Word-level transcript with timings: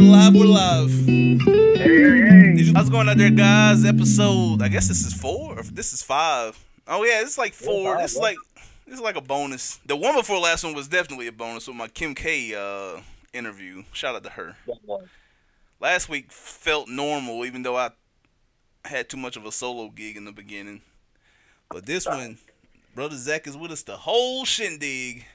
we're 0.00 0.46
live. 0.46 0.90
Hey, 1.06 1.36
hey, 1.76 2.54
hey. 2.56 2.72
How's 2.74 2.88
it 2.88 2.90
going 2.90 3.08
out 3.08 3.18
there, 3.18 3.30
guys? 3.30 3.84
Episode, 3.84 4.62
I 4.62 4.68
guess 4.68 4.88
this 4.88 5.04
is 5.04 5.12
four, 5.12 5.58
or 5.58 5.62
this 5.62 5.92
is 5.92 6.02
five. 6.02 6.58
Oh 6.88 7.04
yeah, 7.04 7.20
it's 7.20 7.36
like 7.36 7.52
four. 7.52 7.96
yeah. 7.96 8.06
like 8.18 8.36
it's 8.86 9.00
like 9.00 9.16
a 9.16 9.20
bonus. 9.20 9.78
The 9.84 9.96
one 9.96 10.14
before 10.14 10.38
last 10.38 10.64
one 10.64 10.74
was 10.74 10.88
definitely 10.88 11.26
a 11.26 11.32
bonus 11.32 11.66
with 11.66 11.76
my 11.76 11.88
Kim 11.88 12.14
K 12.14 12.54
uh, 12.54 13.00
interview. 13.34 13.84
Shout 13.92 14.14
out 14.14 14.24
to 14.24 14.30
her. 14.30 14.56
Last 15.80 16.08
week 16.08 16.32
felt 16.32 16.88
normal, 16.88 17.44
even 17.44 17.62
though 17.62 17.76
I 17.76 17.90
had 18.86 19.10
too 19.10 19.18
much 19.18 19.36
of 19.36 19.44
a 19.44 19.52
solo 19.52 19.90
gig 19.90 20.16
in 20.16 20.24
the 20.24 20.32
beginning. 20.32 20.80
But 21.68 21.84
this 21.84 22.06
one, 22.06 22.38
brother 22.94 23.16
Zach 23.16 23.46
is 23.46 23.56
with 23.56 23.70
us 23.70 23.82
the 23.82 23.98
whole 23.98 24.46
shindig. 24.46 25.26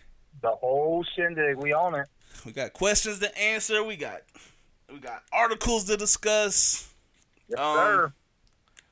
The 0.42 0.50
whole 0.50 1.04
shindig, 1.16 1.58
we 1.58 1.72
on 1.72 1.94
it. 1.94 2.08
We 2.46 2.52
got 2.52 2.74
questions 2.74 3.20
to 3.20 3.38
answer. 3.38 3.84
We 3.84 3.96
got 3.96 4.22
we 4.92 5.00
got 5.00 5.24
articles 5.32 5.86
to 5.86 5.98
discuss. 5.98 6.92
Yes, 7.48 7.60
Um, 7.60 7.76
sir. 7.78 8.14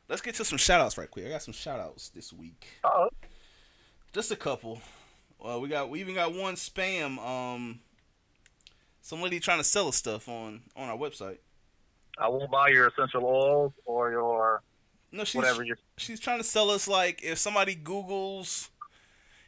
Let's 0.09 0.21
get 0.21 0.35
to 0.35 0.45
some 0.45 0.57
shout 0.57 0.81
outs 0.81 0.97
right 0.97 1.09
quick. 1.09 1.25
I 1.25 1.29
got 1.29 1.41
some 1.41 1.53
shout 1.53 1.79
outs 1.79 2.09
this 2.09 2.31
week. 2.33 2.67
Oh, 2.83 3.09
Just 4.13 4.31
a 4.31 4.35
couple. 4.35 4.81
Well, 5.39 5.59
we 5.61 5.67
got 5.69 5.89
we 5.89 5.99
even 6.01 6.15
got 6.15 6.33
one 6.33 6.55
spam 6.55 7.17
um 7.19 7.79
some 9.01 9.21
lady 9.21 9.39
trying 9.39 9.57
to 9.57 9.63
sell 9.63 9.87
us 9.87 9.95
stuff 9.95 10.29
on 10.29 10.61
on 10.75 10.89
our 10.89 10.97
website. 10.97 11.37
I 12.17 12.27
won't 12.29 12.51
buy 12.51 12.69
your 12.69 12.87
essential 12.87 13.25
oils 13.25 13.73
or 13.85 14.11
your 14.11 14.61
No, 15.11 15.23
she's 15.23 15.35
whatever 15.35 15.63
you. 15.63 15.75
she's 15.97 16.19
trying 16.19 16.37
to 16.39 16.43
sell 16.43 16.69
us 16.69 16.87
like 16.87 17.23
if 17.23 17.37
somebody 17.39 17.75
googles 17.75 18.69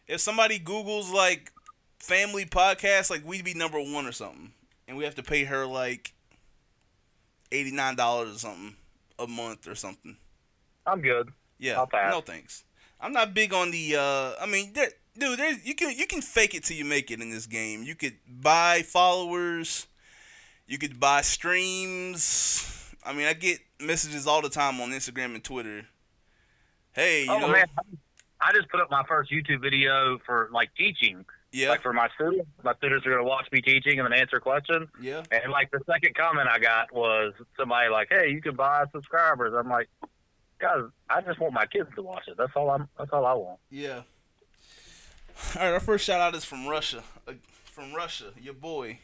if 0.07 0.20
somebody 0.20 0.59
googles 0.59 1.13
like 1.13 1.52
family 1.99 2.46
podcast 2.46 3.09
like 3.12 3.24
we'd 3.26 3.46
be 3.46 3.54
number 3.54 3.80
1 3.80 4.05
or 4.05 4.12
something 4.12 4.52
and 4.87 4.98
we 4.98 5.04
have 5.04 5.15
to 5.15 5.24
pay 5.24 5.43
her 5.46 5.65
like 5.65 6.13
$89 7.56 8.36
or 8.36 8.38
something 8.38 8.76
a 9.20 9.28
month 9.28 9.68
or 9.68 9.76
something. 9.76 10.18
I'm 10.86 11.02
good. 11.02 11.30
Yeah. 11.58 11.86
No 11.94 12.22
thanks. 12.22 12.64
I'm 13.00 13.14
not 13.14 13.34
big 13.34 13.54
on 13.54 13.72
the 13.72 13.96
uh 13.98 14.34
I 14.42 14.46
mean 14.46 14.74
there 14.74 14.90
dude 15.18 15.40
there 15.40 15.54
you 15.64 15.76
can 15.76 15.98
you 15.98 16.08
can 16.08 16.22
fake 16.22 16.54
it 16.54 16.64
till 16.64 16.78
you 16.78 16.86
make 16.86 17.12
it 17.12 17.22
in 17.22 17.30
this 17.30 17.46
game. 17.46 17.84
You 17.84 17.96
could 17.96 18.18
buy 18.28 18.82
followers, 18.82 19.88
you 20.68 20.78
could 20.78 21.00
buy 21.00 21.22
streams. 21.22 22.94
I 23.06 23.14
mean 23.14 23.28
I 23.28 23.34
get 23.34 23.60
messages 23.80 24.28
all 24.28 24.42
the 24.42 24.50
time 24.50 24.80
on 24.82 24.92
Instagram 24.92 25.36
and 25.36 25.44
Twitter. 25.44 25.86
Hey, 26.94 27.26
you 27.26 27.32
oh 27.32 27.40
know 27.40 27.48
man, 27.50 27.66
I 28.40 28.54
just 28.54 28.70
put 28.70 28.80
up 28.80 28.90
my 28.90 29.04
first 29.08 29.32
YouTube 29.32 29.62
video 29.62 30.18
for 30.26 30.50
like 30.54 30.70
teaching, 30.76 31.26
Yeah. 31.56 31.70
like 31.70 31.82
for 31.82 31.94
my 31.94 32.10
students. 32.16 32.50
My 32.64 32.74
students 32.76 33.06
are 33.06 33.12
gonna 33.12 33.24
watch 33.24 33.48
me 33.52 33.62
teaching 33.62 34.00
and 34.00 34.12
then 34.12 34.20
answer 34.20 34.40
questions. 34.40 34.90
yeah. 35.02 35.24
And 35.32 35.52
like 35.52 35.72
the 35.72 35.80
second 35.92 36.16
comment 36.16 36.48
I 36.52 36.60
got 36.60 36.94
was 36.94 37.34
somebody 37.58 37.90
like, 37.90 38.08
"Hey, 38.10 38.30
you 38.30 38.42
can 38.42 38.56
buy 38.56 38.86
subscribers." 38.92 39.54
I'm 39.58 39.70
like, 39.70 39.88
guys, 40.60 40.84
I 41.10 41.22
just 41.22 41.40
want 41.40 41.54
my 41.54 41.66
kids 41.66 41.90
to 41.96 42.02
watch 42.02 42.24
it. 42.28 42.36
That's 42.38 42.52
all 42.56 42.70
I'm. 42.70 42.88
That's 42.98 43.12
all 43.14 43.26
I 43.26 43.34
want. 43.34 43.60
Yeah. 43.70 44.02
All 45.56 45.62
right, 45.62 45.74
our 45.74 45.80
first 45.80 46.06
shout 46.06 46.22
out 46.22 46.34
is 46.36 46.46
from 46.46 46.66
Russia. 46.68 47.04
Uh, 47.28 47.34
from 47.66 47.94
Russia, 47.94 48.32
your 48.42 48.54
boy. 48.54 49.00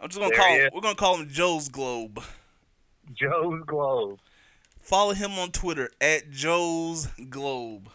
I'm 0.00 0.08
just 0.08 0.18
gonna 0.18 0.30
There 0.30 0.38
call 0.38 0.48
he 0.54 0.56
is. 0.62 0.70
we're 0.72 0.80
gonna 0.80 0.94
call 0.94 1.16
him 1.16 1.28
Joe's 1.28 1.68
Globe. 1.68 2.22
Joe's 3.12 3.62
Globe. 3.66 4.18
Follow 4.80 5.12
him 5.12 5.32
on 5.32 5.50
Twitter 5.50 5.90
at 6.00 6.30
Joe's 6.30 7.08
Globe. 7.28 7.90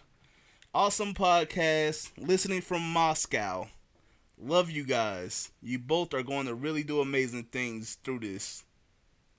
Awesome 0.75 1.13
podcast. 1.13 2.11
Listening 2.17 2.61
from 2.61 2.81
Moscow. 2.81 3.67
Love 4.41 4.71
you 4.71 4.83
guys. 4.83 5.51
You 5.61 5.77
both 5.77 6.15
are 6.15 6.23
going 6.23 6.47
to 6.47 6.55
really 6.55 6.81
do 6.81 6.99
amazing 6.99 7.43
things 7.43 7.99
through 8.03 8.21
this. 8.21 8.63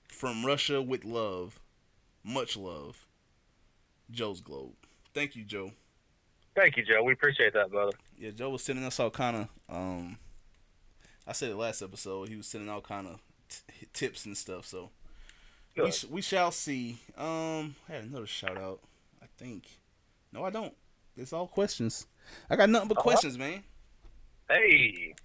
From 0.07 0.45
Russia 0.45 0.81
with 0.81 1.03
love. 1.03 1.59
Much 2.23 2.55
love. 2.55 3.05
Joe's 4.09 4.39
Globe. 4.39 4.75
Thank 5.13 5.35
you, 5.35 5.43
Joe. 5.43 5.71
Thank 6.55 6.77
you, 6.77 6.85
Joe. 6.85 7.03
We 7.03 7.11
appreciate 7.11 7.51
that, 7.53 7.69
brother. 7.69 7.91
Yeah, 8.17 8.31
Joe 8.31 8.51
was 8.51 8.63
sending 8.63 8.85
us 8.85 8.97
all 8.97 9.09
kind 9.09 9.35
of. 9.35 9.75
Um, 9.75 10.17
I 11.27 11.33
said 11.33 11.49
it 11.51 11.57
last 11.57 11.81
episode. 11.81 12.29
He 12.29 12.37
was 12.37 12.47
sending 12.47 12.69
all 12.69 12.79
kind 12.79 13.07
of 13.07 13.19
t- 13.49 13.87
tips 13.91 14.25
and 14.25 14.37
stuff. 14.37 14.65
So 14.65 14.89
we 15.75 15.91
sh- 15.91 16.05
we 16.09 16.21
shall 16.21 16.51
see. 16.51 16.99
Um, 17.17 17.75
I 17.89 17.93
had 17.93 18.03
another 18.05 18.25
shout 18.25 18.57
out. 18.57 18.79
I 19.21 19.25
think. 19.37 19.65
No, 20.31 20.45
I 20.45 20.49
don't. 20.49 20.73
It's 21.17 21.33
all 21.33 21.47
questions. 21.47 22.07
I 22.49 22.55
got 22.55 22.69
nothing 22.69 22.87
but 22.89 22.97
Uh-huh. 22.97 23.03
questions, 23.03 23.37
man. 23.37 23.63
Hey, 24.49 25.15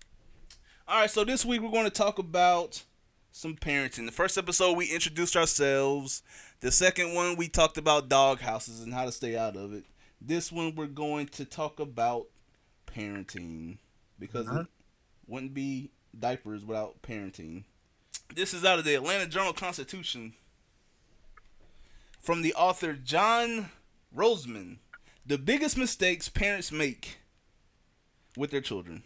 All 0.88 1.00
right, 1.02 1.10
so 1.10 1.24
this 1.24 1.44
week 1.44 1.60
we're 1.60 1.70
going 1.70 1.84
to 1.84 1.90
talk 1.90 2.18
about 2.18 2.82
some 3.30 3.54
parenting. 3.54 4.06
The 4.06 4.12
first 4.12 4.36
episode 4.36 4.76
we 4.76 4.86
introduced 4.92 5.36
ourselves. 5.36 6.22
The 6.60 6.72
second 6.72 7.14
one 7.14 7.36
we 7.36 7.46
talked 7.48 7.78
about 7.78 8.08
dog 8.08 8.40
houses 8.40 8.80
and 8.80 8.92
how 8.92 9.04
to 9.04 9.12
stay 9.12 9.36
out 9.36 9.54
of 9.56 9.72
it. 9.72 9.84
This 10.20 10.50
one 10.50 10.74
we're 10.74 10.86
going 10.86 11.28
to 11.28 11.44
talk 11.44 11.78
about 11.78 12.26
parenting 12.88 13.78
because 14.18 14.48
Uh-huh. 14.48 14.60
it 14.62 14.66
wouldn't 15.28 15.54
be 15.54 15.90
diapers 16.18 16.64
without 16.64 17.02
parenting. 17.02 17.62
This 18.34 18.52
is 18.52 18.64
out 18.64 18.80
of 18.80 18.84
the 18.84 18.94
Atlanta 18.96 19.26
Journal 19.28 19.52
Constitution 19.52 20.34
from 22.20 22.42
the 22.42 22.52
author 22.54 22.94
John 22.94 23.70
Rosemond. 24.14 24.78
The 25.26 25.38
biggest 25.38 25.76
mistakes 25.76 26.28
parents 26.28 26.72
make 26.72 27.18
with 28.36 28.50
their 28.50 28.60
children 28.60 29.02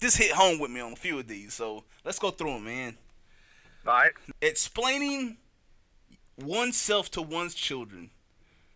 this 0.00 0.16
hit 0.16 0.32
home 0.32 0.58
with 0.58 0.70
me 0.70 0.80
on 0.80 0.92
a 0.92 0.96
few 0.96 1.18
of 1.18 1.28
these, 1.28 1.54
so 1.54 1.84
let's 2.04 2.18
go 2.18 2.30
through 2.30 2.54
them, 2.54 2.64
man. 2.64 2.96
all 3.86 3.94
right. 3.94 4.12
Explaining 4.40 5.38
oneself 6.36 7.10
to 7.12 7.22
one's 7.22 7.54
children. 7.54 8.10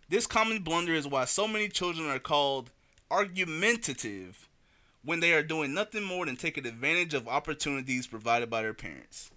This 0.09 0.27
common 0.27 0.63
blunder 0.63 0.95
is 0.95 1.07
why 1.07 1.25
so 1.25 1.47
many 1.47 1.69
children 1.69 2.09
are 2.09 2.19
called 2.19 2.71
argumentative 3.11 4.49
when 5.05 5.21
they 5.21 5.33
are 5.33 5.43
doing 5.43 5.75
nothing 5.75 6.03
more 6.03 6.27
than 6.27 6.37
taking 6.37 6.67
advantage 6.67 7.15
of 7.15 7.29
opportunities 7.29 8.07
provided 8.07 8.51
by 8.51 8.63
their 8.63 8.75
parents. 8.75 9.31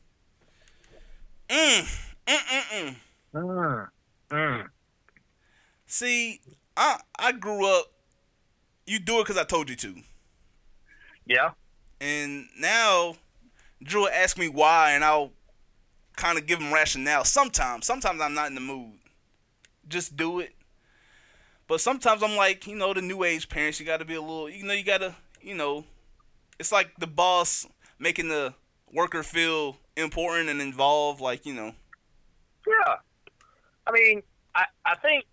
Mm, 1.50 2.08
mm, 2.28 2.38
mm, 2.38 2.64
mm. 2.72 2.96
Mm. 3.34 3.88
Mm. 4.30 4.68
See, 5.86 6.42
I 6.76 7.00
I 7.18 7.32
grew 7.32 7.66
up. 7.66 7.92
You 8.86 9.00
do 9.00 9.20
it 9.20 9.24
because 9.24 9.38
I 9.38 9.44
told 9.44 9.70
you 9.70 9.76
to. 9.78 9.96
Yeah. 11.26 11.52
And 12.00 12.48
now 12.60 13.16
Drew 13.84 14.02
will 14.02 14.10
ask 14.10 14.38
me 14.38 14.48
why, 14.48 14.92
and 14.92 15.04
I'll 15.04 15.32
kind 16.16 16.38
of 16.38 16.46
give 16.46 16.60
him 16.60 16.74
rationale. 16.74 17.24
Sometimes, 17.24 17.86
sometimes 17.86 18.22
I'm 18.22 18.34
not 18.34 18.48
in 18.48 18.56
the 18.56 18.62
mood. 18.62 18.94
Just 19.88 20.16
do 20.16 20.40
it. 20.40 20.56
But 21.68 21.82
sometimes 21.82 22.22
I'm 22.22 22.36
like, 22.36 22.68
you 22.68 22.76
know, 22.76 22.94
the 22.94 23.02
new 23.02 23.24
age 23.24 23.50
parents, 23.50 23.80
you 23.80 23.86
got 23.86 23.98
to 23.98 24.06
be 24.06 24.16
a 24.16 24.22
little, 24.22 24.50
you 24.50 24.64
know, 24.64 24.74
you 24.74 24.84
got 24.84 25.00
to, 25.00 25.16
you 25.42 25.56
know, 25.56 25.84
it's 26.60 26.72
like 26.72 26.96
the 27.00 27.08
boss 27.08 27.66
making 27.98 28.28
the 28.28 28.54
worker 28.94 29.24
feel 29.24 29.78
important 29.98 30.50
and 30.50 30.62
involved, 30.62 31.22
like, 31.22 31.46
you 31.46 31.54
know. 31.54 31.74
Yeah. 32.68 32.96
I 33.88 33.92
mean, 33.92 34.22
I, 34.54 34.66
I 34.86 34.96
think, 34.96 35.26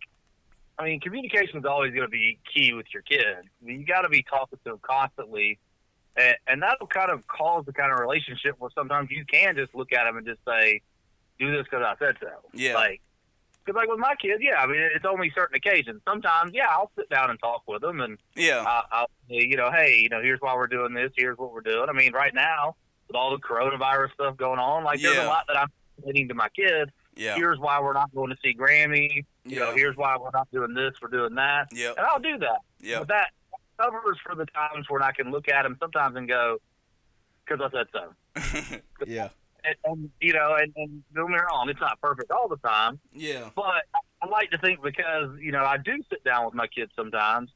I 0.83 0.87
mean, 0.87 1.01
communication 1.01 1.59
is 1.59 1.65
always 1.65 1.93
going 1.93 2.07
to 2.07 2.11
be 2.11 2.39
key 2.53 2.73
with 2.73 2.87
your. 2.93 3.03
I 3.11 3.43
mean, 3.63 3.81
you 3.81 3.87
got 3.87 4.03
to 4.03 4.09
be 4.09 4.23
talking 4.23 4.59
to 4.65 4.71
them 4.71 4.81
constantly. 4.83 5.59
And, 6.17 6.37
and 6.47 6.63
that'll 6.63 6.89
kind 6.89 7.11
of 7.11 7.27
cause 7.27 7.65
the 7.65 7.73
kind 7.73 7.93
of 7.93 7.99
relationship 7.99 8.57
where 8.59 8.71
sometimes 8.75 9.11
you 9.11 9.25
can 9.25 9.57
just 9.57 9.75
look 9.75 9.93
at 9.93 10.05
them 10.05 10.17
and 10.17 10.27
just 10.27 10.41
say, 10.47 10.83
do 11.39 11.51
this 11.53 11.65
because 11.65 11.85
I 11.85 11.95
said 12.05 12.17
so. 12.21 12.29
Yeah. 12.53 12.75
Like, 12.75 13.01
because 13.65 13.77
like 13.79 13.89
with 13.89 14.01
my 14.01 14.15
kids, 14.17 14.43
yeah, 14.43 14.57
I 14.57 14.67
mean, 14.67 14.81
it's 14.95 15.05
only 15.05 15.31
certain 15.35 15.55
occasions. 15.55 16.03
Sometimes, 16.07 16.53
yeah, 16.53 16.67
I'll 16.69 16.91
sit 16.99 17.09
down 17.09 17.31
and 17.31 17.39
talk 17.39 17.63
with 17.69 17.81
them 17.81 18.01
and 18.01 18.19
Yeah. 18.35 18.65
I, 18.67 18.83
I'll 18.91 19.11
say, 19.29 19.47
you 19.47 19.57
know, 19.57 19.71
hey, 19.71 20.01
you 20.03 20.09
know, 20.09 20.21
here's 20.21 20.41
why 20.41 20.55
we're 20.57 20.67
doing 20.67 20.95
this. 20.95 21.13
Here's 21.17 21.39
what 21.39 21.53
we're 21.53 21.61
doing. 21.61 21.87
I 21.89 21.93
mean, 21.93 22.13
right 22.13 22.35
now 22.35 22.75
with 23.07 23.17
all 23.17 23.31
the 23.31 23.39
coronavirus 23.39 24.13
stuff 24.15 24.37
going 24.37 24.59
on, 24.59 24.83
like 24.83 25.01
there's 25.01 25.17
a 25.17 25.27
lot 25.27 25.45
that 25.47 25.57
I'm 25.57 25.69
explaining 25.97 26.29
to 26.29 26.35
my 26.35 26.49
kids. 26.49 26.91
Yeah. 27.15 27.37
Here's 27.37 27.59
why 27.59 27.81
we're 27.81 27.93
not 27.93 28.13
going 28.15 28.31
to 28.31 28.37
see 28.43 28.55
Grammy. 28.55 29.25
You 29.45 29.59
know, 29.59 29.75
here's 29.75 29.97
why 29.97 30.17
we're 30.19 30.31
not 30.33 30.49
doing 30.53 30.75
this. 30.75 30.93
We're 31.03 31.09
doing 31.09 31.35
that, 31.35 31.69
Yep. 31.73 31.97
and 31.97 32.07
I'll 32.07 32.21
do 32.21 32.39
that. 32.39 32.61
Yep. 32.81 32.99
But 33.01 33.09
that 33.09 33.31
covers 33.81 34.19
for 34.25 34.35
the 34.35 34.47
times 34.47 34.87
when 34.89 35.03
I 35.03 35.11
can 35.13 35.31
look 35.31 35.49
at 35.49 35.63
them 35.63 35.77
sometimes 35.81 36.17
and 36.17 36.29
go, 36.29 36.59
because 37.45 37.61
I 37.75 37.77
said 37.77 37.87
so. 37.93 38.77
yeah. 39.07 39.29
And, 39.65 39.77
and 39.85 40.11
you 40.21 40.33
know, 40.33 40.55
and, 40.59 40.73
and 40.77 41.03
don't 41.15 41.27
get 41.31 41.35
me 41.35 41.41
wrong, 41.51 41.69
it's 41.69 41.81
not 41.81 42.01
perfect 42.01 42.31
all 42.31 42.49
the 42.49 42.57
time. 42.57 42.99
Yeah. 43.13 43.51
But 43.55 43.85
I 44.21 44.27
like 44.31 44.51
to 44.51 44.59
think 44.59 44.83
because 44.83 45.37
you 45.41 45.53
know 45.53 45.65
I 45.65 45.77
do 45.77 46.03
sit 46.11 46.23
down 46.25 46.45
with 46.47 46.55
my 46.55 46.67
kids 46.67 46.93
sometimes, 46.97 47.51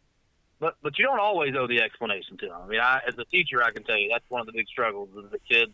but 0.61 0.77
but 0.83 0.99
you 0.99 1.05
don't 1.05 1.19
always 1.21 1.55
owe 1.57 1.67
the 1.67 1.81
explanation 1.83 2.37
to 2.39 2.47
them. 2.47 2.61
I 2.65 2.67
mean, 2.67 2.81
I, 2.81 3.01
as 3.09 3.15
a 3.19 3.25
teacher, 3.25 3.63
I 3.63 3.71
can 3.73 3.83
tell 3.85 3.97
you 3.99 4.09
that's 4.13 4.25
one 4.29 4.41
of 4.41 4.47
the 4.47 4.53
big 4.53 4.69
struggles 4.69 5.09
is 5.17 5.31
the 5.31 5.39
kids 5.39 5.73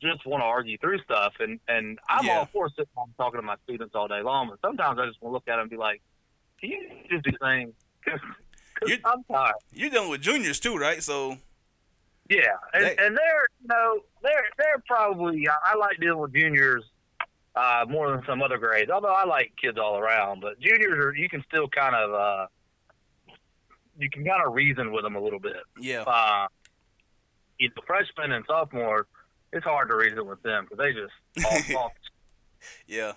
just 0.00 0.26
want 0.26 0.40
to 0.42 0.44
argue 0.46 0.76
through 0.78 0.98
stuff, 1.00 1.34
and 1.40 1.58
and 1.68 1.98
I'm 2.08 2.26
Yeah. 2.26 2.38
all 2.38 2.46
for 2.46 2.68
sitting 2.70 2.86
down 2.96 3.12
talking 3.16 3.38
to 3.40 3.46
my 3.46 3.56
students 3.64 3.94
all 3.94 4.08
day 4.08 4.20
long, 4.22 4.48
but 4.48 4.60
sometimes 4.60 4.98
I 4.98 5.06
just 5.06 5.20
want 5.22 5.30
to 5.32 5.34
look 5.34 5.48
at 5.48 5.52
them 5.52 5.60
and 5.62 5.70
be 5.70 5.76
like, 5.76 6.00
can 6.60 6.70
you 6.70 6.90
just 7.10 7.24
do 7.24 7.32
things? 7.40 7.72
Because 8.04 8.20
You- 8.86 8.98
I'm 9.04 9.24
tired. 9.24 9.54
You're 9.72 9.90
dealing 9.90 10.10
with 10.10 10.20
juniors 10.20 10.60
too, 10.60 10.76
right? 10.76 11.02
So 11.02 11.38
Yeah, 12.28 12.40
and, 12.72 12.84
They- 12.84 12.96
and 12.96 13.16
they're 13.16 13.48
you 13.60 13.68
know 13.68 14.00
they're 14.22 14.48
they're 14.58 14.82
probably 14.86 15.48
I, 15.48 15.56
I 15.72 15.74
like 15.76 15.98
dealing 16.00 16.20
with 16.20 16.32
juniors 16.34 16.84
uh, 17.56 17.84
more 17.88 18.10
than 18.10 18.24
some 18.26 18.42
other 18.42 18.58
grades. 18.58 18.90
Although 18.90 19.12
I 19.14 19.24
like 19.24 19.52
kids 19.60 19.78
all 19.78 19.96
around, 19.98 20.40
but 20.40 20.58
juniors 20.58 20.98
are 21.04 21.14
you 21.14 21.28
can 21.28 21.42
still 21.48 21.68
kind 21.68 21.94
of 21.94 22.12
uh, 22.12 22.46
you 23.98 24.10
can 24.10 24.24
kind 24.24 24.42
of 24.44 24.54
reason 24.54 24.90
with 24.92 25.04
them 25.04 25.14
a 25.16 25.20
little 25.20 25.38
bit. 25.38 25.62
Yeah. 25.78 26.02
Uh, 26.02 26.48
you 27.58 27.68
know, 27.68 27.82
freshmen 27.86 28.32
and 28.32 28.44
sophomores, 28.46 29.06
it's 29.54 29.64
hard 29.64 29.88
to 29.88 29.96
reason 29.96 30.26
with 30.26 30.42
them 30.42 30.66
because 30.68 30.78
they 30.78 30.92
just 30.92 31.74
all, 31.76 31.92
Yeah. 32.86 33.12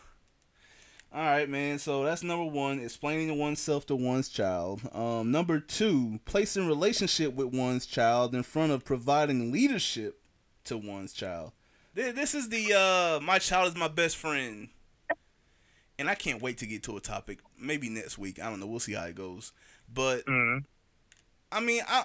All 1.13 1.23
right, 1.23 1.49
man. 1.49 1.79
So 1.79 2.03
that's 2.03 2.21
number 2.21 2.45
one, 2.45 2.79
explaining 2.79 3.37
oneself 3.37 3.85
to 3.87 3.95
one's 3.95 4.27
child. 4.29 4.81
Um, 4.93 5.31
number 5.31 5.59
two, 5.59 6.19
placing 6.25 6.67
relationship 6.67 7.33
with 7.33 7.53
one's 7.53 7.85
child 7.85 8.35
in 8.35 8.43
front 8.43 8.71
of 8.73 8.83
providing 8.83 9.51
leadership 9.51 10.19
to 10.65 10.77
one's 10.77 11.13
child. 11.13 11.53
This 11.93 12.35
is 12.35 12.49
the 12.49 12.73
uh, 12.73 13.19
my 13.23 13.39
child 13.39 13.69
is 13.69 13.75
my 13.75 13.87
best 13.87 14.17
friend, 14.17 14.67
and 15.97 16.09
I 16.09 16.13
can't 16.15 16.41
wait 16.41 16.57
to 16.59 16.67
get 16.67 16.83
to 16.83 16.97
a 16.97 17.01
topic. 17.01 17.39
Maybe 17.59 17.89
next 17.89 18.17
week. 18.19 18.39
I 18.39 18.49
don't 18.49 18.59
know. 18.59 18.67
We'll 18.67 18.79
see 18.79 18.93
how 18.93 19.05
it 19.05 19.15
goes. 19.15 19.51
But 19.91 20.25
Mhm. 20.25 20.65
I 21.51 21.59
mean, 21.61 21.81
I 21.87 22.03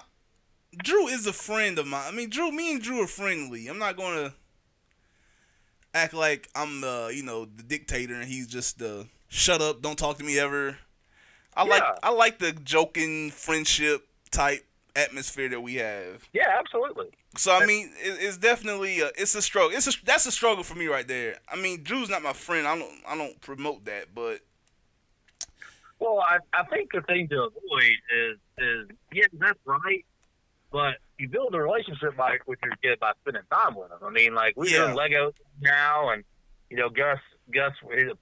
Drew 0.77 1.07
is 1.07 1.27
a 1.27 1.33
friend 1.33 1.77
of 1.77 1.87
mine. 1.87 2.05
I 2.07 2.11
mean, 2.11 2.29
Drew, 2.29 2.51
me 2.51 2.73
and 2.73 2.81
Drew 2.81 3.03
are 3.03 3.07
friendly. 3.07 3.67
I'm 3.67 3.79
not 3.79 3.97
gonna 3.97 4.33
act 5.93 6.13
like 6.13 6.49
I'm 6.55 6.81
the 6.81 7.11
you 7.13 7.23
know 7.23 7.45
the 7.45 7.63
dictator 7.63 8.15
and 8.15 8.25
he's 8.25 8.47
just 8.47 8.79
the 8.79 9.07
shut 9.27 9.61
up, 9.61 9.81
don't 9.81 9.97
talk 9.97 10.17
to 10.17 10.23
me 10.23 10.39
ever. 10.39 10.77
I 11.55 11.65
like 11.65 11.83
I 12.01 12.09
like 12.11 12.39
the 12.39 12.51
joking 12.51 13.29
friendship 13.31 14.07
type 14.31 14.65
atmosphere 14.95 15.49
that 15.49 15.61
we 15.61 15.75
have. 15.75 16.23
yeah, 16.33 16.55
absolutely. 16.57 17.09
So 17.35 17.55
I 17.55 17.65
mean, 17.65 17.91
it, 17.99 18.17
it's 18.21 18.37
definitely 18.37 19.01
a, 19.01 19.07
it's 19.17 19.35
a 19.35 19.41
struggle. 19.41 19.75
It's 19.75 19.87
a 19.87 20.05
that's 20.05 20.25
a 20.25 20.31
struggle 20.31 20.63
for 20.63 20.75
me 20.75 20.87
right 20.87 21.07
there. 21.07 21.37
I 21.51 21.55
mean, 21.55 21.83
Drew's 21.83 22.09
not 22.09 22.21
my 22.23 22.33
friend. 22.33 22.67
I 22.67 22.77
don't 22.77 22.91
I 23.07 23.17
don't 23.17 23.39
promote 23.41 23.85
that, 23.85 24.13
but 24.15 24.41
Well, 25.99 26.19
I, 26.19 26.37
I 26.53 26.63
think 26.65 26.91
the 26.91 27.01
thing 27.01 27.27
to 27.29 27.43
avoid 27.43 27.97
is 28.15 28.37
is 28.57 28.87
yeah, 29.11 29.25
that's 29.33 29.59
right, 29.65 30.05
but 30.73 30.95
you 31.19 31.29
build 31.29 31.53
a 31.55 31.61
relationship 31.61 32.17
by 32.17 32.37
with 32.47 32.57
your 32.65 32.73
kid 32.81 32.99
by 32.99 33.11
spending 33.21 33.43
time 33.53 33.75
with 33.75 33.89
them. 33.89 33.99
I 34.05 34.09
mean, 34.09 34.33
like 34.33 34.57
we're 34.57 34.65
Yeah. 34.67 34.85
doing 34.85 34.95
Lego 34.95 35.31
now, 35.61 36.09
and 36.09 36.25
you 36.69 36.75
know, 36.75 36.89
Gus 36.89 37.19
Gus 37.53 37.71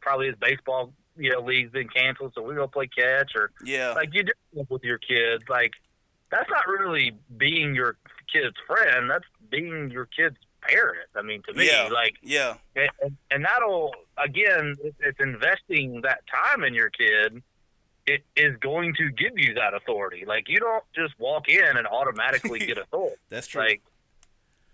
probably 0.01 0.27
his 0.27 0.35
baseball 0.35 0.93
you 1.17 1.31
know 1.31 1.39
league's 1.41 1.71
been 1.71 1.87
canceled, 1.87 2.33
so 2.35 2.41
we 2.43 2.53
go 2.53 2.67
play 2.67 2.87
catch 2.87 3.31
or 3.35 3.51
yeah, 3.63 3.93
like 3.93 4.09
you 4.13 4.23
do 4.23 4.33
with 4.69 4.83
your 4.83 4.97
kids. 4.99 5.43
Like 5.49 5.71
that's 6.29 6.49
not 6.49 6.67
really 6.67 7.13
being 7.37 7.73
your 7.73 7.97
kid's 8.31 8.55
friend. 8.67 9.09
That's 9.09 9.25
being 9.49 9.89
your 9.89 10.05
kid's 10.05 10.37
parent. 10.61 11.09
I 11.15 11.21
mean, 11.21 11.41
to 11.47 11.53
me, 11.53 11.67
Yeah. 11.67 11.87
like 11.91 12.15
yeah, 12.21 12.55
and, 12.75 13.17
and 13.31 13.45
that'll 13.45 13.93
again 14.17 14.75
it's 14.99 15.19
investing 15.19 16.01
that 16.01 16.21
time 16.27 16.63
in 16.65 16.73
your 16.73 16.89
kid 16.89 17.41
it 18.13 18.23
is 18.35 18.55
going 18.57 18.93
to 18.95 19.09
give 19.11 19.33
you 19.37 19.53
that 19.53 19.73
authority 19.73 20.23
like 20.25 20.47
you 20.49 20.59
don't 20.59 20.83
just 20.95 21.13
walk 21.19 21.47
in 21.47 21.77
and 21.77 21.87
automatically 21.87 22.59
get 22.59 22.77
authority 22.77 23.15
that's 23.29 23.47
true. 23.47 23.61
like 23.61 23.81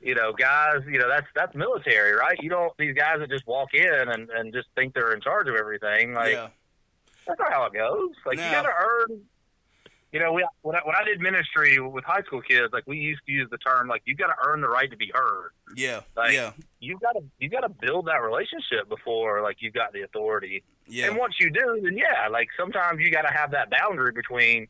you 0.02 0.14
know 0.16 0.32
guys 0.34 0.82
you 0.88 1.00
know 1.00 1.08
that's 1.10 1.28
that's 1.36 1.56
military 1.56 2.14
right 2.14 2.38
you 2.42 2.50
don't 2.50 2.72
these 2.78 2.94
guys 2.96 3.20
that 3.20 3.30
just 3.30 3.46
walk 3.48 3.74
in 3.74 4.10
and 4.10 4.30
and 4.30 4.54
just 4.54 4.68
think 4.76 4.94
they're 4.94 5.14
in 5.14 5.22
charge 5.22 5.48
of 5.48 5.56
everything 5.56 6.14
like 6.14 6.34
yeah, 6.34 6.48
that's 7.26 7.40
not 7.40 7.52
how 7.52 7.66
it 7.66 7.74
goes 7.74 8.12
like 8.26 8.38
No. 8.38 8.46
you 8.46 8.52
gotta 8.52 8.70
earn 8.70 9.22
you 10.14 10.20
know, 10.20 10.32
we, 10.32 10.46
when, 10.62 10.76
I, 10.76 10.80
when 10.86 10.96
I 10.96 11.04
did 11.04 11.20
ministry 11.20 11.80
with 11.80 12.04
high 12.06 12.22
school 12.22 12.42
kids, 12.42 12.72
like 12.72 12.84
we 12.88 12.98
used 12.98 13.22
to 13.26 13.32
use 13.32 13.50
the 13.52 13.58
term, 13.58 13.88
like 13.88 14.02
you 14.06 14.16
got 14.16 14.28
to 14.28 14.36
earn 14.48 14.62
the 14.62 14.70
right 14.70 14.90
to 14.90 14.96
be 14.98 15.12
heard. 15.14 15.50
yeah, 15.76 16.02
Like, 16.16 16.34
yeah, 16.34 16.52
You 16.80 16.98
got 17.00 17.14
to 17.14 17.24
you 17.40 17.50
got 17.50 17.62
to 17.62 17.70
build 17.70 18.08
that 18.08 18.22
relationship 18.24 18.88
before 18.88 19.42
like 19.42 19.58
you've 19.60 19.74
got 19.74 19.92
the 19.94 20.04
authority. 20.04 20.64
yeah, 20.88 21.08
And 21.08 21.18
once 21.18 21.36
you 21.40 21.50
do, 21.52 21.80
then 21.84 21.98
yeah, 21.98 22.30
like 22.32 22.48
sometimes 22.58 23.00
you 23.02 23.12
got 23.12 23.24
to 23.24 23.34
have 23.34 23.52
that 23.52 23.70
boundary 23.70 24.12
between 24.14 24.68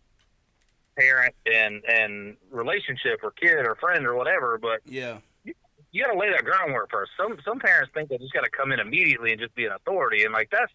parent 0.98 1.36
and 1.46 1.84
and 1.86 2.38
relationship 2.50 3.20
or 3.24 3.32
kid 3.32 3.60
or 3.68 3.76
friend 3.76 4.06
or 4.08 4.16
whatever. 4.16 4.58
But 4.58 4.80
yeah, 4.86 5.20
you 5.44 6.04
got 6.04 6.12
to 6.14 6.18
lay 6.20 6.32
that 6.32 6.44
groundwork 6.46 6.90
first. 6.92 7.12
Some 7.16 7.38
some 7.46 7.60
parents 7.60 7.92
think 7.94 8.10
they 8.10 8.18
just 8.18 8.34
got 8.34 8.44
to 8.44 8.50
come 8.50 8.72
in 8.72 8.80
immediately 8.80 9.32
and 9.32 9.40
just 9.40 9.54
be 9.54 9.66
an 9.66 9.74
authority, 9.74 10.24
and 10.24 10.34
like 10.34 10.50
that's 10.52 10.72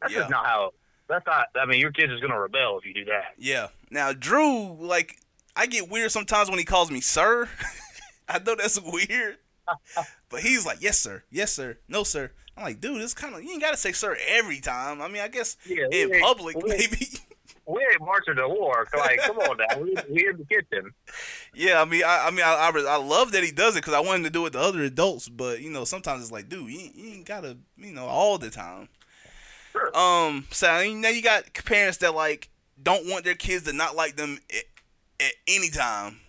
that's 0.00 0.12
Yeah. 0.12 0.20
just 0.20 0.30
not 0.30 0.46
how. 0.46 0.70
That's 1.10 1.26
not. 1.26 1.48
I 1.60 1.66
mean, 1.66 1.80
your 1.80 1.92
kid's 1.92 2.12
is 2.12 2.20
gonna 2.20 2.40
rebel 2.40 2.78
if 2.78 2.86
you 2.86 2.94
do 2.94 3.04
that. 3.06 3.34
yeah. 3.36 3.68
Now 3.90 4.12
Drew, 4.12 4.76
like, 4.80 5.16
I 5.56 5.66
get 5.66 5.90
weird 5.90 6.12
sometimes 6.12 6.48
when 6.48 6.58
he 6.58 6.64
calls 6.64 6.90
me 6.90 7.00
sir. 7.00 7.48
I 8.28 8.38
know 8.38 8.54
that's 8.54 8.80
weird, 8.80 9.38
but 10.30 10.40
he's 10.40 10.64
like, 10.64 10.80
yes 10.80 10.98
sir, 10.98 11.24
yes 11.30 11.52
sir, 11.52 11.78
no 11.88 12.04
sir. 12.04 12.30
I'm 12.56 12.64
like, 12.64 12.80
dude, 12.80 13.02
it's 13.02 13.14
kind 13.14 13.34
of 13.34 13.42
you 13.42 13.50
ain't 13.50 13.60
gotta 13.60 13.76
say 13.76 13.92
sir 13.92 14.16
every 14.28 14.60
time. 14.60 15.02
I 15.02 15.08
mean, 15.08 15.22
I 15.22 15.28
guess 15.28 15.56
Yeah, 15.66 15.86
in 15.90 16.20
public 16.20 16.56
maybe. 16.64 17.08
We 17.66 17.80
ain't 17.92 18.00
marching 18.00 18.34
to 18.34 18.48
war. 18.48 18.84
So 18.90 18.98
like, 18.98 19.20
come 19.20 19.38
on 19.38 19.56
now, 19.58 19.78
we 19.78 19.94
we 20.10 20.26
in 20.26 20.38
the 20.38 20.44
kitchen. 20.44 20.92
Yeah, 21.54 21.80
I 21.80 21.84
mean, 21.84 22.02
I, 22.04 22.26
I 22.26 22.30
mean, 22.32 22.44
I, 22.44 22.54
I, 22.54 22.94
I 22.94 22.96
love 22.96 23.30
that 23.30 23.44
he 23.44 23.52
does 23.52 23.76
it 23.76 23.80
because 23.82 23.94
I 23.94 24.00
want 24.00 24.18
him 24.18 24.24
to 24.24 24.30
do 24.30 24.44
it 24.46 24.54
to 24.54 24.58
other 24.58 24.82
adults. 24.82 25.28
But 25.28 25.60
you 25.60 25.70
know, 25.70 25.84
sometimes 25.84 26.22
it's 26.22 26.32
like, 26.32 26.48
dude, 26.48 26.68
you, 26.68 26.90
you 26.92 27.12
ain't 27.14 27.26
gotta, 27.26 27.58
you 27.76 27.92
know, 27.92 28.06
all 28.06 28.38
the 28.38 28.50
time. 28.50 28.88
Sure. 29.72 29.96
Um, 29.96 30.46
so 30.50 30.68
I 30.68 30.84
mean, 30.88 31.00
now 31.00 31.08
you 31.10 31.22
got 31.22 31.44
parents 31.64 31.98
that 31.98 32.14
like 32.14 32.48
don't 32.82 33.08
want 33.08 33.24
their 33.24 33.34
kids 33.34 33.64
to 33.64 33.72
not 33.72 33.94
like 33.96 34.16
them 34.16 34.38
at, 34.50 35.26
at 35.26 35.32
any 35.46 35.70
time. 35.70 36.20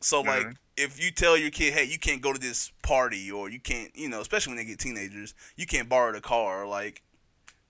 So 0.00 0.20
like, 0.20 0.46
Mhm. 0.46 0.56
if 0.76 1.02
you 1.02 1.10
tell 1.10 1.36
your 1.36 1.50
kid, 1.50 1.72
hey, 1.72 1.84
you 1.84 1.98
can't 1.98 2.20
go 2.20 2.32
to 2.32 2.38
this 2.38 2.70
party, 2.82 3.30
or 3.32 3.48
you 3.48 3.58
can't, 3.60 3.96
you 3.96 4.08
know, 4.08 4.20
especially 4.20 4.50
when 4.52 4.58
they 4.58 4.64
get 4.70 4.78
teenagers, 4.78 5.34
you 5.56 5.66
can't 5.66 5.88
borrow 5.88 6.12
the 6.12 6.20
car. 6.20 6.66
Like, 6.66 7.02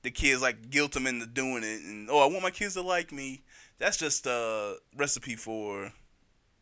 the 0.03 0.11
kids 0.11 0.43
like 0.43 0.71
guilt 0.71 0.93
them 0.93 1.07
into 1.07 1.27
doing 1.27 1.63
it, 1.63 1.83
and 1.83 2.11
oh, 2.11 2.19
I 2.19 2.27
want 2.27 2.43
my 2.43 2.51
kids 2.51 2.75
to 2.75 2.83
like 2.83 3.13
me. 3.13 3.43
That's 3.79 3.97
just 3.97 4.27
a 4.27 4.77
recipe 4.97 5.37
for 5.37 5.93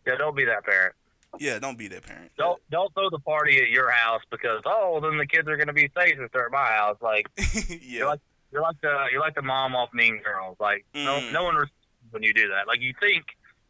Yeah, 0.06 0.16
don't 0.16 0.36
be 0.36 0.44
that 0.44 0.64
parent. 0.64 0.94
yeah. 1.38 1.58
Don't 1.58 1.78
be 1.78 1.88
that 1.88 2.02
parent. 2.02 2.30
Don't 2.36 2.60
don't 2.70 2.92
throw 2.94 3.08
the 3.10 3.18
party 3.20 3.60
at 3.62 3.70
your 3.70 3.90
house 3.90 4.22
because 4.30 4.60
oh, 4.66 5.00
then 5.00 5.16
the 5.16 5.26
kids 5.26 5.48
are 5.48 5.56
gonna 5.56 5.72
be 5.72 5.90
safe 5.96 6.14
if 6.18 6.30
they're 6.32 6.46
at 6.46 6.52
my 6.52 6.66
house. 6.66 6.98
Like 7.00 7.26
yeah, 7.82 8.04
like 8.06 8.20
you're 8.54 8.62
like 8.62 8.80
the 8.80 9.06
you're 9.12 9.20
like 9.20 9.34
the 9.34 9.42
mom 9.42 9.74
off 9.76 9.90
Mean 9.92 10.22
Girls. 10.24 10.56
Like 10.60 10.86
no 10.94 11.20
Mm. 11.20 11.32
no 11.32 11.42
one 11.44 11.56
responds 11.56 11.72
when 12.12 12.22
you 12.22 12.32
do 12.32 12.48
that. 12.48 12.66
Like 12.66 12.80
you 12.80 12.94
think 13.00 13.24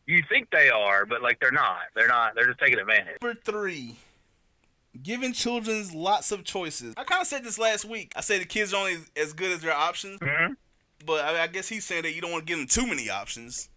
you 0.06 0.22
think 0.28 0.50
they 0.50 0.68
are, 0.68 1.06
but 1.06 1.22
like 1.22 1.40
they're 1.40 1.50
not. 1.50 1.78
They're 1.96 2.06
not. 2.06 2.34
They're 2.36 2.46
just 2.46 2.60
taking 2.60 2.78
advantage. 2.78 3.16
Number 3.22 3.40
three, 3.42 3.96
giving 5.02 5.32
children 5.32 5.84
lots 5.94 6.30
of 6.30 6.44
choices. 6.44 6.94
I 6.96 7.04
kind 7.04 7.22
of 7.22 7.26
said 7.26 7.42
this 7.42 7.58
last 7.58 7.84
week. 7.86 8.12
I 8.14 8.20
said 8.20 8.40
the 8.42 8.44
kids 8.44 8.72
are 8.74 8.76
only 8.76 8.98
as 9.16 9.32
good 9.32 9.50
as 9.50 9.60
their 9.62 9.72
options, 9.74 10.20
hmm 10.22 10.52
but 11.06 11.24
I, 11.24 11.42
I 11.42 11.46
guess 11.48 11.68
he's 11.68 11.84
saying 11.84 12.02
that 12.04 12.14
you 12.14 12.20
don't 12.22 12.32
want 12.32 12.46
to 12.46 12.50
give 12.50 12.58
them 12.58 12.66
too 12.66 12.86
many 12.86 13.10
options. 13.10 13.68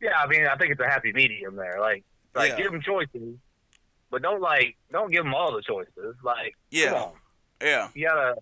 Yeah, 0.00 0.18
I 0.18 0.26
mean, 0.26 0.46
I 0.46 0.56
think 0.56 0.72
it's 0.72 0.80
a 0.80 0.86
happy 0.88 1.12
medium 1.12 1.56
there. 1.56 1.78
Like 1.80 2.04
like 2.34 2.50
Yeah. 2.52 2.56
give 2.56 2.72
them 2.72 2.80
choices, 2.80 3.36
but 4.10 4.22
don't 4.22 4.40
like 4.40 4.76
don't 4.90 5.10
give 5.12 5.24
them 5.24 5.34
all 5.34 5.52
the 5.54 5.60
choices. 5.62 6.16
Like 6.22 6.54
Yeah. 6.70 6.88
come 6.90 7.02
on, 7.02 7.12
Yeah, 7.62 7.88
you 7.94 8.06
gotta. 8.08 8.36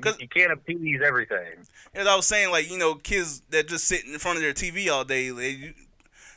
'Cause- 0.00 0.20
you 0.20 0.28
can't 0.28 0.52
appease 0.52 1.00
everything. 1.04 1.66
as 1.94 2.06
I 2.06 2.14
was 2.16 2.26
saying, 2.26 2.50
like 2.50 2.70
you 2.70 2.78
know, 2.78 2.94
kids 2.96 3.40
that 3.50 3.66
just 3.68 3.86
sit 3.86 4.04
in 4.04 4.18
front 4.18 4.36
of 4.36 4.42
their 4.42 4.52
TV 4.52 4.88
all 4.90 5.04
day, 5.04 5.30
they 5.30 5.74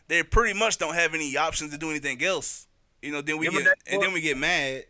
they 0.07 0.23
pretty 0.23 0.57
much 0.57 0.77
don't 0.77 0.95
have 0.95 1.13
any 1.13 1.35
options 1.37 1.71
to 1.71 1.77
do 1.77 1.89
anything 1.89 2.23
else. 2.23 2.67
You 3.01 3.11
know, 3.11 3.21
then 3.21 3.37
we 3.37 3.49
Give 3.49 3.63
get 3.63 3.77
and 3.87 4.01
then 4.01 4.13
we 4.13 4.21
get 4.21 4.37
mad. 4.37 4.85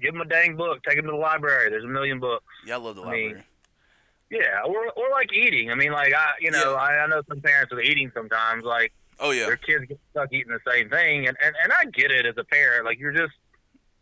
Give 0.00 0.12
them 0.12 0.20
a 0.22 0.24
dang 0.24 0.56
book. 0.56 0.82
Take 0.82 0.96
them 0.96 1.04
to 1.06 1.12
the 1.12 1.16
library. 1.16 1.70
There's 1.70 1.84
a 1.84 1.88
million 1.88 2.18
books. 2.18 2.44
Yeah, 2.66 2.74
I 2.74 2.78
love 2.78 2.96
the 2.96 3.02
I 3.02 3.10
mean, 3.12 3.24
library. 3.26 3.46
Yeah, 4.30 4.62
or 4.64 4.90
or 4.92 5.10
like 5.10 5.32
eating. 5.32 5.70
I 5.70 5.74
mean, 5.74 5.92
like 5.92 6.12
I, 6.14 6.32
you 6.40 6.50
know, 6.50 6.72
Yeah. 6.72 6.76
I, 6.80 7.04
I 7.04 7.06
know 7.06 7.22
some 7.28 7.40
parents 7.40 7.72
are 7.72 7.80
eating 7.80 8.10
sometimes. 8.14 8.64
Like 8.64 8.92
Oh 9.20 9.30
yeah, 9.30 9.46
their 9.46 9.56
kids 9.58 9.84
get 9.86 10.00
stuck 10.10 10.32
eating 10.32 10.52
the 10.52 10.60
same 10.70 10.88
thing, 10.88 11.28
and 11.28 11.36
and 11.42 11.54
and 11.62 11.72
I 11.72 11.84
get 11.86 12.10
it 12.10 12.26
as 12.26 12.34
a 12.38 12.44
parent. 12.44 12.84
Like 12.86 12.98
you're 12.98 13.12
just, 13.12 13.34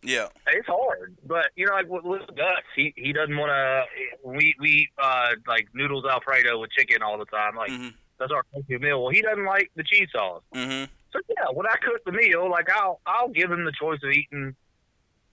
yeah, 0.02 0.28
it's 0.48 0.66
hard. 0.66 1.16
But 1.26 1.46
you 1.56 1.66
know, 1.66 1.74
like 1.74 1.88
with, 1.88 2.26
Gus, 2.36 2.46
he 2.76 2.92
he 2.96 3.12
doesn't 3.12 3.36
want 3.36 3.50
to. 3.50 3.84
We 4.28 4.54
we 4.58 4.68
eat 4.68 4.88
uh 5.02 5.30
like 5.46 5.68
noodles 5.74 6.04
Alfredo 6.04 6.58
with 6.60 6.70
chicken 6.70 7.02
all 7.02 7.18
the 7.18 7.26
time. 7.26 7.56
Like 7.56 7.70
mhm, 7.70 7.92
that's 8.18 8.32
our 8.32 8.42
go-to 8.54 8.78
meal. 8.78 9.02
Well, 9.02 9.12
he 9.12 9.22
doesn't 9.22 9.44
like 9.44 9.70
the 9.76 9.82
cheese 9.84 10.08
sauce. 10.12 10.42
mhm, 10.54 10.88
So 11.12 11.20
yeah, 11.28 11.46
when 11.52 11.66
I 11.66 11.74
cook 11.82 12.02
the 12.06 12.12
meal, 12.12 12.50
like 12.50 12.68
I'll 12.70 13.00
I'll 13.06 13.28
give 13.28 13.50
him 13.50 13.64
the 13.64 13.72
choice 13.72 14.00
of 14.02 14.10
eating 14.10 14.54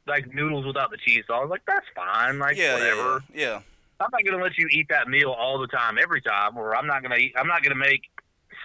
like 0.05 0.33
noodles 0.33 0.65
without 0.65 0.89
the 0.91 0.97
cheese 0.97 1.23
sauce. 1.27 1.49
Like 1.49 1.61
that's 1.67 1.85
fine. 1.95 2.39
Like 2.39 2.57
yeah, 2.57 2.73
whatever. 2.73 3.23
yeah, 3.33 3.41
yeah, 3.49 3.59
I'm 3.99 4.09
not 4.11 4.23
gonna 4.25 4.43
let 4.43 4.57
you 4.57 4.67
eat 4.71 4.87
that 4.89 5.07
meal 5.07 5.31
all 5.31 5.59
the 5.59 5.67
time, 5.67 5.97
every 6.01 6.21
time, 6.21 6.57
or 6.57 6.75
I'm 6.75 6.87
not 6.87 7.01
gonna 7.03 7.15
eat. 7.17 7.33
I'm 7.37 7.47
not 7.47 7.63
gonna 7.63 7.75
make 7.75 8.01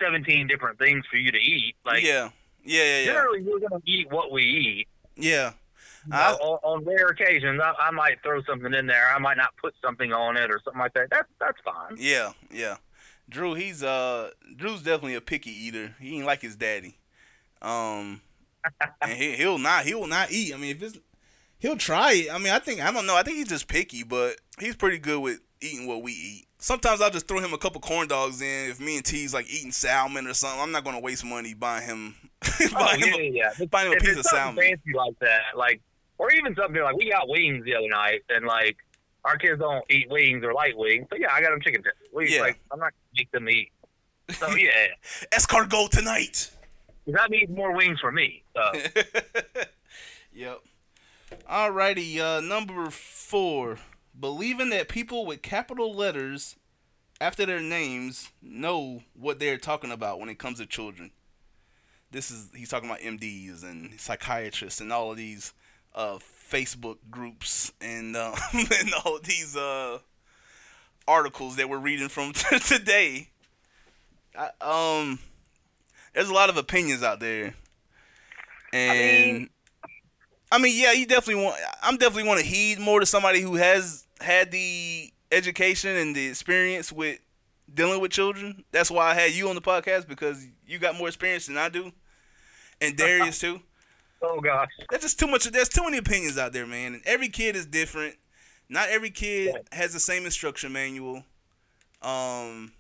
17 0.01 0.47
different 0.47 0.79
things 0.79 1.05
for 1.11 1.17
you 1.17 1.31
to 1.33 1.39
eat. 1.39 1.75
Like 1.85 2.03
yeah, 2.03 2.31
yeah, 2.65 2.83
yeah, 2.85 2.99
yeah, 3.01 3.05
generally, 3.07 3.43
we're 3.43 3.61
gonna 3.61 3.83
eat 3.87 4.11
what 4.11 4.31
we 4.33 4.43
eat. 4.43 4.89
yeah. 5.17 5.53
I- 6.11 6.33
on, 6.35 6.59
on 6.63 6.85
rare 6.85 7.07
occasions, 7.09 7.61
I, 7.63 7.73
I 7.79 7.91
might 7.91 8.23
throw 8.23 8.43
something 8.43 8.73
in 8.75 8.87
there. 8.87 9.09
I 9.15 9.19
might 9.19 9.37
not 9.37 9.57
put 9.61 9.75
something 9.85 10.13
on 10.13 10.37
it 10.37 10.51
or 10.51 10.61
something 10.65 10.81
like 10.81 10.95
that. 10.95 11.09
That's 11.11 11.29
that's 11.39 11.59
fine. 11.65 11.97
Yeah, 11.99 12.33
yeah. 12.51 12.77
Drew, 13.29 13.55
he's 13.55 13.83
uh, 13.83 14.31
Drew's 14.57 14.83
definitely 14.83 15.15
a 15.15 15.21
picky 15.21 15.51
eater. 15.51 15.95
He 16.01 16.17
ain't 16.17 16.27
like 16.27 16.43
his 16.43 16.57
daddy. 16.57 16.99
Um, 17.61 18.21
and 19.01 19.13
he, 19.13 19.33
he'll 19.37 19.59
not 19.59 19.85
he 19.85 19.95
will 19.95 20.07
not 20.09 20.31
eat. 20.33 20.53
I 20.55 20.57
mean, 20.57 20.77
if 20.77 20.83
it's 20.83 20.99
he'll 21.59 21.77
try 21.77 22.13
it. 22.13 22.33
I 22.33 22.39
mean, 22.39 22.53
I 22.53 22.59
think 22.59 22.81
I 22.81 22.91
don't 22.93 23.07
know. 23.07 23.17
I 23.17 23.23
think 23.23 23.37
he's 23.37 23.49
just 23.49 23.69
picky, 23.69 24.03
but 24.03 24.37
he's 24.59 24.77
pretty 24.77 24.99
good 24.99 25.21
with 25.21 25.41
eating 25.61 25.87
what 25.87 26.03
we 26.03 26.13
eat. 26.13 26.47
Sometimes 26.59 27.01
I'll 27.01 27.11
just 27.11 27.27
throw 27.27 27.41
him 27.41 27.53
a 27.55 27.59
couple 27.59 27.81
corn 27.81 28.07
dogs 28.09 28.41
in. 28.41 28.71
If 28.71 28.81
me 28.81 28.97
and 28.97 29.05
T's 29.05 29.33
like 29.35 29.49
eating 29.53 29.73
salmon 29.73 30.27
or 30.27 30.35
something, 30.35 30.61
I'm 30.61 30.73
not 30.73 30.85
gonna 30.85 31.01
waste 31.01 31.25
money 31.25 31.55
buying 31.55 31.85
him 31.87 32.15
Oh, 32.77 32.95
yeah, 32.99 33.07
him, 33.07 33.15
a- 33.15 33.31
yeah, 33.33 33.65
buying 33.71 33.87
him 33.87 33.93
a 33.95 33.97
if 33.97 34.03
piece 34.03 34.17
of 34.17 34.25
salmon. 34.27 34.63
fancy 34.63 34.93
like 34.95 35.19
that, 35.21 35.57
like, 35.57 35.81
or 36.19 36.31
even 36.33 36.55
something 36.55 36.83
like 36.83 36.97
we 36.97 37.11
got 37.11 37.29
wings 37.29 37.65
the 37.65 37.75
other 37.75 37.89
night, 37.89 38.23
and 38.29 38.47
like 38.47 38.77
our 39.25 39.37
kids 39.37 39.59
don't 39.61 39.85
eat 39.91 40.09
wings 40.11 40.45
or 40.45 40.53
light 40.53 40.77
wings, 40.77 41.07
so 41.11 41.17
yeah, 41.17 41.33
I 41.33 41.41
got 41.41 41.51
them 41.51 41.61
chicken 41.61 41.83
tenders. 41.83 42.09
We 42.13 42.35
Yeah. 42.35 42.41
like 42.43 42.61
I'm 42.73 42.79
not 42.79 42.93
gonna 42.93 43.17
make 43.17 43.31
them 43.33 43.49
eat. 43.49 43.73
So 44.31 44.49
yeah, 44.57 44.71
Escargot 45.33 45.91
tonight. 45.91 46.51
that 47.07 47.31
means 47.31 47.51
more 47.51 47.73
wings 47.75 48.01
for 48.01 48.13
me. 48.13 48.45
So 48.55 48.73
yep. 50.33 50.59
Alrighty, 51.51 52.19
uh, 52.19 52.41
number 52.41 52.91
four. 52.91 53.79
Believing 54.19 54.69
that 54.71 54.89
people 54.89 55.25
with 55.25 55.41
capital 55.41 55.95
letters 55.95 56.57
after 57.21 57.47
their 57.47 57.61
names 57.61 58.31
know 58.43 59.03
what 59.15 59.39
they're 59.39 59.57
talking 59.57 59.91
about 59.91 60.21
when 60.21 60.29
it 60.29 60.39
comes 60.39 60.59
to 60.59 60.67
children. 60.67 61.13
This 62.11 62.31
is 62.31 62.51
he's 62.55 62.69
talking 62.69 62.91
about 62.91 63.01
MDs 63.01 63.63
and 63.63 63.99
psychiatrists 63.99 64.81
and 64.83 64.93
all 64.93 65.11
of 65.11 65.17
these 65.17 65.55
uh, 65.95 66.19
Facebook 66.51 66.99
groups 67.11 67.73
and 67.81 68.17
uh, 68.17 68.35
and 68.53 68.93
all 69.05 69.19
these 69.23 69.57
uh, 69.57 69.99
articles 71.07 71.57
that 71.57 71.69
we're 71.69 71.79
reading 71.79 72.09
from 72.09 72.33
today. 72.67 73.29
I, 74.37 74.51
um, 74.61 75.19
there's 76.15 76.29
a 76.29 76.35
lot 76.35 76.49
of 76.51 76.57
opinions 76.57 77.03
out 77.03 77.21
there, 77.21 77.55
and 78.73 79.35
mean- 79.39 79.51
I 80.51 80.59
mean, 80.59 80.75
yeah, 80.81 80.93
you 80.93 81.07
definitely 81.07 81.43
want. 81.45 81.57
I'm 81.83 81.97
definitely 81.97 82.29
want 82.29 82.41
to 82.41 82.47
heed 82.47 82.79
more 82.79 83.01
to 83.01 83.07
somebody 83.07 83.41
who 83.41 83.55
has 83.57 84.07
had 84.21 84.51
the 84.51 85.11
education 85.31 85.97
and 85.97 86.15
the 86.15 86.27
experience 86.27 86.93
with 86.93 87.19
dealing 87.73 88.01
with 88.01 88.11
children. 88.13 88.65
That's 88.71 88.91
why 88.91 89.11
I 89.11 89.15
had 89.15 89.33
you 89.33 89.49
on 89.49 89.55
the 89.55 89.63
podcast 89.63 90.07
because 90.09 90.47
you 90.67 90.79
got 90.79 90.97
more 90.97 91.09
experience 91.09 91.47
than 91.47 91.57
I 91.57 91.69
do, 91.71 91.93
and 92.81 92.97
Darius 92.99 93.39
too. 93.39 93.61
Oh 94.23 94.41
gosh, 94.41 94.71
There's 94.91 95.03
just 95.03 95.19
too 95.19 95.27
much. 95.27 95.45
There's 95.45 95.69
too 95.69 95.83
many 95.85 95.99
opinions 95.99 96.39
out 96.39 96.53
there, 96.53 96.67
man. 96.67 96.95
And 96.95 97.03
every 97.05 97.29
kid 97.29 97.57
is 97.57 97.67
different. 97.67 98.17
Not 98.69 98.89
every 98.89 99.11
kid 99.11 99.55
has 99.73 99.93
the 99.93 100.01
same 100.01 100.25
instruction 100.25 100.73
manual. 100.73 101.25
Um, 102.01 102.73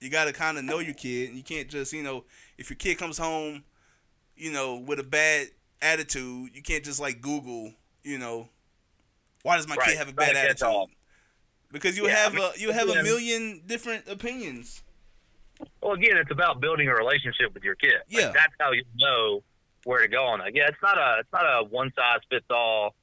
you 0.00 0.10
got 0.10 0.24
to 0.26 0.32
kind 0.32 0.58
of 0.58 0.64
know 0.64 0.80
your 0.80 0.94
kid, 0.94 1.30
you 1.34 1.42
can't 1.42 1.68
just, 1.68 1.92
you 1.92 2.02
know, 2.02 2.24
if 2.58 2.68
your 2.68 2.76
kid 2.76 2.98
comes 2.98 3.16
home, 3.16 3.64
you 4.36 4.52
know, 4.52 4.76
with 4.76 4.98
a 4.98 5.04
bad 5.04 5.48
attitude, 5.80 6.50
you 6.54 6.62
can't 6.62 6.84
just 6.84 7.00
like 7.00 7.20
Google, 7.20 7.72
you 8.02 8.18
know, 8.18 8.48
why 9.42 9.56
does 9.56 9.68
my 9.68 9.76
Right. 9.76 9.90
kid 9.90 9.98
have 9.98 10.08
a 10.08 10.12
bad 10.12 10.34
catch 10.34 10.62
attitude? 10.62 10.88
Because 11.72 11.96
you 11.96 12.06
Yeah, 12.06 12.16
have 12.16 12.32
I 12.34 12.36
mean, 12.36 12.50
a 12.54 12.58
you 12.58 12.72
have 12.72 12.88
a 12.88 13.02
million 13.02 13.62
different 13.66 14.08
opinions. 14.08 14.82
Well, 15.80 15.92
again, 15.92 16.16
it's 16.16 16.30
about 16.30 16.60
building 16.60 16.88
a 16.88 16.94
relationship 16.94 17.54
with 17.54 17.62
your 17.62 17.74
kid. 17.76 17.94
Like, 17.94 18.22
Yeah. 18.22 18.32
that's 18.32 18.54
how 18.58 18.72
you 18.72 18.84
know 18.96 19.42
where 19.84 20.00
to 20.02 20.08
go 20.08 20.24
on 20.24 20.40
it. 20.40 20.54
Yeah, 20.54 20.68
it's 20.68 20.82
not 20.82 20.98
a 20.98 21.18
it's 21.20 21.32
not 21.32 21.44
a 21.44 21.64
one 21.64 21.92
size 21.96 22.20
fits 22.30 22.46
all. 22.50 22.94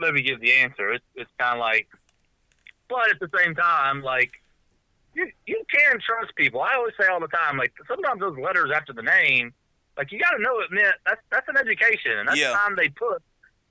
Let 0.00 0.14
me 0.14 0.22
give 0.22 0.40
the 0.40 0.52
answer. 0.54 0.92
It's 0.92 1.04
it's 1.14 1.30
kind 1.38 1.54
of 1.54 1.60
like, 1.60 1.88
but 2.88 3.10
at 3.10 3.20
the 3.20 3.28
same 3.38 3.54
time, 3.54 4.02
like 4.02 4.30
you 5.14 5.30
you 5.46 5.62
can 5.72 5.98
trust 6.00 6.34
people. 6.36 6.60
I 6.62 6.74
always 6.74 6.94
say 7.00 7.06
all 7.08 7.20
the 7.20 7.28
time, 7.28 7.56
like 7.56 7.72
sometimes 7.86 8.20
those 8.20 8.38
letters 8.38 8.70
after 8.74 8.92
the 8.92 9.02
name, 9.02 9.52
like 9.96 10.12
you 10.12 10.18
got 10.18 10.30
to 10.36 10.42
know 10.42 10.60
it 10.60 10.70
meant 10.70 10.94
that's 11.04 11.20
that's 11.30 11.48
an 11.48 11.56
education, 11.56 12.12
and 12.18 12.28
that's 12.28 12.38
Yeah. 12.40 12.52
time 12.52 12.76
they 12.76 12.88
put 12.88 13.22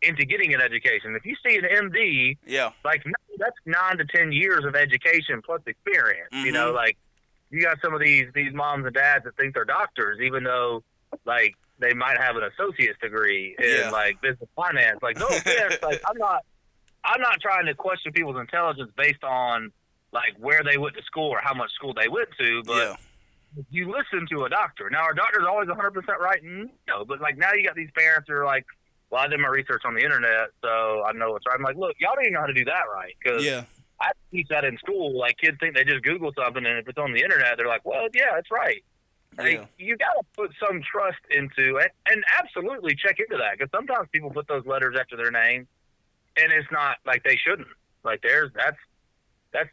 into 0.04 0.25
getting 0.25 0.54
an 0.54 0.62
education. 0.62 1.16
If 1.16 1.25
you 1.25 1.36
see 1.46 1.58
an 1.58 1.63
MD, 1.66 2.38
Yeah. 2.46 2.72
like 2.86 3.04
that's 3.39 3.56
nine 3.66 3.98
to 3.98 4.06
ten 4.06 4.32
years 4.32 4.63
of 4.66 4.75
education 4.75 5.42
plus 5.42 5.62
experience. 5.66 6.30
You 6.34 6.51
know, 6.51 6.72
Mhm. 6.72 6.75
like 6.75 6.98
you 7.50 7.62
got 7.62 7.80
some 7.82 7.94
of 7.94 8.01
these 8.01 8.27
these 8.34 8.54
moms 8.54 8.86
and 8.86 8.94
dads 8.94 9.24
that 9.24 9.36
think 9.38 9.56
they're 9.56 9.66
doctors, 9.66 10.20
even 10.20 10.44
though 10.44 10.84
like 11.24 11.56
they 11.80 11.94
might 11.94 12.18
have 12.18 12.36
an 12.36 12.44
associate's 12.44 13.00
degree 13.00 13.56
in 13.60 13.66
Yeah. 13.86 13.90
like 13.92 14.20
business 14.22 14.50
finance. 14.56 15.00
Like 15.02 15.18
no 15.18 15.28
offense, 15.28 15.78
like 15.84 16.02
I'm 16.08 16.18
not 16.18 16.44
I'm 17.04 17.22
not 17.22 17.40
trying 17.40 17.66
to 17.68 17.74
question 17.74 18.12
people's 18.12 18.38
intelligence 18.40 18.92
based 18.98 19.24
on 19.24 19.72
like 20.12 20.34
where 20.40 20.64
they 20.64 20.78
went 20.78 20.96
to 20.96 21.04
school 21.04 21.30
or 21.30 21.40
how 21.42 21.54
much 21.54 21.72
school 21.74 21.94
they 21.94 22.08
went 22.08 22.30
to, 22.40 22.64
but 22.66 22.76
yeah. 22.78 22.96
you 23.70 23.90
listen 23.92 24.26
to 24.32 24.46
a 24.46 24.50
doctor. 24.50 24.90
Now, 24.90 25.02
are 25.04 25.14
doctors 25.14 25.44
always 25.48 25.68
100% 25.70 26.08
right? 26.20 26.42
No, 26.44 27.06
but 27.06 27.22
like 27.22 27.38
now 27.38 27.52
you 27.54 27.64
got 27.66 27.76
these 27.76 27.92
parents 27.96 28.28
who 28.28 28.36
are 28.36 28.46
like, 28.46 28.66
well, 29.10 29.22
I 29.22 29.28
did 29.28 29.40
my 29.40 29.48
research 29.50 29.84
on 29.86 29.94
the 29.94 30.02
internet, 30.04 30.50
so 30.64 31.04
I 31.06 31.12
know 31.14 31.36
it's 31.36 31.46
right. 31.46 31.56
I'm 31.56 31.62
like, 31.64 31.78
look, 31.78 31.96
y'all 32.00 32.12
don't 32.16 32.24
even 32.26 32.34
know 32.34 32.42
how 32.42 32.48
to 32.48 32.54
do 32.54 32.66
that 32.66 32.84
right 32.94 33.14
because 33.22 33.46
Yeah. 33.46 33.64
I 34.02 34.12
teach 34.32 34.48
that 34.50 34.64
in 34.66 34.78
school. 34.78 35.18
Like 35.18 35.38
kids 35.38 35.58
think 35.60 35.76
they 35.76 35.84
just 35.84 36.04
Google 36.04 36.32
something, 36.38 36.66
and 36.66 36.78
if 36.80 36.88
it's 36.88 36.98
on 36.98 37.14
the 37.14 37.22
internet, 37.22 37.58
they're 37.58 37.68
like, 37.68 37.86
well, 37.86 38.08
yeah, 38.14 38.38
it's 38.38 38.52
right. 38.52 38.84
Like, 39.38 39.51
Yeah. 39.53 39.65
you 39.77 39.98
got 39.98 40.13
to 40.13 40.24
put 40.36 40.51
some 40.60 40.82
trust 40.82 41.20
into 41.29 41.77
it, 41.77 41.91
and 42.10 42.24
absolutely 42.39 42.96
check 42.96 43.20
into 43.20 43.38
that 43.38 43.58
because 43.58 43.70
sometimes 43.72 44.08
people 44.12 44.32
put 44.32 44.48
those 44.48 44.65
letters 44.65 44.96
after 45.00 45.15
their 45.15 45.32
name, 45.32 45.67
and 46.41 46.51
it's 46.51 46.70
not 46.72 46.98
like 47.06 47.24
they 47.24 47.36
shouldn't. 47.36 47.67
Like 48.03 48.22
there's 48.22 48.51
that's 48.53 48.77
that's 49.53 49.70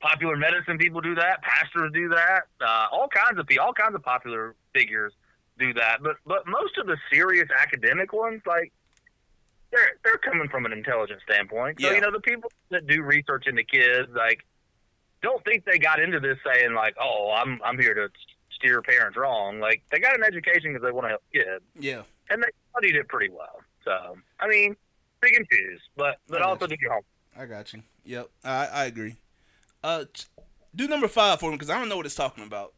popular 0.00 0.36
medicine 0.36 0.78
people 0.78 1.00
do 1.00 1.14
that, 1.14 1.42
pastors 1.42 1.90
do 1.92 2.08
that, 2.10 2.42
uh, 2.60 2.86
all 2.92 3.08
kinds 3.08 3.38
of 3.38 3.46
people, 3.46 3.64
all 3.64 3.72
kinds 3.72 3.94
of 3.94 4.02
popular 4.02 4.54
figures 4.74 5.12
do 5.58 5.72
that. 5.74 6.02
But 6.02 6.16
but 6.26 6.46
most 6.46 6.78
of 6.78 6.86
the 6.86 6.96
serious 7.12 7.48
academic 7.58 8.12
ones, 8.12 8.42
like 8.46 8.72
they're 9.72 9.96
they're 10.04 10.18
coming 10.18 10.48
from 10.48 10.66
an 10.66 10.72
intelligent 10.72 11.20
standpoint. 11.22 11.80
So 11.80 11.88
Yeah. 11.88 11.94
you 11.94 12.00
know 12.00 12.12
the 12.12 12.20
people 12.20 12.50
that 12.70 12.86
do 12.86 13.02
research 13.02 13.46
into 13.46 13.64
kids, 13.64 14.08
like 14.14 14.44
don't 15.22 15.42
think 15.44 15.64
they 15.64 15.78
got 15.78 15.98
into 15.98 16.20
this 16.20 16.38
saying 16.44 16.74
like, 16.74 16.94
oh, 17.00 17.32
I'm 17.34 17.60
I'm 17.64 17.78
here 17.78 17.94
to 17.94 18.08
steer 18.56 18.82
parents 18.82 19.16
wrong. 19.16 19.60
Like 19.60 19.82
they 19.92 19.98
got 19.98 20.16
an 20.16 20.24
education 20.24 20.72
because 20.72 20.82
they 20.84 20.92
want 20.92 21.04
to 21.04 21.08
help 21.10 21.22
kids, 21.32 21.64
Yeah. 21.78 22.02
and 22.30 22.42
they 22.42 22.48
studied 22.72 22.96
it 22.96 23.08
pretty 23.08 23.32
well. 23.32 23.60
So 23.84 24.16
I 24.40 24.48
mean, 24.48 24.76
pick 25.20 25.36
and 25.36 25.46
choose, 25.48 25.80
but 25.96 26.16
but 26.28 26.42
also 26.42 26.66
do 26.66 26.74
your 26.80 26.90
homework. 26.90 27.04
I 27.38 27.46
got 27.46 27.72
you. 27.72 27.82
Yep, 28.04 28.28
I 28.44 28.66
I 28.66 28.84
agree. 28.86 29.16
Uh, 29.84 30.04
do 30.74 30.88
number 30.88 31.08
five 31.08 31.38
for 31.40 31.50
me 31.50 31.56
because 31.56 31.70
I 31.70 31.78
don't 31.78 31.88
know 31.88 31.96
what 31.96 32.06
it's 32.06 32.14
talking 32.14 32.44
about. 32.44 32.72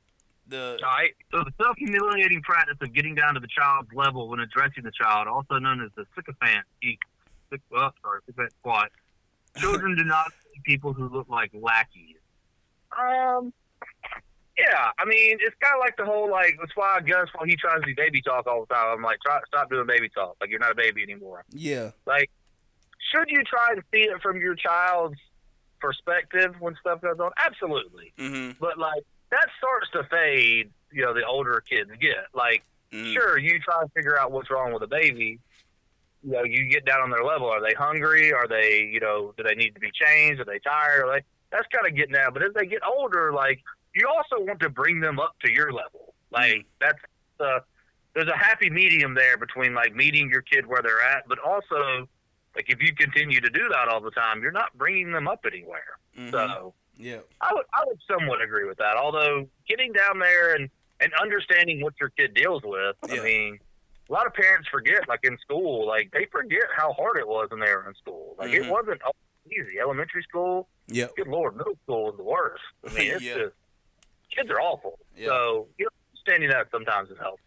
The 0.46 0.78
All 0.82 0.90
right. 0.90 1.10
So 1.30 1.44
the 1.44 1.52
self-humiliating 1.62 2.40
practice 2.42 2.76
of 2.80 2.92
getting 2.94 3.14
down 3.14 3.34
to 3.34 3.40
the 3.40 3.48
child's 3.48 3.92
level 3.92 4.28
when 4.28 4.40
addressing 4.40 4.82
the 4.82 4.90
child, 4.92 5.28
also 5.28 5.58
known 5.58 5.82
as 5.82 5.90
the 5.94 6.06
sycophant, 6.14 6.64
syc- 6.82 7.60
oh, 7.74 7.90
sorry, 8.02 8.20
sycophant 8.26 8.52
squat. 8.60 8.90
Children 9.58 9.96
do 9.96 10.04
not 10.04 10.32
see 10.54 10.60
people 10.64 10.92
who 10.94 11.08
look 11.08 11.28
like 11.28 11.50
lackeys. 11.54 12.16
Um. 12.98 13.52
Yeah, 14.58 14.90
I 14.98 15.04
mean, 15.04 15.38
it's 15.40 15.54
kind 15.62 15.74
of 15.74 15.80
like 15.80 15.96
the 15.96 16.04
whole 16.04 16.28
like. 16.30 16.56
That's 16.58 16.74
why 16.74 16.98
Gus, 17.00 17.28
when 17.38 17.48
he 17.48 17.54
tries 17.54 17.80
to 17.80 17.86
do 17.86 17.94
baby 17.94 18.20
talk 18.20 18.46
all 18.48 18.66
the 18.66 18.74
time, 18.74 18.96
I'm 18.96 19.02
like, 19.02 19.20
try 19.24 19.38
stop 19.46 19.70
doing 19.70 19.86
baby 19.86 20.08
talk. 20.08 20.36
Like 20.40 20.50
you're 20.50 20.58
not 20.58 20.72
a 20.72 20.74
baby 20.74 21.02
anymore. 21.02 21.44
yeah, 21.50 21.92
Like, 22.06 22.30
should 23.12 23.30
you 23.30 23.42
try 23.44 23.76
to 23.76 23.82
see 23.92 24.02
it 24.02 24.20
from 24.20 24.40
your 24.40 24.56
child's 24.56 25.18
perspective 25.80 26.56
when 26.58 26.74
stuff 26.80 27.00
goes 27.00 27.20
on? 27.20 27.30
Absolutely 27.38 28.12
mm-hmm, 28.18 28.50
but 28.60 28.78
like 28.78 29.04
that 29.30 29.46
starts 29.58 29.90
to 29.92 30.02
fade. 30.10 30.70
You 30.90 31.04
know, 31.04 31.14
the 31.14 31.24
older 31.24 31.62
kids 31.68 31.90
get 32.00 32.16
like, 32.34 32.64
mm 32.90 33.12
sure, 33.12 33.38
you 33.38 33.60
try 33.60 33.82
to 33.82 33.88
figure 33.94 34.18
out 34.18 34.32
what's 34.32 34.50
wrong 34.50 34.72
with 34.72 34.82
a 34.82 34.88
baby. 34.88 35.38
You 36.24 36.32
know, 36.32 36.42
you 36.42 36.68
get 36.68 36.84
down 36.84 37.00
on 37.00 37.10
their 37.10 37.22
level. 37.22 37.48
Are 37.48 37.62
they 37.62 37.74
hungry? 37.74 38.32
Are 38.32 38.48
they, 38.48 38.88
you 38.92 38.98
know, 38.98 39.32
do 39.36 39.44
they 39.44 39.54
need 39.54 39.74
to 39.74 39.80
be 39.80 39.92
changed? 39.92 40.40
Are 40.40 40.44
they 40.44 40.58
tired? 40.58 41.04
Are 41.04 41.12
they? 41.12 41.24
That's 41.52 41.66
kind 41.68 41.86
of 41.86 41.96
getting 41.96 42.16
out. 42.16 42.34
But 42.34 42.42
as 42.42 42.54
they 42.54 42.66
get 42.66 42.80
older, 42.84 43.32
like 43.32 43.62
you 43.94 44.08
also 44.08 44.42
want 44.44 44.60
to 44.60 44.68
bring 44.68 45.00
them 45.00 45.18
up 45.18 45.34
to 45.44 45.50
your 45.52 45.72
level. 45.72 46.14
Like 46.30 46.66
that's 46.80 46.98
the 47.38 47.60
there's 48.14 48.28
a 48.28 48.36
happy 48.36 48.70
medium 48.70 49.14
there 49.14 49.36
between 49.36 49.74
like 49.74 49.94
meeting 49.94 50.28
your 50.30 50.42
kid 50.42 50.66
where 50.66 50.82
they're 50.82 51.00
at, 51.02 51.28
but 51.28 51.38
also 51.38 52.08
like 52.56 52.66
if 52.68 52.82
you 52.82 52.94
continue 52.94 53.40
to 53.40 53.50
do 53.50 53.68
that 53.70 53.88
all 53.88 54.00
the 54.00 54.10
time, 54.10 54.42
you're 54.42 54.50
not 54.52 54.76
bringing 54.76 55.12
them 55.12 55.28
up 55.28 55.44
anywhere. 55.46 55.98
mhm, 56.16 56.30
So. 56.30 56.74
yeah, 56.96 57.18
I 57.40 57.54
would 57.54 57.64
I 57.72 57.84
would 57.86 57.98
somewhat 58.10 58.42
agree 58.42 58.66
with 58.66 58.78
that. 58.78 58.96
Although 58.96 59.48
getting 59.68 59.92
down 59.92 60.18
there 60.18 60.54
and 60.54 60.68
and 61.00 61.12
understanding 61.20 61.80
what 61.80 61.94
your 62.00 62.08
kid 62.10 62.34
deals 62.34 62.62
with, 62.64 62.96
Yeah. 63.08 63.20
I 63.20 63.24
mean, 63.24 63.58
a 64.08 64.12
lot 64.12 64.26
of 64.26 64.34
parents 64.34 64.68
forget, 64.68 65.08
like 65.08 65.20
in 65.22 65.38
school, 65.38 65.86
like 65.86 66.10
they 66.12 66.26
forget 66.32 66.64
how 66.76 66.92
hard 66.94 67.18
it 67.18 67.28
was 67.28 67.48
when 67.50 67.60
they 67.60 67.72
were 67.72 67.86
in 67.88 67.94
school. 67.94 68.34
Like 68.38 68.50
Mhm. 68.50 68.64
it 68.64 68.70
wasn't 68.70 69.00
easy. 69.46 69.78
Elementary 69.80 70.22
school, 70.24 70.68
yeah. 70.88 71.06
good 71.16 71.28
lord, 71.28 71.56
middle 71.56 71.76
school 71.84 72.06
was 72.06 72.16
the 72.16 72.24
worst. 72.24 72.62
I 72.86 72.92
mean, 72.94 73.12
it's 73.12 73.22
Yeah. 73.22 73.34
just 73.36 73.54
kids 74.34 74.50
are 74.50 74.60
awful. 74.60 74.98
Yeah. 75.16 75.28
So 75.28 75.66
you 75.78 75.84
know, 75.84 75.90
understanding 76.12 76.50
that 76.50 76.70
sometimes 76.70 77.10
is 77.10 77.18
helpful. 77.18 77.44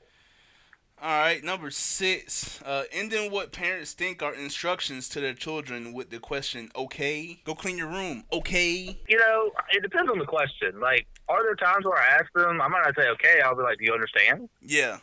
All 1.04 1.10
right, 1.10 1.44
number 1.44 1.72
six. 1.72 2.62
Uh, 2.62 2.84
ending 2.92 3.32
what 3.32 3.52
parents 3.52 3.94
think 3.94 4.22
are 4.22 4.36
instructions 4.36 5.10
to 5.10 5.20
their 5.20 5.34
children 5.34 5.94
with 5.94 6.12
the 6.12 6.20
question, 6.20 6.70
"Okay, 6.76 7.42
go 7.44 7.56
clean 7.56 7.76
your 7.78 7.88
room." 7.88 8.24
Okay. 8.32 9.00
You 9.08 9.18
know, 9.18 9.52
it 9.72 9.82
depends 9.82 10.12
on 10.12 10.20
the 10.20 10.26
question. 10.26 10.80
Like, 10.80 11.08
are 11.28 11.42
there 11.42 11.56
times 11.56 11.86
where 11.86 12.00
I 12.00 12.06
ask 12.06 12.32
them? 12.34 12.62
I 12.62 12.68
might 12.68 12.84
not 12.86 12.96
say 12.96 13.10
okay. 13.10 13.42
I'll 13.42 13.56
be 13.56 13.64
like, 13.64 13.80
"Do 13.80 13.86
you 13.86 13.94
understand?" 13.94 14.48
Yeah. 14.62 15.00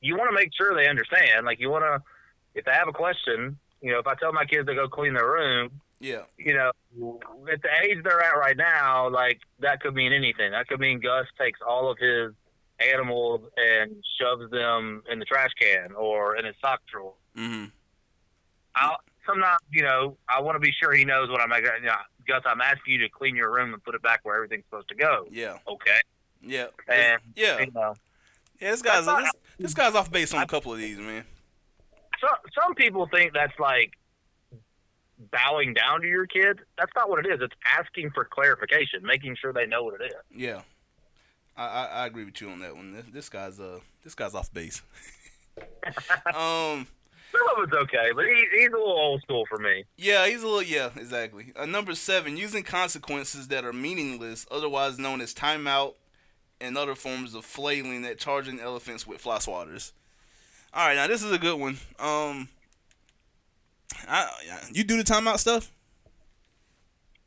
You 0.00 0.16
want 0.16 0.30
to 0.30 0.34
make 0.34 0.54
sure 0.56 0.74
they 0.74 0.88
understand. 0.88 1.44
Like, 1.44 1.60
you 1.60 1.68
want 1.68 1.84
to, 1.84 2.02
if 2.54 2.64
they 2.64 2.72
have 2.72 2.88
a 2.88 2.92
question, 2.92 3.58
you 3.82 3.92
know, 3.92 3.98
if 3.98 4.06
I 4.06 4.14
tell 4.14 4.32
my 4.32 4.46
kids 4.46 4.66
to 4.66 4.74
go 4.74 4.88
clean 4.88 5.12
their 5.12 5.30
room, 5.30 5.82
Yeah. 6.00 6.22
you 6.38 6.54
know, 6.54 6.72
at 7.52 7.60
the 7.62 7.68
age 7.84 7.98
they're 8.02 8.22
at 8.22 8.36
right 8.38 8.56
now, 8.56 9.10
like 9.10 9.40
that 9.58 9.80
could 9.80 9.94
mean 9.94 10.12
anything. 10.12 10.52
That 10.52 10.66
could 10.66 10.80
mean 10.80 10.98
Gus 10.98 11.26
takes 11.38 11.60
all 11.66 11.90
of 11.90 11.98
his 11.98 12.32
animals 12.80 13.42
and 13.58 14.02
shoves 14.18 14.50
them 14.50 15.02
in 15.10 15.18
the 15.18 15.26
trash 15.26 15.50
can 15.60 15.92
or 15.92 16.36
in 16.36 16.46
his 16.46 16.54
sock 16.60 16.80
drawer. 16.90 17.12
Mm-hmm. 17.36 17.66
I 18.74 18.96
sometimes, 19.26 19.60
you 19.70 19.82
know, 19.82 20.16
I 20.28 20.40
want 20.40 20.56
to 20.56 20.60
be 20.60 20.72
sure 20.72 20.92
he 20.92 21.04
knows 21.04 21.28
what 21.28 21.40
I'm. 21.40 21.50
You 21.52 21.86
know, 21.86 21.94
Gus, 22.26 22.42
I'm 22.46 22.60
asking 22.60 22.94
you 22.94 22.98
to 23.00 23.08
clean 23.08 23.36
your 23.36 23.52
room 23.52 23.74
and 23.74 23.82
put 23.84 23.94
it 23.94 24.02
back 24.02 24.20
where 24.22 24.36
everything's 24.36 24.64
supposed 24.64 24.88
to 24.88 24.94
go. 24.94 25.26
Yeah. 25.30 25.58
Okay. 25.68 26.00
Yeah. 26.42 26.66
And 26.88 27.20
yeah. 27.36 27.60
you 27.60 27.70
know, 27.72 27.94
Yeah. 28.60 28.70
This 28.70 28.82
guy's 28.82 29.06
this, 29.06 29.32
this 29.58 29.74
guy's 29.74 29.94
off 29.94 30.10
base 30.10 30.32
on 30.34 30.42
a 30.42 30.46
couple 30.46 30.72
of 30.72 30.78
these, 30.78 30.98
man. 30.98 31.24
some 32.20 32.36
some 32.60 32.74
people 32.74 33.06
think 33.06 33.32
that's 33.32 33.58
like 33.58 33.92
bowing 35.30 35.74
down 35.74 36.00
to 36.00 36.06
your 36.06 36.26
kid. 36.26 36.60
That's 36.78 36.92
not 36.96 37.08
what 37.08 37.24
it 37.24 37.32
is. 37.32 37.40
It's 37.40 37.54
asking 37.78 38.10
for 38.10 38.24
clarification, 38.24 39.02
making 39.02 39.36
sure 39.40 39.52
they 39.52 39.66
know 39.66 39.84
what 39.84 40.00
it 40.00 40.06
is. 40.06 40.14
Yeah. 40.34 40.62
I, 41.56 41.66
I, 41.66 41.84
I 41.84 42.06
agree 42.06 42.24
with 42.24 42.40
you 42.40 42.48
on 42.50 42.60
that 42.60 42.74
one. 42.74 42.92
This, 42.92 43.04
this 43.12 43.28
guy's 43.28 43.60
uh 43.60 43.80
this 44.02 44.14
guy's 44.14 44.34
off 44.34 44.52
base. 44.52 44.82
um. 46.34 46.86
Some 47.32 47.42
of 47.56 47.62
it's 47.62 47.72
okay, 47.72 48.10
but 48.12 48.24
he, 48.24 48.44
he's 48.58 48.70
a 48.70 48.72
little 48.72 48.90
old 48.90 49.22
school 49.22 49.46
for 49.48 49.56
me. 49.56 49.84
Yeah, 49.96 50.26
he's 50.26 50.42
a 50.42 50.48
little. 50.48 50.64
Yeah, 50.64 50.90
exactly. 50.96 51.52
Uh, 51.54 51.64
number 51.64 51.94
seven, 51.94 52.36
using 52.36 52.64
consequences 52.64 53.46
that 53.48 53.64
are 53.64 53.72
meaningless, 53.72 54.48
otherwise 54.50 54.98
known 54.98 55.20
as 55.20 55.32
timeout, 55.32 55.94
and 56.60 56.76
other 56.76 56.96
forms 56.96 57.34
of 57.36 57.44
flailing 57.44 58.04
at 58.04 58.18
charging 58.18 58.58
elephants 58.58 59.06
with 59.06 59.20
fly 59.20 59.38
swatters. 59.38 59.92
All 60.74 60.86
right, 60.86 60.96
now 60.96 61.06
this 61.06 61.22
is 61.22 61.30
a 61.30 61.38
good 61.38 61.58
one. 61.58 61.78
Um, 62.00 62.48
I, 64.08 64.28
yeah, 64.46 64.60
you 64.72 64.84
do 64.84 64.96
the 64.96 65.04
timeout 65.04 65.38
stuff. 65.38 65.72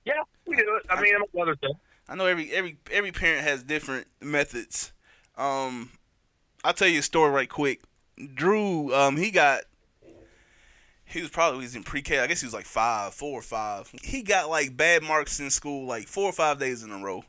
Yeah, 0.06 0.14
we 0.46 0.56
do 0.56 0.76
it. 0.76 0.86
I 0.90 1.02
mean, 1.02 1.16
among 1.16 1.28
other 1.42 1.56
stuff. 1.56 1.78
I 2.08 2.16
know 2.16 2.26
every 2.26 2.52
every 2.52 2.78
every 2.92 3.12
parent 3.12 3.44
has 3.44 3.64
different 3.64 4.08
methods. 4.22 4.92
Um, 5.38 5.92
I'll 6.64 6.74
tell 6.74 6.88
you 6.88 7.00
a 7.00 7.04
story 7.04 7.32
right 7.32 7.50
quick. 7.50 7.82
Drew, 8.36 8.94
um, 8.94 9.18
he 9.18 9.32
got. 9.32 9.64
He 11.06 11.22
was 11.22 11.30
probably 11.30 11.60
he 11.60 11.66
was 11.66 11.76
in 11.76 11.84
pre-K. 11.84 12.20
I 12.20 12.28
guess 12.28 12.42
he 12.42 12.48
was 12.48 12.54
like 12.54 12.66
five, 12.66 13.14
four 13.14 13.38
or 13.38 13.44
five. 13.44 13.92
He 14.02 14.24
got 14.24 14.50
like 14.50 14.76
bad 14.76 15.04
marks 15.04 15.40
in 15.40 15.52
school 15.52 15.86
like 15.86 16.08
four 16.08 16.26
or 16.26 16.32
five 16.32 16.60
days 16.60 16.82
in 16.82 16.92
a 16.92 16.98
row. 16.98 17.24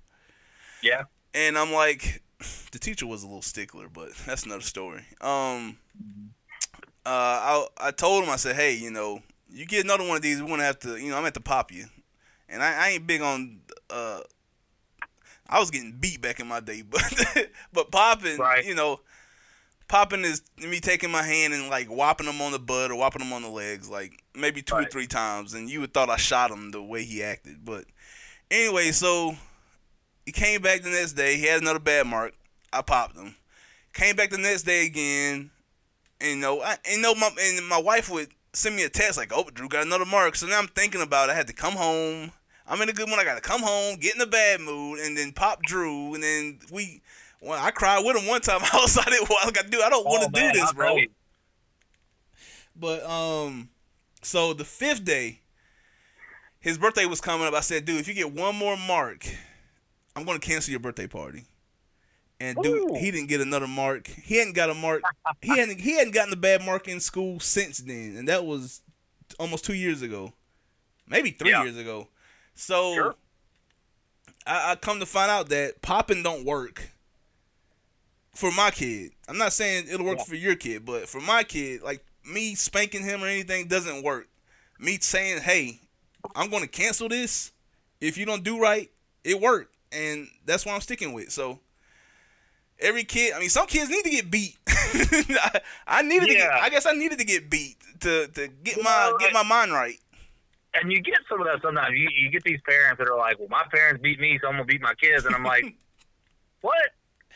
Yeah. 0.82 1.02
And 1.34 1.58
I'm 1.58 1.72
like, 1.72 2.22
the 2.72 2.78
teacher 2.78 3.06
was 3.06 3.22
a 3.22 3.26
little 3.26 3.42
stickler, 3.42 3.88
but 3.88 4.14
that's 4.26 4.44
another 4.44 4.62
story. 4.62 5.04
Um, 5.20 5.78
uh, 7.06 7.08
I 7.08 7.66
I 7.78 7.90
told 7.90 8.24
him 8.24 8.30
I 8.30 8.36
said, 8.36 8.56
hey, 8.56 8.74
you 8.74 8.90
know, 8.90 9.20
you 9.50 9.66
get 9.66 9.84
another 9.84 10.06
one 10.06 10.16
of 10.16 10.22
these, 10.22 10.42
we're 10.42 10.48
gonna 10.48 10.64
have 10.64 10.78
to, 10.80 10.96
you 10.96 11.10
know, 11.10 11.18
I'm 11.18 11.26
at 11.26 11.34
to 11.34 11.40
pop 11.40 11.70
you, 11.72 11.86
and 12.48 12.62
I, 12.62 12.86
I 12.86 12.88
ain't 12.90 13.06
big 13.06 13.20
on. 13.22 13.60
Uh, 13.90 14.20
I 15.48 15.60
was 15.60 15.70
getting 15.70 15.92
beat 15.92 16.20
back 16.22 16.40
in 16.40 16.46
my 16.46 16.60
day, 16.60 16.82
but 16.90 17.02
but 17.72 17.90
popping, 17.90 18.38
Right. 18.38 18.64
you 18.64 18.74
know, 18.74 19.00
popping 19.88 20.24
is 20.24 20.42
me 20.58 20.80
taking 20.80 21.10
my 21.10 21.22
hand 21.22 21.52
and 21.52 21.68
like 21.68 21.88
whopping 21.88 22.26
him 22.26 22.40
on 22.40 22.52
the 22.52 22.58
butt 22.58 22.90
or 22.90 22.96
whopping 22.96 23.22
him 23.22 23.32
on 23.32 23.42
the 23.42 23.50
legs, 23.50 23.88
like 23.90 24.22
maybe 24.34 24.62
two 24.62 24.74
or 24.74 24.84
three 24.86 25.06
times, 25.06 25.52
and 25.54 25.68
you 25.68 25.80
would 25.80 25.92
thought 25.92 26.08
I 26.10 26.16
shot 26.16 26.50
him 26.50 26.70
the 26.70 26.82
way 26.82 27.04
he 27.04 27.22
acted. 27.22 27.64
But 27.64 27.84
anyway, 28.50 28.90
so 28.92 29.36
he 30.24 30.32
came 30.32 30.62
back 30.62 30.82
the 30.82 30.90
next 30.90 31.12
day. 31.12 31.36
He 31.36 31.46
had 31.46 31.60
another 31.60 31.78
bad 31.78 32.06
mark. 32.06 32.34
I 32.72 32.80
popped 32.82 33.16
him. 33.16 33.36
Came 33.92 34.16
back 34.16 34.30
the 34.30 34.38
next 34.38 34.62
day 34.62 34.86
again, 34.86 35.50
and 36.24 36.36
you 36.36 36.40
know, 36.40 36.62
I, 36.62 36.72
and 36.86 36.96
you 36.96 37.02
know, 37.02 37.14
my 37.14 37.30
and 37.40 37.68
my 37.68 37.78
wife 37.78 38.10
would 38.10 38.28
send 38.52 38.76
me 38.76 38.84
a 38.84 38.88
text 38.88 39.16
like, 39.18 39.32
"Oh, 39.34 39.44
Drew 39.52 39.68
got 39.68 39.86
another 39.86 40.04
mark." 40.06 40.36
So 40.36 40.46
now 40.46 40.58
I'm 40.58 40.68
thinking 40.68 41.02
about 41.02 41.28
it. 41.28 41.32
I 41.32 41.36
had 41.36 41.46
to 41.48 41.52
come 41.52 41.74
home. 41.74 42.32
I'm 42.66 42.80
in 42.80 42.88
a 42.88 42.92
good 42.94 43.08
mood. 43.08 43.18
I 43.18 43.24
got 43.24 43.34
to 43.34 43.40
come 43.42 43.60
home, 43.62 43.96
get 43.96 44.14
in 44.14 44.20
a 44.22 44.26
bad 44.26 44.60
mood, 44.60 44.98
and 45.00 45.16
then 45.16 45.32
pop 45.32 45.62
Drew, 45.62 46.14
and 46.14 46.22
then 46.22 46.58
we. 46.72 47.02
Well, 47.40 47.62
I 47.62 47.70
cried 47.72 48.02
with 48.04 48.16
him 48.16 48.26
one 48.26 48.40
time. 48.40 48.60
I 48.72 48.76
was 48.78 48.96
like, 48.96 49.06
"What 49.28 49.46
I 49.46 49.50
got 49.50 49.64
to 49.66 49.70
do? 49.70 49.82
I 49.82 49.90
don't 49.90 50.06
want 50.06 50.24
Oh, 50.24 50.26
to 50.26 50.32
do 50.32 50.52
this, 50.58 50.72
bro." 50.72 50.96
But 52.76 53.04
um, 53.04 53.68
so 54.22 54.52
the 54.54 54.64
fifth 54.64 55.04
day, 55.04 55.40
his 56.58 56.78
birthday 56.78 57.04
was 57.06 57.20
coming 57.20 57.46
up. 57.46 57.54
I 57.54 57.60
said, 57.60 57.84
"Dude, 57.84 58.00
if 58.00 58.08
you 58.08 58.14
get 58.14 58.32
one 58.32 58.56
more 58.56 58.76
mark, 58.76 59.26
I'm 60.16 60.24
gonna 60.24 60.38
cancel 60.38 60.70
your 60.70 60.80
birthday 60.80 61.06
party." 61.06 61.44
And 62.44 62.56
dude, 62.62 62.90
Ooh. 62.90 62.94
he 62.94 63.10
didn't 63.10 63.28
get 63.28 63.40
another 63.40 63.66
mark. 63.66 64.06
He 64.08 64.36
hadn't 64.36 64.54
got 64.54 64.68
a 64.70 64.74
mark. 64.74 65.02
he 65.40 65.48
hadn't 65.56 65.80
he 65.80 65.92
hadn't 65.96 66.12
gotten 66.14 66.32
a 66.32 66.36
bad 66.36 66.62
mark 66.64 66.88
in 66.88 67.00
school 67.00 67.40
since 67.40 67.78
then, 67.78 68.16
and 68.16 68.28
that 68.28 68.44
was 68.44 68.82
almost 69.38 69.64
two 69.64 69.74
years 69.74 70.02
ago, 70.02 70.32
maybe 71.08 71.30
three 71.30 71.50
Yeah. 71.50 71.62
years 71.64 71.76
ago. 71.76 72.08
So 72.54 72.94
Sure. 72.94 73.14
I, 74.46 74.72
I 74.72 74.74
come 74.76 75.00
to 75.00 75.06
find 75.06 75.30
out 75.30 75.48
that 75.48 75.80
popping 75.80 76.22
don't 76.22 76.44
work 76.44 76.90
for 78.34 78.50
my 78.52 78.70
kid. 78.70 79.12
I'm 79.28 79.38
not 79.38 79.52
saying 79.52 79.86
it'll 79.88 80.06
work 80.06 80.18
Yeah. 80.18 80.24
for 80.24 80.34
your 80.34 80.56
kid, 80.56 80.84
but 80.84 81.08
for 81.08 81.20
my 81.20 81.44
kid, 81.44 81.82
like 81.82 82.04
me 82.24 82.54
spanking 82.54 83.04
him 83.04 83.22
or 83.22 83.26
anything 83.26 83.68
doesn't 83.68 84.02
work. 84.02 84.28
Me 84.78 84.98
saying, 85.00 85.42
"Hey, 85.42 85.80
I'm 86.34 86.50
going 86.50 86.62
to 86.62 86.68
cancel 86.68 87.08
this 87.08 87.52
if 88.00 88.18
you 88.18 88.26
don't 88.26 88.42
do 88.44 88.58
right," 88.60 88.90
it 89.22 89.40
worked, 89.40 89.74
and 89.92 90.28
that's 90.44 90.66
what 90.66 90.74
I'm 90.74 90.80
sticking 90.80 91.12
with. 91.12 91.30
So 91.32 91.60
every 92.84 93.04
kid, 93.04 93.32
I 93.34 93.40
mean, 93.40 93.48
some 93.48 93.66
kids 93.66 93.90
need 93.90 94.04
to 94.04 94.10
get 94.10 94.30
beat. 94.30 94.56
I, 94.68 95.60
I 95.86 96.02
needed 96.02 96.28
to. 96.28 96.34
Get, 96.34 96.50
I 96.50 96.68
guess 96.70 96.86
I 96.86 96.92
needed 96.92 97.18
to 97.18 97.24
get 97.24 97.50
beat 97.50 97.76
to 98.00 98.26
to 98.28 98.48
get 98.48 98.76
my 98.82 99.08
Well, 99.08 99.18
get 99.18 99.32
my 99.32 99.42
mind 99.42 99.72
right. 99.72 99.98
And 100.74 100.90
you 100.90 101.00
get 101.00 101.18
some 101.28 101.40
of 101.40 101.46
that 101.46 101.62
sometimes. 101.62 101.96
You, 101.96 102.08
you 102.12 102.30
get 102.30 102.42
these 102.42 102.60
parents 102.68 102.98
that 102.98 103.08
are 103.08 103.16
like, 103.16 103.38
well, 103.38 103.48
my 103.48 103.64
parents 103.72 104.02
beat 104.02 104.18
me, 104.18 104.38
so 104.42 104.48
I'm 104.48 104.54
going 104.54 104.66
to 104.66 104.72
beat 104.72 104.82
my 104.82 104.94
kids. 104.94 105.24
And 105.24 105.32
I'm 105.34 105.44
like, 105.44 105.64
what? 106.62 106.74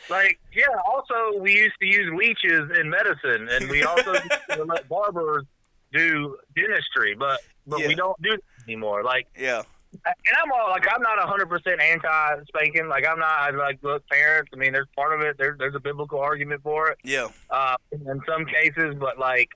Like, 0.09 0.39
yeah, 0.53 0.65
also, 0.85 1.39
we 1.39 1.53
used 1.53 1.75
to 1.79 1.85
use 1.85 2.11
leeches 2.17 2.69
in 2.77 2.89
medicine, 2.89 3.47
and 3.49 3.69
we 3.69 3.83
also 3.83 4.13
used 4.13 4.31
to 4.51 4.63
let 4.65 4.89
barbers 4.89 5.45
do 5.93 6.37
dentistry, 6.55 7.15
but, 7.15 7.39
but 7.65 7.79
Yeah. 7.79 7.87
we 7.87 7.95
don't 7.95 8.21
do 8.21 8.31
that 8.31 8.41
anymore. 8.67 9.03
Like, 9.03 9.27
Yeah, 9.37 9.63
and 9.93 10.35
I'm 10.43 10.51
all 10.51 10.69
like, 10.69 10.85
I'm 10.93 11.01
not 11.01 11.17
100% 11.19 11.81
anti 11.81 12.43
spanking. 12.47 12.87
Like, 12.87 13.05
I'm 13.07 13.19
not, 13.19 13.29
I 13.39 13.49
like, 13.51 13.79
look, 13.81 14.07
parents, 14.09 14.51
I 14.53 14.57
mean, 14.57 14.71
there's 14.73 14.87
part 14.95 15.13
of 15.13 15.21
it, 15.21 15.37
there, 15.37 15.55
there's 15.57 15.75
a 15.75 15.79
biblical 15.79 16.19
argument 16.19 16.61
for 16.63 16.89
it 16.91 16.99
yeah, 17.03 17.27
uh, 17.49 17.75
in 17.91 18.21
some 18.27 18.45
cases, 18.45 18.95
but 18.99 19.17
like, 19.17 19.49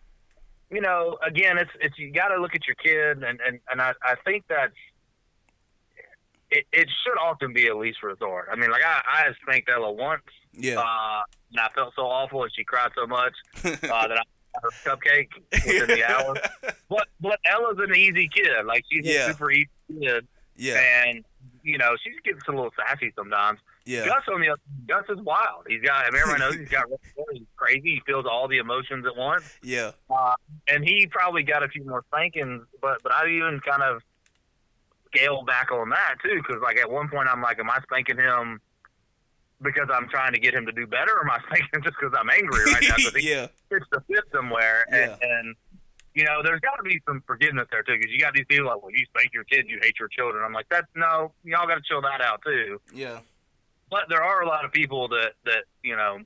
you 0.72 0.82
know, 0.82 1.18
again, 1.26 1.60
it's 1.60 1.70
it's 1.82 2.00
you 2.00 2.12
got 2.12 2.30
to 2.30 2.42
look 2.42 2.56
at 2.56 2.66
your 2.66 2.76
kid, 2.76 3.24
and 3.24 3.40
and 3.46 3.60
and 3.70 3.80
I 3.80 3.94
I 4.02 4.16
think 4.26 4.44
that's 4.50 4.74
it. 6.50 6.66
It 6.74 6.90
should 7.04 7.20
often 7.22 7.54
be 7.54 7.68
a 7.68 7.78
least 7.78 8.02
resort. 8.02 8.50
I 8.52 8.56
mean, 8.56 8.72
like 8.72 8.82
I 8.84 9.02
I 9.06 9.28
spanked 9.44 9.70
Ella 9.70 9.92
once, 9.92 10.24
yeah. 10.52 10.80
uh, 10.80 11.22
and 11.52 11.60
I 11.60 11.68
felt 11.76 11.94
so 11.96 12.04
awful, 12.04 12.42
and 12.42 12.52
she 12.56 12.64
cried 12.64 12.90
so 12.96 13.06
much 13.06 13.34
uh, 13.64 13.70
that 14.08 14.18
I 14.18 14.24
her 14.62 14.70
cupcake 14.84 15.30
within 15.52 15.88
the 15.88 16.04
hour. 16.10 16.36
But 16.90 17.08
but 17.20 17.40
Ella's 17.46 17.78
an 17.80 17.96
easy 17.96 18.28
kid, 18.34 18.66
like 18.66 18.84
she's 18.92 19.06
Yeah. 19.06 19.28
super 19.28 19.52
easy 19.52 19.70
kid, 19.88 20.28
yeah, 20.56 21.04
and 21.06 21.24
you 21.64 21.78
know 21.78 21.96
she 22.04 22.12
gets 22.24 22.48
a 22.48 22.52
little 22.52 22.72
sassy 22.78 23.12
sometimes. 23.16 23.60
yeah, 23.86 24.06
Gus 24.06 24.24
on 24.32 24.42
the 24.42 24.50
other, 24.50 24.62
Gus 24.88 25.06
is 25.10 25.24
wild. 25.24 25.66
He's 25.68 25.82
got. 25.82 26.06
I 26.06 26.12
mean, 26.12 26.22
everyone 26.22 26.40
knows 26.42 26.56
he's 26.56 26.70
got. 26.70 26.86
He's 27.32 27.44
crazy. 27.56 27.96
He 27.96 28.02
feels 28.06 28.26
all 28.26 28.48
the 28.48 28.58
emotions 28.58 29.06
at 29.06 29.16
once, 29.16 29.58
yeah, 29.64 29.92
uh, 30.10 30.36
and 30.68 30.84
he 30.84 31.08
probably 31.08 31.44
got 31.44 31.64
a 31.64 31.68
few 31.68 31.84
more 31.86 32.04
spankings. 32.14 32.64
But 32.82 33.02
but 33.04 33.14
I 33.14 33.28
even 33.30 33.60
kind 33.60 33.84
of 33.84 34.02
scaled 35.08 35.46
back 35.46 35.72
on 35.72 35.90
that 35.90 36.16
too, 36.24 36.42
because 36.46 36.62
like 36.62 36.78
at 36.78 36.90
one 36.90 37.10
point 37.10 37.30
I'm 37.30 37.42
like, 37.42 37.60
am 37.60 37.70
I 37.70 37.80
spanking 37.82 38.18
him 38.18 38.60
because 39.64 39.88
I'm 39.92 40.10
trying 40.10 40.34
to 40.34 40.40
get 40.40 40.54
him 40.54 40.66
to 40.66 40.72
do 40.72 40.86
better, 40.86 41.12
or 41.16 41.24
am 41.24 41.32
I 41.32 41.40
spanking 41.48 41.70
him 41.74 41.84
just 41.84 41.96
because 42.00 42.16
I'm 42.20 42.30
angry 42.30 42.66
right 42.66 42.84
now? 42.88 42.96
Because 42.98 43.16
he 43.16 43.30
yeah, 43.32 43.48
fits 43.70 43.86
the 43.92 44.02
fit 44.02 44.24
somewhere, 44.32 44.86
and, 44.92 45.18
and 45.22 45.56
you 46.14 46.24
know, 46.24 46.42
there's 46.44 46.60
got 46.60 46.76
to 46.76 46.84
be 46.84 47.02
some 47.08 47.24
forgiveness 47.26 47.68
there 47.72 47.84
too, 47.84 47.98
because 47.98 48.12
you 48.12 48.20
got 48.20 48.34
these 48.34 48.46
people 48.48 48.68
like, 48.68 48.82
well, 48.82 48.92
you 48.92 49.06
spank 49.06 49.34
your 49.34 49.44
kids, 49.46 49.68
you 49.70 49.80
hate 49.82 49.96
your 50.00 50.08
children. 50.10 50.44
I'm 50.44 50.54
like, 50.54 50.68
that's 50.70 50.88
no, 50.96 51.32
y'all 51.44 51.68
got 51.68 51.76
to 51.76 51.82
chill 51.82 52.02
that 52.02 52.22
out 52.22 52.42
too 52.46 52.80
yeah, 52.94 53.20
but 53.90 54.06
there 54.10 54.24
are 54.24 54.42
a 54.42 54.48
lot 54.48 54.66
of 54.66 54.72
people 54.72 55.08
that 55.10 55.34
that 55.46 55.64
you 55.84 55.96
know 55.96 56.20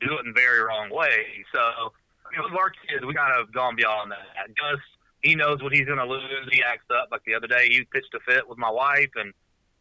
do 0.00 0.18
it 0.18 0.26
in 0.26 0.34
very 0.34 0.62
wrong 0.62 0.90
way. 0.90 1.44
So 1.52 1.92
you 2.32 2.38
know, 2.38 2.44
with 2.44 2.58
our 2.58 2.70
kids, 2.70 3.04
we 3.04 3.14
kind 3.14 3.32
of 3.40 3.52
gone 3.52 3.76
beyond 3.76 4.10
that. 4.10 4.48
Gus, 4.48 4.80
he 5.22 5.34
knows 5.34 5.62
what 5.62 5.72
he's 5.72 5.86
going 5.86 5.98
to 5.98 6.06
lose. 6.06 6.48
He 6.50 6.62
acts 6.62 6.86
up. 6.90 7.08
Like 7.10 7.24
the 7.24 7.34
other 7.34 7.46
day, 7.46 7.68
he 7.70 7.84
pitched 7.84 8.14
a 8.14 8.20
fit 8.20 8.48
with 8.48 8.58
my 8.58 8.70
wife 8.70 9.10
and 9.16 9.32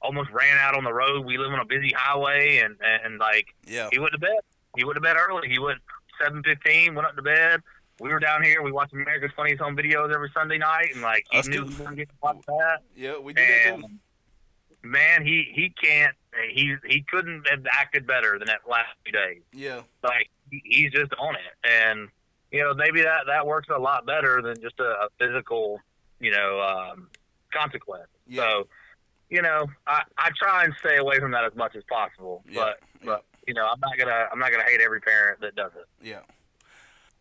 almost 0.01 0.29
ran 0.31 0.57
out 0.57 0.75
on 0.75 0.83
the 0.83 0.93
road. 0.93 1.25
We 1.25 1.37
live 1.37 1.51
on 1.51 1.59
a 1.59 1.65
busy 1.65 1.91
highway, 1.95 2.57
and 2.57 2.75
and 2.81 3.19
like 3.19 3.47
yeah, 3.65 3.89
he 3.91 3.99
went 3.99 4.13
to 4.13 4.19
bed. 4.19 4.39
He 4.75 4.83
went 4.83 4.95
to 4.95 5.01
bed 5.01 5.17
early. 5.17 5.49
He 5.49 5.59
went 5.59 5.79
seven 6.21 6.43
fifteen, 6.43 6.95
went 6.95 7.07
up 7.07 7.15
to 7.15 7.21
bed. 7.21 7.61
We 7.99 8.09
were 8.09 8.19
down 8.19 8.43
here. 8.43 8.61
We 8.61 8.71
watched 8.71 8.93
America's 8.93 9.31
Funniest 9.35 9.61
Home 9.61 9.77
Videos 9.77 10.13
every 10.13 10.31
Sunday 10.33 10.57
night, 10.57 10.89
and 10.93 11.01
like 11.01 11.25
he 11.31 11.37
Us 11.39 11.47
knew 11.47 11.63
we 11.65 11.73
were 11.75 11.83
gonna 11.83 11.95
get 11.95 12.09
to 12.09 12.15
watch 12.21 12.37
that. 12.47 12.79
Yeah, 12.95 13.19
we 13.19 13.33
do 13.33 13.41
that 13.41 13.75
too. 13.77 13.83
Man, 14.81 15.25
he 15.25 15.49
he 15.53 15.69
can't. 15.69 16.15
He 16.51 16.75
he 16.85 17.03
couldn't 17.09 17.47
have 17.49 17.65
acted 17.71 18.05
better 18.07 18.37
than 18.39 18.47
that 18.47 18.61
last 18.69 18.89
few 19.03 19.13
days. 19.13 19.41
Yeah, 19.53 19.81
Like 20.03 20.29
he, 20.49 20.61
he's 20.65 20.91
just 20.91 21.13
on 21.19 21.35
it, 21.35 21.69
and 21.69 22.09
you 22.51 22.63
know 22.63 22.73
maybe 22.73 23.01
that 23.03 23.25
that 23.27 23.45
works 23.45 23.69
a 23.73 23.79
lot 23.79 24.05
better 24.05 24.41
than 24.41 24.59
just 24.59 24.79
a, 24.79 24.83
a 24.83 25.07
physical, 25.19 25.79
you 26.19 26.31
know, 26.31 26.59
um, 26.61 27.07
consequence. 27.53 28.07
yeah, 28.27 28.41
So, 28.41 28.67
you 29.29 29.41
know, 29.41 29.67
I, 29.87 30.01
I 30.17 30.31
try 30.37 30.63
and 30.65 30.73
stay 30.79 30.97
away 30.97 31.19
from 31.19 31.31
that 31.31 31.45
as 31.45 31.55
much 31.55 31.75
as 31.75 31.83
possible. 31.89 32.43
Yeah, 32.49 32.71
But 33.01 33.05
but 33.05 33.25
you 33.47 33.53
know, 33.53 33.65
I'm 33.71 33.79
not 33.79 33.97
gonna 33.97 34.27
I'm 34.31 34.39
not 34.39 34.51
gonna 34.51 34.65
hate 34.65 34.81
every 34.81 34.99
parent 34.99 35.39
that 35.41 35.55
does 35.55 35.71
it. 35.77 35.85
yeah. 36.05 36.19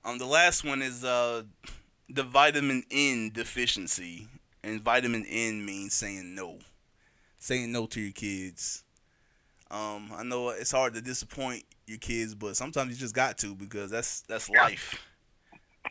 Um, 0.04 0.18
the 0.18 0.26
last 0.26 0.64
one 0.64 0.82
is 0.82 1.04
uh, 1.04 1.42
the 2.08 2.22
vitamin 2.22 2.82
N 2.90 3.30
deficiency, 3.32 4.26
and 4.64 4.80
vitamin 4.80 5.24
N 5.28 5.64
means 5.64 5.94
saying 5.94 6.34
no, 6.34 6.58
saying 7.38 7.70
no 7.72 7.86
to 7.86 8.00
your 8.00 8.12
kids. 8.12 8.84
Um, 9.70 10.10
I 10.14 10.22
know 10.22 10.50
it's 10.50 10.72
hard 10.72 10.94
to 10.94 11.00
disappoint 11.00 11.64
your 11.86 11.98
kids, 11.98 12.34
but 12.34 12.56
sometimes 12.56 12.90
you 12.90 12.96
just 12.96 13.14
got 13.14 13.38
to 13.38 13.54
because 13.54 13.90
that's 13.90 14.22
that's 14.22 14.50
Yeah. 14.52 14.64
life. 14.64 14.94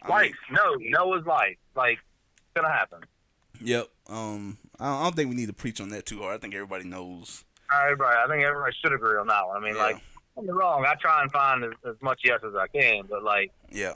I 0.04 0.08
mean, 0.08 0.10
Life, 0.10 0.36
no, 0.52 0.76
no 0.76 1.13
is 1.15 1.26
life. 1.26 1.58
Like 1.76 2.00
it's 2.38 2.54
gonna 2.62 2.69
happen. 2.74 3.00
Yep. 3.62 3.88
Um, 4.08 4.58
I 4.80 4.86
don't, 4.88 5.00
I 5.00 5.04
don't 5.04 5.15
think 5.15 5.30
we 5.30 5.36
need 5.36 5.47
to 5.47 5.54
preach 5.54 5.80
on 5.80 5.89
that 5.89 6.06
too 6.06 6.19
hard. 6.21 6.36
I 6.36 6.38
think 6.39 6.54
everybody 6.54 6.84
knows. 6.86 7.43
Everybody, 7.74 8.17
I 8.17 8.28
think 8.28 8.43
everybody 8.43 8.76
should 8.82 8.91
agree 8.93 9.17
on 9.17 9.28
that 9.28 9.47
one. 9.47 9.58
I 9.58 9.65
mean, 9.65 9.76
Yeah. 9.76 9.84
like, 9.84 10.02
don't 10.36 10.46
get 10.46 10.56
wrong. 10.56 10.86
I 10.86 10.96
try 10.96 11.22
and 11.22 11.32
find 11.32 11.63
as, 11.63 11.72
as 11.88 11.96
much 12.02 12.22
yes 12.24 12.39
as 12.46 12.54
I 12.56 12.67
can, 12.67 13.04
but 13.10 13.24
like 13.24 13.52
Yeah. 13.72 13.94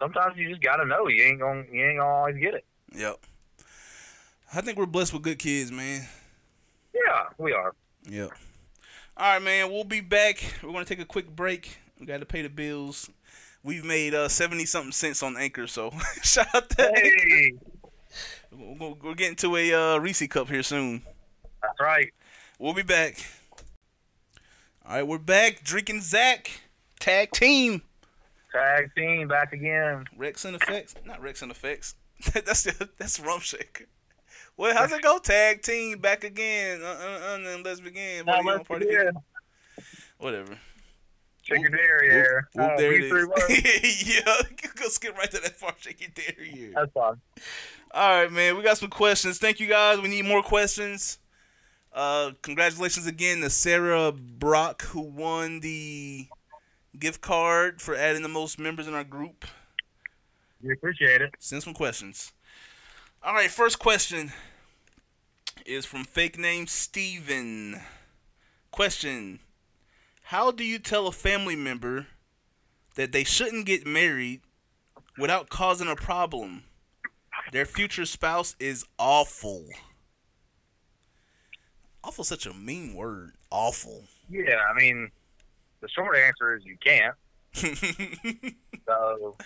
sometimes 0.00 0.36
you 0.36 0.48
just 0.50 0.62
gotta 0.62 0.84
know 0.84 1.08
you 1.08 1.22
ain't 1.22 1.40
gonna 1.40 1.64
you 1.72 1.84
ain't 1.84 1.98
gonna 1.98 2.10
always 2.10 2.36
get 2.36 2.54
it. 2.54 2.64
Yep. 2.94 3.16
I 4.54 4.60
think 4.60 4.76
we're 4.78 4.86
blessed 4.86 5.12
with 5.12 5.22
good 5.22 5.38
kids, 5.38 5.70
man. 5.70 6.06
Yeah, 6.92 7.22
we 7.38 7.52
are. 7.52 7.72
Yep. 8.08 8.30
All 9.16 9.34
right, 9.34 9.42
man. 9.42 9.70
We'll 9.70 9.84
be 9.84 10.00
back. 10.00 10.42
We're 10.62 10.72
gonna 10.72 10.84
take 10.84 11.00
a 11.00 11.04
quick 11.04 11.28
break. 11.34 11.78
We 11.98 12.06
got 12.06 12.20
to 12.20 12.26
pay 12.26 12.42
the 12.42 12.48
bills. 12.48 13.10
We've 13.62 13.84
made 13.84 14.14
uh 14.14 14.28
seventy 14.28 14.64
something 14.64 14.92
cents 14.92 15.22
on 15.22 15.36
Anchor, 15.36 15.66
so 15.66 15.92
shout 16.22 16.46
out 16.54 16.68
to 16.70 16.92
Hey, 16.94 17.52
We're, 18.50 18.94
we're 19.02 19.14
getting 19.14 19.36
to 19.36 19.56
a 19.56 19.72
uh, 19.94 19.98
Reese 19.98 20.26
cup 20.28 20.48
here 20.48 20.62
soon. 20.62 21.02
that's 21.62 21.78
right. 21.80 22.08
We'll 22.58 22.74
be 22.74 22.82
back. 22.82 23.16
All 24.90 24.96
right, 24.96 25.06
we're 25.06 25.18
back. 25.18 25.62
Drinking 25.62 26.00
Zach 26.00 26.62
tag 26.98 27.30
team. 27.30 27.82
Tag 28.50 28.90
team 28.96 29.28
back 29.28 29.52
again. 29.52 30.04
Rex 30.16 30.44
and 30.44 30.56
Effects, 30.56 30.96
not 31.04 31.22
Rex 31.22 31.42
and 31.42 31.52
Effects. 31.52 31.94
that's 32.32 32.64
that's 32.98 33.20
Rump 33.20 33.42
Shaker. 33.42 33.84
Well, 34.56 34.76
how's 34.76 34.90
it 34.90 35.00
go? 35.02 35.18
Tag 35.18 35.62
team 35.62 36.00
back 36.00 36.24
again. 36.24 36.82
Uh, 36.82 36.86
uh, 36.86 36.90
uh, 36.90 37.54
and 37.54 37.64
let's 37.64 37.78
begin. 37.78 38.26
Let's 38.26 38.66
party 38.66 38.86
begin. 38.86 39.12
Whatever. 40.18 40.58
Shake 41.42 41.60
your 41.60 41.70
derriere. 41.70 42.48
Whoop, 42.54 42.64
whoop, 42.64 42.72
Uh, 42.72 42.76
there 42.76 42.92
it 42.92 43.08
three 43.08 44.12
yeah, 44.26 44.70
go 44.74 44.88
skip 44.88 45.16
right 45.16 45.30
to 45.30 45.40
that 45.40 45.60
part. 45.60 45.76
Shake 45.78 46.00
your 46.00 46.10
derriere. 46.10 46.72
That's 46.74 46.90
fine. 46.90 47.20
All 47.92 48.22
right, 48.22 48.32
man. 48.32 48.56
We 48.56 48.64
got 48.64 48.78
some 48.78 48.90
questions. 48.90 49.38
Thank 49.38 49.60
you 49.60 49.68
guys. 49.68 50.00
We 50.00 50.08
need 50.08 50.24
more 50.24 50.42
questions. 50.42 51.20
Uh, 51.92 52.32
congratulations 52.42 53.06
again 53.06 53.40
to 53.40 53.50
Sarah 53.50 54.12
Brock 54.12 54.82
who 54.82 55.00
won 55.00 55.60
the 55.60 56.28
gift 56.98 57.20
card 57.20 57.80
for 57.80 57.96
adding 57.96 58.22
the 58.22 58.28
most 58.28 58.58
members 58.58 58.86
in 58.86 58.94
our 58.94 59.04
group. 59.04 59.44
We 60.62 60.72
appreciate 60.72 61.20
it. 61.20 61.34
Send 61.38 61.62
some 61.62 61.74
questions. 61.74 62.32
All 63.22 63.34
right, 63.34 63.50
first 63.50 63.78
question 63.78 64.32
is 65.66 65.84
from 65.84 66.04
fake 66.04 66.38
name 66.38 66.66
Steven. 66.66 67.80
Question 68.70 69.40
How 70.24 70.50
do 70.52 70.64
you 70.64 70.78
tell 70.78 71.08
a 71.08 71.12
family 71.12 71.56
member 71.56 72.06
that 72.94 73.12
they 73.12 73.24
shouldn't 73.24 73.66
get 73.66 73.86
married 73.86 74.42
without 75.18 75.48
causing 75.48 75.88
a 75.88 75.96
problem? 75.96 76.64
Their 77.52 77.66
future 77.66 78.06
spouse 78.06 78.54
is 78.60 78.84
awful. 78.96 79.64
Awful 82.02 82.24
such 82.24 82.46
a 82.46 82.54
mean 82.54 82.94
word. 82.94 83.32
Awful. 83.50 84.04
Yeah, 84.28 84.56
I 84.70 84.78
mean, 84.78 85.10
the 85.80 85.88
short 85.88 86.16
answer 86.16 86.56
is 86.56 86.64
you 86.64 86.76
can't. 86.84 87.14
So, 88.86 89.36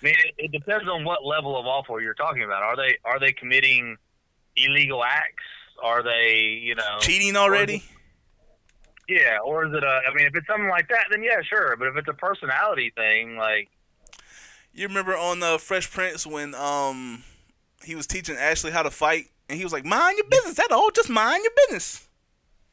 I 0.00 0.04
mean, 0.04 0.14
it, 0.24 0.34
it 0.46 0.52
depends 0.52 0.88
on 0.88 1.04
what 1.04 1.26
level 1.26 1.58
of 1.58 1.66
awful 1.66 2.00
you're 2.00 2.14
talking 2.14 2.42
about. 2.42 2.62
Are 2.62 2.74
they 2.76 2.96
are 3.04 3.20
they 3.20 3.32
committing 3.32 3.96
illegal 4.56 5.04
acts? 5.04 5.42
Are 5.82 6.02
they, 6.02 6.58
you 6.62 6.74
know, 6.74 6.98
Cheating 7.00 7.36
already? 7.36 7.84
yeah? 9.08 9.38
Or 9.44 9.66
is 9.66 9.74
it 9.74 9.82
a? 9.84 10.00
I 10.10 10.14
mean, 10.14 10.26
if 10.26 10.34
it's 10.34 10.46
something 10.46 10.68
like 10.70 10.88
that, 10.88 11.06
then 11.10 11.22
yeah, 11.22 11.42
sure. 11.42 11.76
But 11.76 11.88
if 11.88 11.96
it's 11.96 12.08
a 12.08 12.14
personality 12.14 12.92
thing, 12.96 13.36
like, 13.36 13.68
You 14.72 14.86
remember 14.88 15.16
on 15.16 15.42
uh, 15.42 15.58
Fresh 15.58 15.90
Prince 15.90 16.26
when 16.26 16.54
um 16.54 17.24
he 17.84 17.94
was 17.94 18.06
teaching 18.06 18.36
Ashley 18.36 18.70
how 18.70 18.84
to 18.84 18.90
fight, 18.90 19.26
and 19.48 19.58
he 19.58 19.64
was 19.64 19.72
like, 19.72 19.84
"Mind 19.84 20.16
your 20.18 20.28
business. 20.28 20.54
That's 20.54 20.72
all. 20.72 20.90
Just 20.90 21.10
mind 21.10 21.42
your 21.44 21.52
business." 21.66 22.08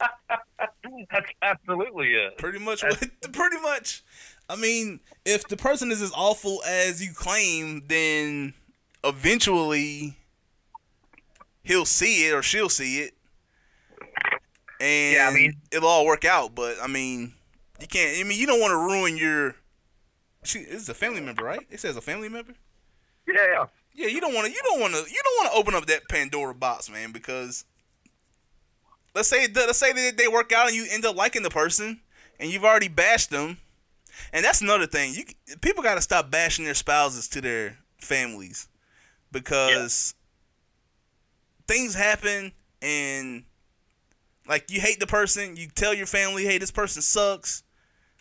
that's 1.10 1.30
absolutely 1.42 2.14
it. 2.14 2.38
Pretty 2.38 2.58
much. 2.58 2.82
What, 2.82 3.00
pretty 3.32 3.60
much. 3.60 4.02
I 4.48 4.56
mean, 4.56 5.00
if 5.24 5.46
the 5.48 5.56
person 5.56 5.90
is 5.90 6.02
as 6.02 6.12
awful 6.14 6.62
as 6.66 7.02
you 7.04 7.12
claim, 7.14 7.82
then 7.86 8.54
eventually 9.04 10.16
he'll 11.62 11.84
see 11.86 12.26
it 12.26 12.34
or 12.34 12.42
she'll 12.42 12.68
see 12.68 13.00
it, 13.00 13.14
and 14.80 15.14
Yeah, 15.14 15.28
I 15.28 15.32
mean- 15.34 15.60
it'll 15.70 15.88
all 15.88 16.06
work 16.06 16.24
out. 16.24 16.54
But 16.54 16.76
I 16.82 16.86
mean, 16.86 17.34
you 17.80 17.86
can't. 17.86 18.18
I 18.18 18.24
mean, 18.24 18.38
you 18.38 18.46
don't 18.46 18.60
want 18.60 18.72
to 18.72 18.78
ruin 18.78 19.16
your. 19.16 19.54
She 20.44 20.64
this 20.64 20.82
is 20.82 20.88
a 20.88 20.94
family 20.94 21.20
member, 21.20 21.44
right? 21.44 21.64
It 21.70 21.78
says 21.78 21.96
a 21.96 22.00
family 22.00 22.28
member. 22.28 22.54
Yeah, 23.28 23.66
yeah. 23.94 24.06
Yeah, 24.06 24.08
you 24.08 24.20
don't 24.20 24.34
want 24.34 24.46
to. 24.46 24.52
You 24.52 24.60
don't 24.64 24.80
want 24.80 24.94
to. 24.94 25.00
You 25.00 25.20
don't 25.24 25.36
want 25.38 25.52
to 25.52 25.58
open 25.58 25.74
up 25.74 25.86
that 25.86 26.08
Pandora 26.08 26.54
box, 26.54 26.90
man. 26.90 27.12
Because 27.12 27.64
let's 29.14 29.28
say 29.28 29.46
let's 29.54 29.78
say 29.78 29.92
that 29.92 30.16
they 30.16 30.28
work 30.28 30.52
out 30.52 30.68
and 30.68 30.76
you 30.76 30.86
end 30.90 31.04
up 31.04 31.16
liking 31.16 31.42
the 31.42 31.50
person, 31.50 32.00
and 32.38 32.50
you've 32.50 32.64
already 32.64 32.88
bashed 32.88 33.30
them, 33.30 33.58
and 34.32 34.44
that's 34.44 34.60
another 34.60 34.86
thing. 34.86 35.14
You 35.14 35.24
people 35.60 35.82
got 35.82 35.96
to 35.96 36.02
stop 36.02 36.30
bashing 36.30 36.64
their 36.64 36.74
spouses 36.74 37.28
to 37.28 37.40
their 37.40 37.78
families 37.98 38.68
because 39.30 40.14
things 41.66 41.94
happen 41.94 42.52
and 42.80 43.44
like 44.48 44.70
you 44.70 44.80
hate 44.80 45.00
the 45.00 45.06
person. 45.06 45.56
You 45.56 45.68
tell 45.68 45.94
your 45.94 46.06
family, 46.06 46.44
"Hey, 46.44 46.58
this 46.58 46.70
person 46.70 47.02
sucks. 47.02 47.62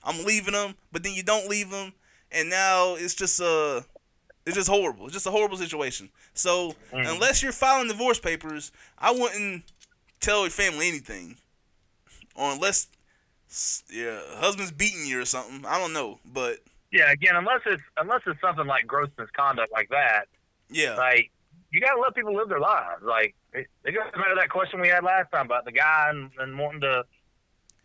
I'm 0.04 0.24
leaving 0.24 0.54
them," 0.54 0.76
but 0.92 1.04
then 1.04 1.14
you 1.14 1.24
don't 1.24 1.50
leave 1.50 1.70
them, 1.70 1.94
and 2.32 2.50
now 2.50 2.96
it's 2.96 3.16
just 3.16 3.40
a 3.40 3.86
it's 4.46 4.56
just 4.56 4.70
horrible. 4.70 5.06
It's 5.06 5.14
just 5.14 5.28
a 5.28 5.32
horrible 5.32 5.58
situation. 5.58 6.10
So 6.34 6.76
Mhm. 6.92 7.14
unless 7.14 7.42
you're 7.44 7.52
filing 7.52 7.88
divorce 7.88 8.20
papers, 8.20 8.72
I 8.98 9.12
wouldn't 9.12 9.72
tell 10.20 10.42
your 10.42 10.50
family 10.50 10.88
anything. 10.88 11.38
Or 12.36 12.52
unless 12.54 12.88
your 13.90 14.20
husband's 14.38 14.72
beating 14.72 15.06
you 15.06 15.20
or 15.22 15.26
something. 15.26 15.66
I 15.66 15.78
don't 15.78 15.94
know, 15.94 16.20
but 16.26 16.60
Yeah, 16.92 17.12
again, 17.12 17.36
unless 17.36 17.62
it's 17.66 17.84
unless 17.98 18.22
it's 18.26 18.40
something 18.42 18.66
like 18.66 18.88
gross 18.88 19.10
misconduct 19.18 19.72
like 19.72 19.90
that, 19.90 20.28
yeah, 20.70 20.96
like 20.96 21.30
you 21.72 21.80
gotta 21.82 22.00
let 22.00 22.16
people 22.16 22.34
live 22.36 22.50
their 22.50 22.60
lives. 22.60 23.02
Like 23.04 23.36
it, 23.54 23.68
it 23.84 23.92
goes 23.92 24.04
back 24.14 24.30
to 24.30 24.36
that 24.36 24.50
question 24.50 24.80
we 24.80 24.88
had 24.88 25.04
last 25.04 25.32
time 25.32 25.46
about 25.46 25.66
the 25.66 25.72
guy 25.74 26.08
and, 26.10 26.32
and 26.40 26.58
wanting 26.58 26.82
to, 26.82 27.04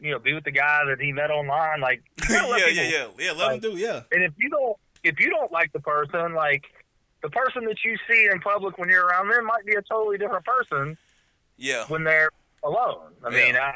you 0.00 0.12
know, 0.12 0.18
be 0.20 0.32
with 0.32 0.44
the 0.44 0.50
guy 0.52 0.84
that 0.84 1.00
he 1.00 1.12
met 1.12 1.30
online. 1.32 1.80
Like, 1.80 2.02
yeah, 2.30 2.44
let 2.46 2.60
yeah, 2.60 2.66
people- 2.66 2.84
yeah, 2.84 3.26
yeah. 3.26 3.32
Let 3.32 3.36
like- 3.52 3.60
them 3.62 3.72
do, 3.72 3.76
yeah, 3.78 4.02
And 4.12 4.22
if 4.22 4.32
you 4.38 4.48
don't, 4.50 4.76
if 5.06 5.20
you 5.20 5.30
don't 5.30 5.50
like 5.52 5.72
the 5.72 5.80
person, 5.80 6.34
like 6.34 6.64
the 7.22 7.30
person 7.30 7.64
that 7.64 7.76
you 7.84 7.96
see 8.08 8.28
in 8.30 8.40
public 8.40 8.78
when 8.78 8.88
you're 8.88 9.06
around 9.06 9.28
them 9.28 9.44
might 9.46 9.64
be 9.64 9.74
a 9.74 9.82
totally 9.82 10.18
different 10.18 10.44
person 10.44 10.96
yeah. 11.56 11.84
when 11.88 12.04
they're 12.04 12.30
alone. 12.62 13.12
I 13.24 13.30
Yeah. 13.30 13.44
mean, 13.46 13.56
I, 13.56 13.74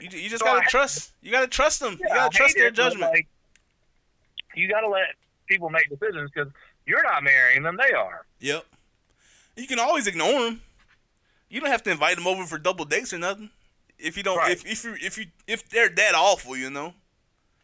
You, 0.00 0.08
you 0.16 0.28
just 0.28 0.40
So 0.40 0.46
gotta 0.46 0.62
I- 0.64 0.68
trust. 0.70 1.12
You 1.22 1.32
gotta 1.32 1.48
trust 1.48 1.80
them. 1.80 1.98
yeah, 2.00 2.08
you 2.08 2.14
gotta 2.14 2.36
trust 2.36 2.54
their 2.56 2.68
it, 2.68 2.74
judgment. 2.74 3.10
Like, 3.12 3.26
you 4.54 4.68
gotta 4.68 4.88
let 4.88 5.14
people 5.48 5.70
make 5.70 5.88
decisions 5.88 6.30
because 6.32 6.52
you're 6.86 7.02
not 7.02 7.22
marrying 7.24 7.62
them; 7.62 7.76
they 7.76 7.92
are. 7.92 8.24
Yep. 8.40 8.64
You 9.56 9.66
can 9.66 9.78
always 9.80 10.06
ignore 10.06 10.40
them. 10.44 10.62
You 11.48 11.60
don't 11.60 11.70
have 11.70 11.82
to 11.84 11.90
invite 11.90 12.16
them 12.16 12.26
over 12.26 12.44
for 12.46 12.58
double 12.58 12.84
dates 12.84 13.12
or 13.12 13.18
nothing. 13.18 13.50
If 13.98 14.16
you 14.16 14.22
don't, 14.22 14.36
Right. 14.38 14.52
if 14.52 14.64
if 14.64 14.84
you 14.84 14.94
if 15.00 15.18
you 15.18 15.26
if 15.48 15.68
they're 15.68 15.88
that 15.88 16.14
awful, 16.14 16.56
you 16.56 16.70
know, 16.70 16.94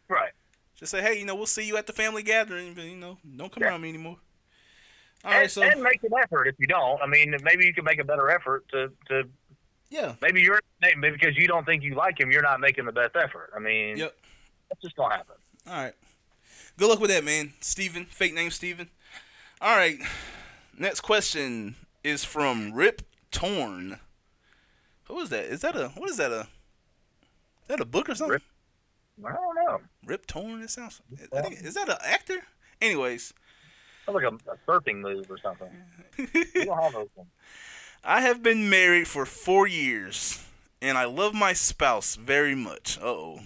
Right. 0.09 0.31
Just 0.75 0.91
say, 0.91 1.01
hey, 1.01 1.17
you 1.19 1.25
know, 1.25 1.35
we'll 1.35 1.45
see 1.45 1.65
you 1.65 1.77
at 1.77 1.87
the 1.87 1.93
family 1.93 2.23
gathering, 2.23 2.73
but 2.73 2.83
you 2.85 2.95
know, 2.95 3.17
don't 3.37 3.51
come 3.51 3.63
Yeah. 3.63 3.69
around 3.69 3.81
me 3.81 3.89
anymore. 3.89 4.17
All 5.23 5.31
and, 5.31 5.39
right, 5.41 5.51
so 5.51 5.63
and 5.63 5.81
make 5.81 6.03
an 6.03 6.11
effort 6.21 6.47
if 6.47 6.55
you 6.59 6.67
don't. 6.67 7.01
I 7.01 7.07
mean, 7.07 7.35
maybe 7.43 7.65
you 7.65 7.73
can 7.73 7.83
make 7.83 7.99
a 7.99 8.03
better 8.03 8.29
effort 8.29 8.67
to 8.69 8.91
to 9.09 9.23
yeah, 9.89 10.15
maybe 10.21 10.41
you're 10.41 10.59
maybe 10.81 11.11
because 11.11 11.37
you 11.37 11.47
don't 11.47 11.65
think 11.65 11.83
you 11.83 11.95
like 11.95 12.19
him, 12.19 12.31
you're 12.31 12.41
not 12.43 12.59
making 12.59 12.85
the 12.85 12.91
best 12.91 13.15
effort. 13.15 13.51
I 13.55 13.59
mean, 13.59 13.97
Yep. 13.97 14.15
that's 14.69 14.81
just 14.81 14.95
gonna 14.95 15.15
happen. 15.15 15.35
all 15.67 15.73
right. 15.83 15.93
Good 16.77 16.89
luck 16.89 16.99
with 16.99 17.09
that, 17.11 17.23
man. 17.23 17.53
Steven, 17.61 18.05
fake 18.05 18.33
name 18.33 18.51
Steven. 18.51 18.89
All 19.61 19.75
right. 19.77 19.97
Next 20.77 20.99
question 21.01 21.75
is 22.03 22.25
from 22.25 22.73
Rip 22.73 23.01
Torn. 23.31 23.99
Who 25.05 25.19
is 25.21 25.29
that? 25.29 25.45
Is 25.45 25.61
that 25.61 25.75
a 25.75 25.89
what 25.89 26.09
is 26.09 26.17
that 26.17 26.31
a 26.31 26.41
is 26.41 27.67
that 27.69 27.79
a 27.79 27.85
book 27.85 28.09
or 28.09 28.15
something? 28.15 28.33
Rip- 28.33 29.25
I 29.25 29.31
don't 29.31 29.55
know. 29.55 29.81
Rip 30.05 30.25
Torn. 30.27 30.61
It 30.61 30.69
sounds. 30.69 31.01
I 31.33 31.41
think, 31.41 31.61
is 31.61 31.73
that 31.73 31.89
an 31.89 31.97
actor? 32.03 32.39
Anyways, 32.81 33.33
Sounds 34.05 34.15
like 34.15 34.23
a, 34.23 34.51
a 34.51 34.57
surfing 34.67 35.01
move 35.01 35.29
or 35.29 35.37
something. 35.37 35.69
You 36.55 36.65
don't 36.65 36.81
have 36.81 36.93
those 36.93 37.09
ones. 37.15 37.29
I 38.03 38.21
have 38.21 38.43
been 38.43 38.69
married 38.69 39.07
for 39.07 39.25
four 39.25 39.67
years, 39.67 40.43
and 40.81 40.97
I 40.97 41.05
love 41.05 41.33
my 41.33 41.53
spouse 41.53 42.15
very 42.15 42.55
much. 42.55 42.97
Uh 42.99 43.05
oh. 43.05 43.39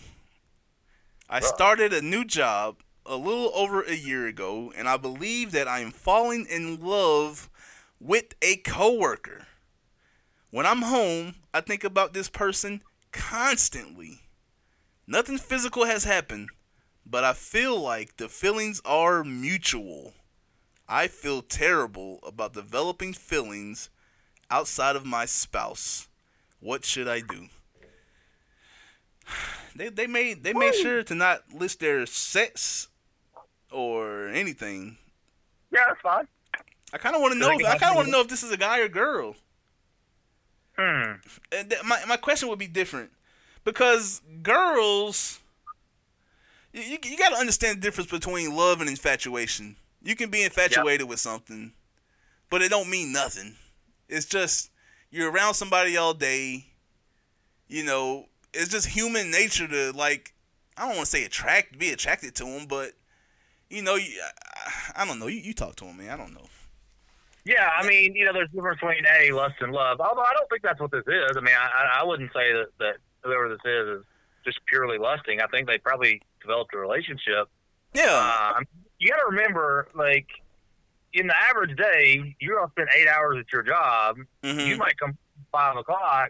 I 1.29 1.39
started 1.39 1.93
a 1.93 2.01
new 2.01 2.25
job 2.25 2.77
a 3.05 3.15
little 3.15 3.51
over 3.55 3.81
a 3.81 3.95
year 3.95 4.27
ago, 4.27 4.73
and 4.75 4.87
I 4.87 4.97
believe 4.97 5.51
that 5.51 5.67
I 5.67 5.79
am 5.79 5.91
falling 5.91 6.45
in 6.49 6.79
love 6.79 7.49
with 7.99 8.35
a 8.41 8.57
coworker. 8.57 9.47
When 10.51 10.65
I'm 10.65 10.81
home, 10.81 11.35
I 11.53 11.61
think 11.61 11.83
about 11.83 12.13
this 12.13 12.29
person 12.29 12.81
constantly. 13.11 14.21
Nothing 15.11 15.39
physical 15.39 15.85
has 15.85 16.03
happened, 16.03 16.49
but 17.03 17.23
I 17.23 17.33
feel 17.33 17.81
like 17.81 18.17
the 18.17 18.29
feelings 18.29 18.79
are 18.85 19.23
mutual. 19.23 20.13
I 20.87 21.07
feel 21.07 21.41
terrible 21.41 22.19
about 22.21 22.53
developing 22.53 23.13
feelings 23.13 23.89
outside 24.51 24.95
of 24.95 25.07
my 25.07 25.25
spouse. 25.25 26.07
What 26.59 26.85
should 26.85 27.07
I 27.07 27.21
do? 27.21 27.47
They 29.75 29.87
they 29.87 30.07
made 30.07 30.43
they 30.43 30.51
made 30.51 30.75
sure 30.75 31.03
to 31.03 31.15
not 31.15 31.43
list 31.53 31.79
their 31.79 32.05
sex 32.05 32.89
or 33.71 34.27
anything. 34.27 34.97
Yeah, 35.71 35.81
that's 35.87 36.01
fine. 36.01 36.27
I 36.91 36.97
kind 36.97 37.15
of 37.15 37.21
want 37.21 37.33
to 37.33 37.39
know. 37.39 37.51
If, 37.51 37.65
I 37.65 37.77
kind 37.77 37.91
of 37.91 37.95
want 37.95 38.07
to 38.07 38.11
know 38.11 38.21
if 38.21 38.27
this 38.27 38.43
is 38.43 38.51
a 38.51 38.57
guy 38.57 38.79
or 38.79 38.89
girl. 38.89 39.35
Hmm. 40.77 41.13
And 41.53 41.69
th- 41.69 41.83
my 41.85 42.03
my 42.07 42.17
question 42.17 42.49
would 42.49 42.59
be 42.59 42.67
different 42.67 43.11
because 43.63 44.21
girls, 44.43 45.39
you 46.73 46.97
you, 47.03 47.17
got 47.17 47.29
to 47.29 47.37
understand 47.37 47.77
the 47.77 47.81
difference 47.81 48.09
between 48.09 48.55
love 48.55 48.81
and 48.81 48.89
infatuation. 48.89 49.75
You 50.01 50.15
can 50.15 50.29
be 50.29 50.43
infatuated 50.43 51.07
with 51.09 51.19
something, 51.19 51.73
but 52.49 52.61
it 52.61 52.69
don't 52.69 52.89
mean 52.89 53.11
nothing. 53.11 53.55
It's 54.07 54.25
just 54.25 54.71
you're 55.11 55.31
around 55.31 55.55
somebody 55.55 55.97
all 55.97 56.13
day. 56.13 56.65
You 57.67 57.83
know, 57.83 58.25
it's 58.53 58.69
just 58.69 58.87
human 58.87 59.31
nature 59.31 59.67
to 59.67 59.91
like. 59.91 60.33
I 60.77 60.83
don't 60.87 60.95
want 60.95 61.05
to 61.07 61.11
say 61.11 61.25
attract, 61.25 61.77
be 61.77 61.91
attracted 61.91 62.35
to 62.35 62.45
them, 62.45 62.65
but 62.67 62.93
you 63.69 63.81
know, 63.81 63.95
you, 63.95 64.19
I, 64.95 65.03
I 65.03 65.05
don't 65.05 65.19
know. 65.19 65.27
You, 65.27 65.39
you 65.39 65.53
talk 65.53 65.75
to 65.77 65.85
him, 65.85 65.97
man. 65.97 66.09
I 66.09 66.15
don't 66.17 66.33
know. 66.33 66.45
Yeah, 67.45 67.69
I 67.77 67.85
mean, 67.87 68.15
you 68.15 68.25
know, 68.25 68.33
there's 68.33 68.49
a 68.49 68.55
difference 68.55 68.79
between 68.79 69.03
a 69.05 69.31
lust 69.31 69.55
and 69.59 69.71
love. 69.71 69.99
Although 69.99 70.21
I 70.21 70.33
don't 70.37 70.49
think 70.49 70.61
that's 70.61 70.79
what 70.79 70.91
this 70.91 71.03
is. 71.07 71.35
I 71.35 71.41
mean, 71.41 71.55
I, 71.55 71.67
I- 71.83 71.99
I 72.01 72.03
wouldn't 72.05 72.31
say 72.31 72.53
that 72.53 72.67
that 72.79 72.95
whoever 73.29 73.49
this 73.49 73.59
is 73.65 73.99
is 73.99 74.05
just 74.45 74.59
purely 74.65 74.97
lusting. 74.97 75.41
I 75.41 75.47
think 75.47 75.67
they 75.67 75.77
probably 75.77 76.21
developed 76.41 76.73
a 76.73 76.77
relationship. 76.77 77.47
Yeah, 77.93 78.05
Uh, 78.55 78.61
you 78.99 79.09
got 79.09 79.17
to 79.17 79.25
remember, 79.29 79.87
like, 79.95 80.27
in 81.13 81.27
the 81.27 81.35
average 81.49 81.75
day, 81.77 82.35
you're 82.39 82.57
gonna 82.59 82.71
spend 82.71 82.89
eight 82.95 83.07
hours 83.07 83.37
at 83.39 83.51
your 83.51 83.63
job. 83.63 84.17
hmm 84.43 84.59
You 84.59 84.77
might 84.77 84.97
come 84.99 85.17
five 85.51 85.75
o'clock. 85.75 86.29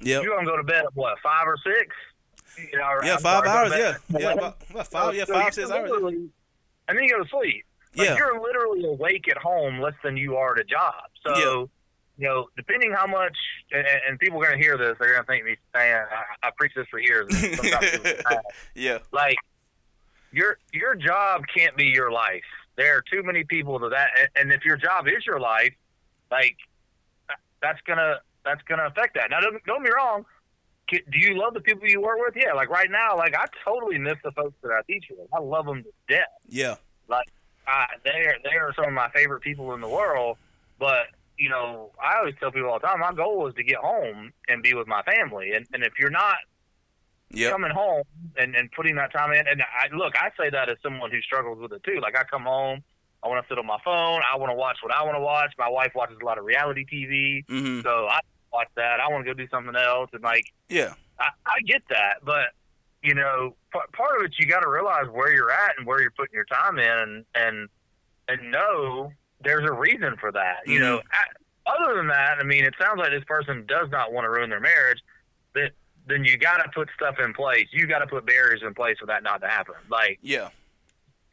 Yeah. 0.00 0.20
You're 0.22 0.34
gonna 0.34 0.46
go 0.46 0.56
to 0.56 0.62
bed 0.62 0.84
at 0.86 0.94
what 0.94 1.18
five 1.22 1.46
or 1.46 1.56
six? 1.58 1.94
You 2.72 2.78
know, 2.78 2.88
Yeah, 3.04 3.18
five 3.18 3.44
hours. 3.46 3.72
Yeah, 3.76 3.96
yeah, 4.18 4.32
about, 4.32 4.62
five. 4.86 5.14
Yeah, 5.14 5.24
So 5.26 5.34
five, 5.34 5.54
six 5.54 5.70
hours. 5.70 5.90
And 5.92 6.30
then 6.96 7.02
you 7.04 7.10
go 7.10 7.22
to 7.22 7.28
sleep. 7.28 7.64
Like 7.96 8.08
Yeah, 8.08 8.16
you're 8.16 8.40
literally 8.40 8.84
awake 8.86 9.28
at 9.28 9.36
home 9.36 9.80
less 9.80 9.94
than 10.02 10.16
you 10.16 10.36
are 10.36 10.54
at 10.54 10.60
a 10.60 10.64
job. 10.64 10.94
So, 11.26 11.36
Yeah. 11.36 11.66
You 12.18 12.26
know, 12.26 12.48
depending 12.56 12.92
how 12.92 13.06
much, 13.06 13.36
and, 13.70 13.86
and 14.06 14.18
people 14.18 14.42
are 14.42 14.46
going 14.46 14.58
to 14.58 14.62
hear 14.62 14.76
this, 14.76 14.96
they're 14.98 15.12
going 15.12 15.22
to 15.22 15.26
think 15.26 15.44
me 15.44 15.56
saying, 15.74 15.94
I, 15.94 16.48
I 16.48 16.50
preach 16.58 16.72
this 16.74 16.86
for 16.90 16.98
years. 16.98 17.26
and 17.30 17.54
sometimes 17.56 17.90
people 17.90 18.10
say, 18.28 18.38
yeah, 18.74 18.98
like, 19.12 19.36
your 20.30 20.58
your 20.74 20.94
job 20.94 21.44
can't 21.56 21.74
be 21.76 21.86
your 21.86 22.10
life. 22.10 22.42
There 22.76 22.96
are 22.96 23.02
too 23.10 23.22
many 23.22 23.44
people 23.44 23.78
to 23.80 23.88
that, 23.90 24.10
and, 24.36 24.52
if 24.52 24.64
your 24.64 24.76
job 24.76 25.06
is 25.06 25.24
your 25.24 25.40
life, 25.40 25.72
like, 26.30 26.56
that's 27.62 27.80
gonna 27.86 28.18
that's 28.44 28.60
gonna 28.62 28.86
affect 28.86 29.14
that. 29.14 29.30
Now, 29.30 29.40
don't, 29.40 29.64
don't 29.64 29.82
get 29.82 29.90
me 29.90 29.90
wrong. 29.96 30.26
Do 30.88 31.00
you 31.12 31.38
love 31.38 31.54
the 31.54 31.60
people 31.60 31.88
you 31.88 32.00
work 32.00 32.18
with? 32.18 32.34
Yeah, 32.36 32.52
like 32.52 32.68
right 32.68 32.90
now, 32.90 33.16
like 33.16 33.34
I 33.34 33.44
totally 33.64 33.98
miss 33.98 34.16
the 34.24 34.32
folks 34.32 34.54
that 34.62 34.70
I 34.70 34.80
teach 34.90 35.06
with. 35.10 35.28
I 35.32 35.40
love 35.40 35.66
them 35.66 35.82
to 35.82 35.90
death. 36.08 36.28
yeah, 36.48 36.76
Like, 37.08 37.28
I, 37.66 37.86
they 38.04 38.26
are 38.26 38.36
they 38.42 38.56
are 38.56 38.72
some 38.74 38.86
of 38.86 38.92
my 38.92 39.08
favorite 39.10 39.40
people 39.40 39.74
in 39.74 39.80
the 39.80 39.88
world. 39.88 40.36
But 40.78 41.06
you 41.38 41.48
know, 41.48 41.92
I 42.02 42.18
always 42.18 42.34
tell 42.40 42.50
people 42.50 42.70
all 42.70 42.80
the 42.80 42.86
time, 42.86 43.00
my 43.00 43.12
goal 43.12 43.46
is 43.46 43.54
to 43.54 43.62
get 43.62 43.78
home 43.78 44.32
and 44.48 44.62
be 44.62 44.74
with 44.74 44.86
my 44.88 45.02
family. 45.02 45.52
And 45.52 45.66
and 45.72 45.82
if 45.84 45.92
you're 45.98 46.10
not 46.10 46.36
yeah, 47.30 47.50
coming 47.50 47.70
home 47.70 48.04
and 48.36 48.54
and 48.54 48.70
putting 48.72 48.96
that 48.96 49.12
time 49.12 49.32
in, 49.32 49.46
and 49.46 49.62
I 49.62 49.94
look, 49.94 50.14
I 50.20 50.30
say 50.38 50.50
that 50.50 50.68
as 50.68 50.76
someone 50.82 51.10
who 51.10 51.20
struggles 51.20 51.58
with 51.60 51.72
it 51.72 51.82
too. 51.84 52.00
Like 52.02 52.16
I 52.16 52.24
come 52.24 52.42
home, 52.42 52.82
I 53.22 53.28
want 53.28 53.44
to 53.44 53.48
sit 53.48 53.58
on 53.58 53.66
my 53.66 53.78
phone, 53.84 54.20
I 54.30 54.36
want 54.36 54.50
to 54.50 54.56
watch 54.56 54.78
what 54.82 54.92
I 54.92 55.04
want 55.04 55.16
to 55.16 55.20
watch. 55.20 55.52
My 55.58 55.68
wife 55.68 55.92
watches 55.94 56.18
a 56.20 56.24
lot 56.24 56.38
of 56.38 56.44
reality 56.44 56.84
TV, 56.84 57.44
hmm 57.48 57.80
so 57.82 58.06
I 58.08 58.20
watch 58.52 58.68
that. 58.76 59.00
I 59.00 59.08
want 59.08 59.24
to 59.24 59.32
go 59.32 59.36
do 59.36 59.48
something 59.48 59.76
else, 59.76 60.10
and 60.12 60.22
like 60.22 60.44
yeah, 60.68 60.94
I, 61.20 61.28
I 61.46 61.60
get 61.66 61.82
that, 61.90 62.24
but 62.24 62.48
you 63.02 63.14
know, 63.14 63.54
p- 63.72 63.78
part 63.96 64.18
of 64.18 64.24
it 64.24 64.34
you 64.38 64.46
got 64.46 64.60
to 64.60 64.68
realize 64.68 65.06
where 65.12 65.32
you're 65.32 65.52
at 65.52 65.72
and 65.78 65.86
where 65.86 66.00
you're 66.00 66.10
putting 66.10 66.34
your 66.34 66.46
time 66.46 66.78
in, 66.78 66.88
and 66.88 67.24
and 67.34 67.68
and 68.28 68.50
know 68.50 69.12
there's 69.42 69.68
a 69.68 69.72
reason 69.72 70.16
for 70.20 70.32
that. 70.32 70.58
You 70.66 70.80
know, 70.80 70.98
mm-hmm. 70.98 71.68
I, 71.68 71.84
other 71.84 71.96
than 71.96 72.08
that, 72.08 72.38
I 72.40 72.44
mean, 72.44 72.64
it 72.64 72.74
sounds 72.80 72.98
like 72.98 73.10
this 73.10 73.24
person 73.24 73.64
does 73.66 73.88
not 73.90 74.12
want 74.12 74.24
to 74.24 74.30
ruin 74.30 74.50
their 74.50 74.60
marriage. 74.60 75.00
That 75.54 75.72
then 76.06 76.24
you 76.24 76.38
got 76.38 76.58
to 76.58 76.70
put 76.74 76.88
stuff 76.94 77.16
in 77.22 77.34
place. 77.34 77.66
You 77.72 77.86
got 77.86 78.00
to 78.00 78.06
put 78.06 78.24
barriers 78.26 78.62
in 78.64 78.74
place 78.74 78.96
for 78.98 79.06
that 79.06 79.22
not 79.22 79.40
to 79.42 79.48
happen. 79.48 79.74
Like 79.90 80.18
yeah, 80.22 80.48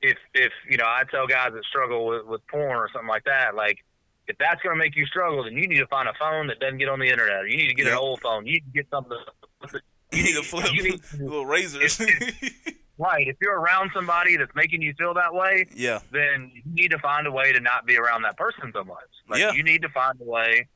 if 0.02 0.18
if 0.34 0.52
you 0.70 0.78
know, 0.78 0.86
I 0.86 1.04
tell 1.10 1.28
guys 1.28 1.52
that 1.54 1.64
struggle 1.66 2.06
with 2.06 2.26
with 2.26 2.46
porn 2.48 2.78
or 2.78 2.90
something 2.92 3.10
like 3.10 3.26
that, 3.26 3.56
like. 3.56 3.80
If 4.28 4.40
that's 4.40 4.60
going 4.64 4.76
to 4.76 4.80
make 4.84 4.96
you 4.96 5.06
struggle, 5.06 5.44
then 5.44 5.54
you 5.54 5.68
need 5.68 5.78
to 5.78 5.86
find 5.86 6.10
a 6.10 6.14
phone 6.20 6.48
that 6.48 6.60
doesn't 6.60 6.80
get 6.80 6.90
on 6.90 6.98
the 6.98 7.08
internet. 7.08 7.44
Or 7.44 7.48
you 7.48 7.58
need 7.58 7.68
to 7.68 7.76
get 7.76 7.86
Yep. 7.86 7.94
an 7.94 8.00
old 8.00 8.22
phone. 8.22 8.48
You 8.48 8.54
need 8.54 8.64
to 8.74 8.82
get 8.82 8.90
something. 8.90 9.20
You 10.12 10.24
need 10.24 10.36
to 10.36 10.42
flip 10.42 10.74
you 10.74 10.82
need- 10.82 11.02
little 11.20 11.46
razors. 11.46 12.02
Right. 12.98 13.28
If 13.28 13.36
you're 13.42 13.60
around 13.60 13.92
somebody 13.94 14.38
that's 14.38 14.54
making 14.56 14.82
you 14.82 14.94
feel 14.98 15.14
that 15.16 15.34
way, 15.34 15.66
yeah, 15.76 16.00
then 16.12 16.52
you 16.54 16.62
need 16.66 16.92
to 16.92 17.00
find 17.00 17.28
a 17.28 17.32
way 17.32 17.52
to 17.52 17.60
not 17.60 17.86
be 17.86 17.98
around 17.98 18.22
that 18.24 18.38
person 18.38 18.72
so 18.74 18.84
much. 18.84 19.10
Like 19.30 19.40
Yeah. 19.42 19.52
you 19.52 19.64
need 19.64 19.82
to 19.82 19.90
find 19.90 20.20
a 20.22 20.24
way 20.24 20.68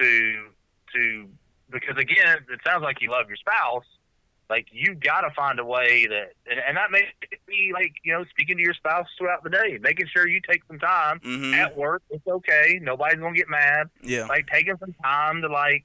to 0.00 0.48
to 0.94 1.28
because 1.70 1.96
again, 1.98 2.38
it 2.50 2.60
sounds 2.66 2.82
like 2.82 3.02
you 3.02 3.10
love 3.10 3.28
your 3.28 3.36
spouse. 3.36 3.84
Like 4.48 4.68
you 4.72 4.94
got 4.94 5.20
to 5.22 5.30
find 5.36 5.58
a 5.60 5.64
way 5.64 6.06
that, 6.06 6.28
and, 6.50 6.58
and 6.66 6.76
that 6.78 6.90
may 6.90 7.02
be 7.46 7.70
like 7.74 7.92
you 8.02 8.14
know 8.14 8.24
speaking 8.30 8.56
to 8.56 8.62
your 8.62 8.72
spouse 8.72 9.06
throughout 9.18 9.44
the 9.44 9.50
day, 9.50 9.76
making 9.82 10.06
sure 10.06 10.26
you 10.26 10.40
take 10.48 10.62
some 10.66 10.78
time 10.78 11.20
hmm 11.22 11.52
at 11.52 11.76
work. 11.76 12.02
It's 12.08 12.26
okay. 12.26 12.78
Nobody's 12.80 13.20
gonna 13.20 13.36
get 13.36 13.50
mad. 13.50 13.88
yeah, 14.02 14.24
Like 14.24 14.46
taking 14.50 14.78
some 14.78 14.94
time 15.04 15.42
to 15.42 15.48
like, 15.48 15.82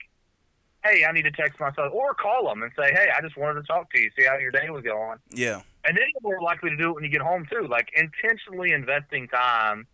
hey, 0.85 1.03
I 1.03 1.11
need 1.11 1.23
to 1.23 1.31
text 1.31 1.59
myself 1.59 1.91
or 1.93 2.13
call 2.13 2.47
them 2.47 2.63
and 2.63 2.71
say, 2.77 2.93
hey, 2.93 3.07
I 3.17 3.21
just 3.21 3.35
wanted 3.35 3.59
to 3.61 3.67
talk 3.67 3.91
to 3.91 3.99
you, 3.99 4.09
see 4.17 4.23
how 4.25 4.37
your 4.37 4.51
day 4.51 4.69
was 4.69 4.83
going. 4.83 5.17
yeah, 5.31 5.61
And 5.85 5.97
then 5.97 6.05
you're 6.13 6.31
more 6.31 6.41
likely 6.41 6.69
to 6.69 6.77
do 6.77 6.89
it 6.89 6.95
when 6.95 7.03
you 7.03 7.09
get 7.09 7.21
home 7.21 7.45
too. 7.51 7.67
Like 7.67 7.91
intentionally 7.95 8.71
investing 8.71 9.27
time 9.27 9.87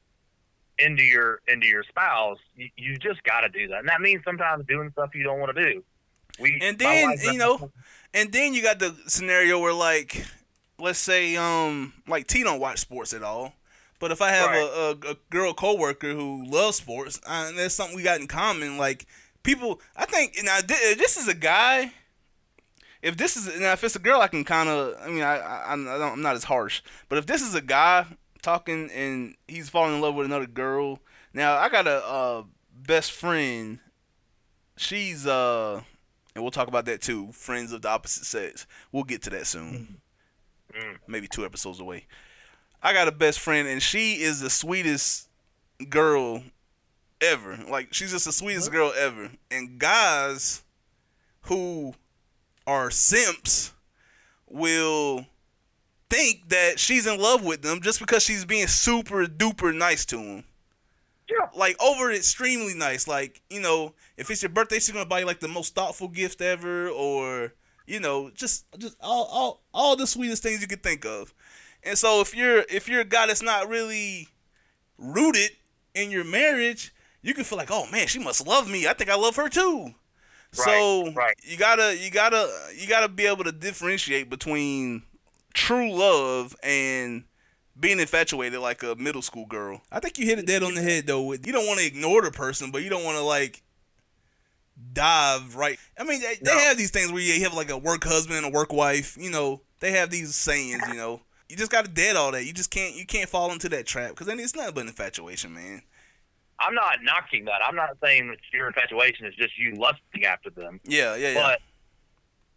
into 0.78 1.04
your 1.04 1.42
into 1.48 1.68
your 1.68 1.84
spouse, 1.84 2.38
you, 2.56 2.70
you 2.78 2.98
just 2.98 3.24
got 3.24 3.42
to 3.42 3.50
do 3.50 3.68
that. 3.70 3.80
And 3.80 3.88
that 3.90 4.02
means 4.02 4.24
sometimes 4.24 4.66
doing 4.68 4.92
stuff 4.92 5.12
you 5.14 5.24
don't 5.24 5.40
want 5.40 5.56
to 5.56 5.64
do. 5.64 5.84
We 6.40 6.60
And 6.62 6.78
then, 6.78 7.16
you 7.22 7.38
know, 7.38 7.72
and 8.14 8.32
then 8.32 8.54
you 8.54 8.62
got 8.62 8.80
the 8.80 8.96
scenario 9.08 9.60
where 9.60 9.74
like, 9.74 10.26
let's 10.78 11.00
say 11.00 11.36
um 11.36 11.94
like 12.08 12.28
T 12.28 12.44
don't 12.44 12.60
watch 12.60 12.80
sports 12.80 13.14
at 13.14 13.24
all, 13.24 13.54
but 14.00 14.12
if 14.12 14.22
I 14.22 14.30
have 14.32 14.52
a, 14.52 15.08
a, 15.08 15.12
a 15.12 15.16
girl 15.30 15.54
coworker 15.54 16.14
who 16.14 16.46
loves 16.46 16.78
sports, 16.78 17.20
uh, 17.28 17.46
and 17.50 17.58
that's 17.58 17.76
something 17.76 17.96
we 17.96 18.04
got 18.04 18.22
in 18.22 18.28
common. 18.28 18.78
Like 18.78 19.06
people, 19.44 19.82
I 19.96 20.06
think 20.06 20.38
now 20.44 20.60
thi- 20.60 20.94
this 20.94 21.18
is 21.18 21.28
a 21.28 21.34
guy. 21.34 21.94
If 23.02 23.16
this 23.18 23.38
is 23.38 23.60
now, 23.60 23.74
if 23.74 23.84
it's 23.84 23.96
a 23.96 24.00
girl, 24.00 24.20
I 24.20 24.28
can 24.28 24.44
kind 24.44 24.68
of. 24.68 24.96
I 25.02 25.08
mean, 25.08 25.24
I, 25.24 25.38
I 25.38 25.72
I'm 25.72 25.88
I 25.88 25.98
don't, 25.98 26.14
I'm 26.14 26.22
not 26.22 26.36
as 26.36 26.44
harsh. 26.44 26.82
But 27.08 27.18
if 27.18 27.26
this 27.26 27.42
is 27.42 27.56
a 27.56 27.62
guy 27.62 28.06
talking 28.42 28.90
and 28.92 29.36
he's 29.48 29.70
falling 29.70 29.96
in 29.96 30.02
love 30.02 30.16
with 30.16 30.26
another 30.26 30.48
girl, 30.48 31.00
now 31.34 31.58
I 31.58 31.70
got 31.70 31.88
a 31.88 32.06
uh, 32.06 32.44
best 32.74 33.12
friend. 33.12 33.80
She's 34.76 35.26
uh, 35.26 35.82
and 36.36 36.44
we'll 36.44 36.52
talk 36.52 36.68
about 36.68 36.86
that 36.86 37.02
too. 37.02 37.32
Friends 37.32 37.72
of 37.72 37.82
the 37.82 37.90
opposite 37.90 38.26
sex. 38.26 38.68
We'll 38.92 39.04
get 39.04 39.22
to 39.24 39.30
that 39.32 39.48
soon. 39.48 40.02
Mm. 40.74 40.98
Maybe 41.08 41.28
two 41.28 41.46
episodes 41.46 41.80
away. 41.80 42.06
I 42.82 42.94
got 42.94 43.08
a 43.08 43.12
best 43.12 43.40
friend, 43.40 43.68
and 43.68 43.82
she 43.82 44.22
is 44.22 44.40
the 44.40 44.50
sweetest 44.50 45.28
girl 45.90 46.44
ever. 47.22 47.60
Like 47.70 47.94
she's 47.94 48.12
just 48.12 48.26
the 48.26 48.32
sweetest 48.32 48.72
girl 48.72 48.94
ever. 48.98 49.32
And 49.52 49.80
guys 49.80 50.64
who 51.44 51.94
are 52.70 52.92
simps 52.92 53.74
will 54.48 55.26
think 56.10 56.50
that 56.50 56.80
she's 56.80 57.08
in 57.08 57.20
love 57.20 57.44
with 57.44 57.64
them 57.64 57.82
just 57.82 58.00
because 58.00 58.24
she's 58.24 58.46
being 58.46 58.68
super 58.68 59.26
duper 59.26 59.76
nice 59.76 60.06
to 60.06 60.20
him. 60.20 60.44
Yeah. 61.30 61.48
Like 61.56 61.82
over 61.82 62.12
extremely 62.12 62.76
nice. 62.76 63.08
Like, 63.08 63.42
you 63.50 63.60
know, 63.60 63.94
if 64.18 64.30
it's 64.30 64.44
your 64.44 64.50
birthday, 64.50 64.76
she's 64.76 64.92
gonna 64.92 65.06
buy 65.06 65.20
you 65.20 65.26
like 65.26 65.40
the 65.40 65.48
most 65.48 65.74
thoughtful 65.74 66.08
gift 66.08 66.42
ever 66.42 66.90
or 66.90 67.54
you 67.88 68.00
know, 68.00 68.30
just 68.36 68.66
just 68.78 68.96
all 69.02 69.26
all 69.32 69.62
all 69.74 69.96
the 69.96 70.06
sweetest 70.06 70.44
things 70.44 70.62
you 70.62 70.68
could 70.68 70.84
think 70.84 71.06
of. 71.06 71.34
And 71.84 71.98
so 71.98 72.22
if 72.22 72.36
you're 72.36 72.66
if 72.70 72.88
you're 72.88 73.02
a 73.02 73.06
guy 73.06 73.26
that's 73.28 73.42
not 73.42 73.68
really 73.68 74.28
rooted 75.00 75.52
in 75.96 76.12
your 76.12 76.24
marriage, 76.24 76.94
you 77.24 77.34
can 77.34 77.44
feel 77.44 77.58
like, 77.58 77.72
oh 77.72 77.88
man, 77.92 78.08
she 78.08 78.20
must 78.20 78.46
love 78.46 78.70
me. 78.70 78.88
I 78.88 78.94
think 78.94 79.10
I 79.10 79.16
love 79.16 79.36
her 79.38 79.50
too. 79.50 79.96
So 80.52 81.12
Right, 81.14 81.36
you 81.44 81.58
gotta 81.58 81.98
you 81.98 82.12
gotta 82.12 82.50
you 82.76 82.88
gotta 82.88 83.08
be 83.08 83.26
able 83.26 83.44
to 83.44 83.52
differentiate 83.52 84.30
between 84.30 85.04
true 85.54 85.92
love 85.94 86.56
and 86.64 87.24
being 87.80 88.00
infatuated 88.00 88.60
like 88.60 88.84
a 88.84 88.96
middle 88.96 89.22
school 89.22 89.46
girl. 89.46 89.82
I 89.92 90.00
think 90.00 90.18
you 90.18 90.26
hit 90.26 90.40
it 90.40 90.46
dead 90.48 90.64
on 90.64 90.74
the 90.76 90.82
head 90.82 91.08
though. 91.08 91.24
With 91.24 91.46
you 91.48 91.54
don't 91.54 91.68
want 91.68 91.80
to 91.80 91.86
ignore 91.86 92.22
the 92.22 92.32
person, 92.32 92.72
but 92.72 92.84
you 92.84 92.90
don't 92.90 93.04
want 93.04 93.18
to 93.18 93.24
like 93.24 93.62
dive 94.94 95.56
right. 95.56 95.78
I 95.98 96.04
mean, 96.04 96.22
they, 96.22 96.36
they 96.42 96.54
No. 96.54 96.58
have 96.60 96.78
these 96.78 96.92
things 96.92 97.12
where 97.12 97.22
you 97.22 97.42
have 97.44 97.54
like 97.54 97.70
a 97.70 97.78
work 97.78 98.04
husband 98.04 98.38
and 98.38 98.46
a 98.48 98.58
work 98.58 98.72
wife. 98.74 99.18
You 99.20 99.30
know, 99.30 99.62
they 99.80 99.92
have 99.92 100.10
these 100.10 100.36
sayings. 100.36 100.82
You 100.88 100.96
know, 100.96 101.22
you 101.48 101.56
just 101.56 101.72
got 101.72 101.86
to 101.86 101.92
dead 101.92 102.16
all 102.16 102.32
that. 102.32 102.46
You 102.46 102.54
just 102.54 102.72
can't 102.72 102.96
you 102.96 103.06
can't 103.06 103.30
fall 103.30 103.52
into 103.52 103.70
that 103.70 103.86
trap 103.86 104.12
because 104.12 104.28
then 104.28 104.40
it's 104.40 104.56
nothing 104.56 104.74
but 104.74 104.88
infatuation, 104.88 105.54
man. 105.54 105.82
I'm 106.60 106.74
not 106.76 106.98
knocking 107.04 107.46
that. 107.46 107.62
I'm 107.66 107.76
not 107.76 107.98
saying 108.04 108.28
that 108.30 108.38
your 108.52 108.68
infatuation 108.68 109.26
is 109.26 109.36
just 109.36 109.58
you 109.58 109.76
lusting 109.76 110.26
after 110.26 110.50
them, 110.50 110.80
Yeah, 110.86 111.16
yeah, 111.16 111.30
yeah. 111.32 111.42
but 111.42 111.60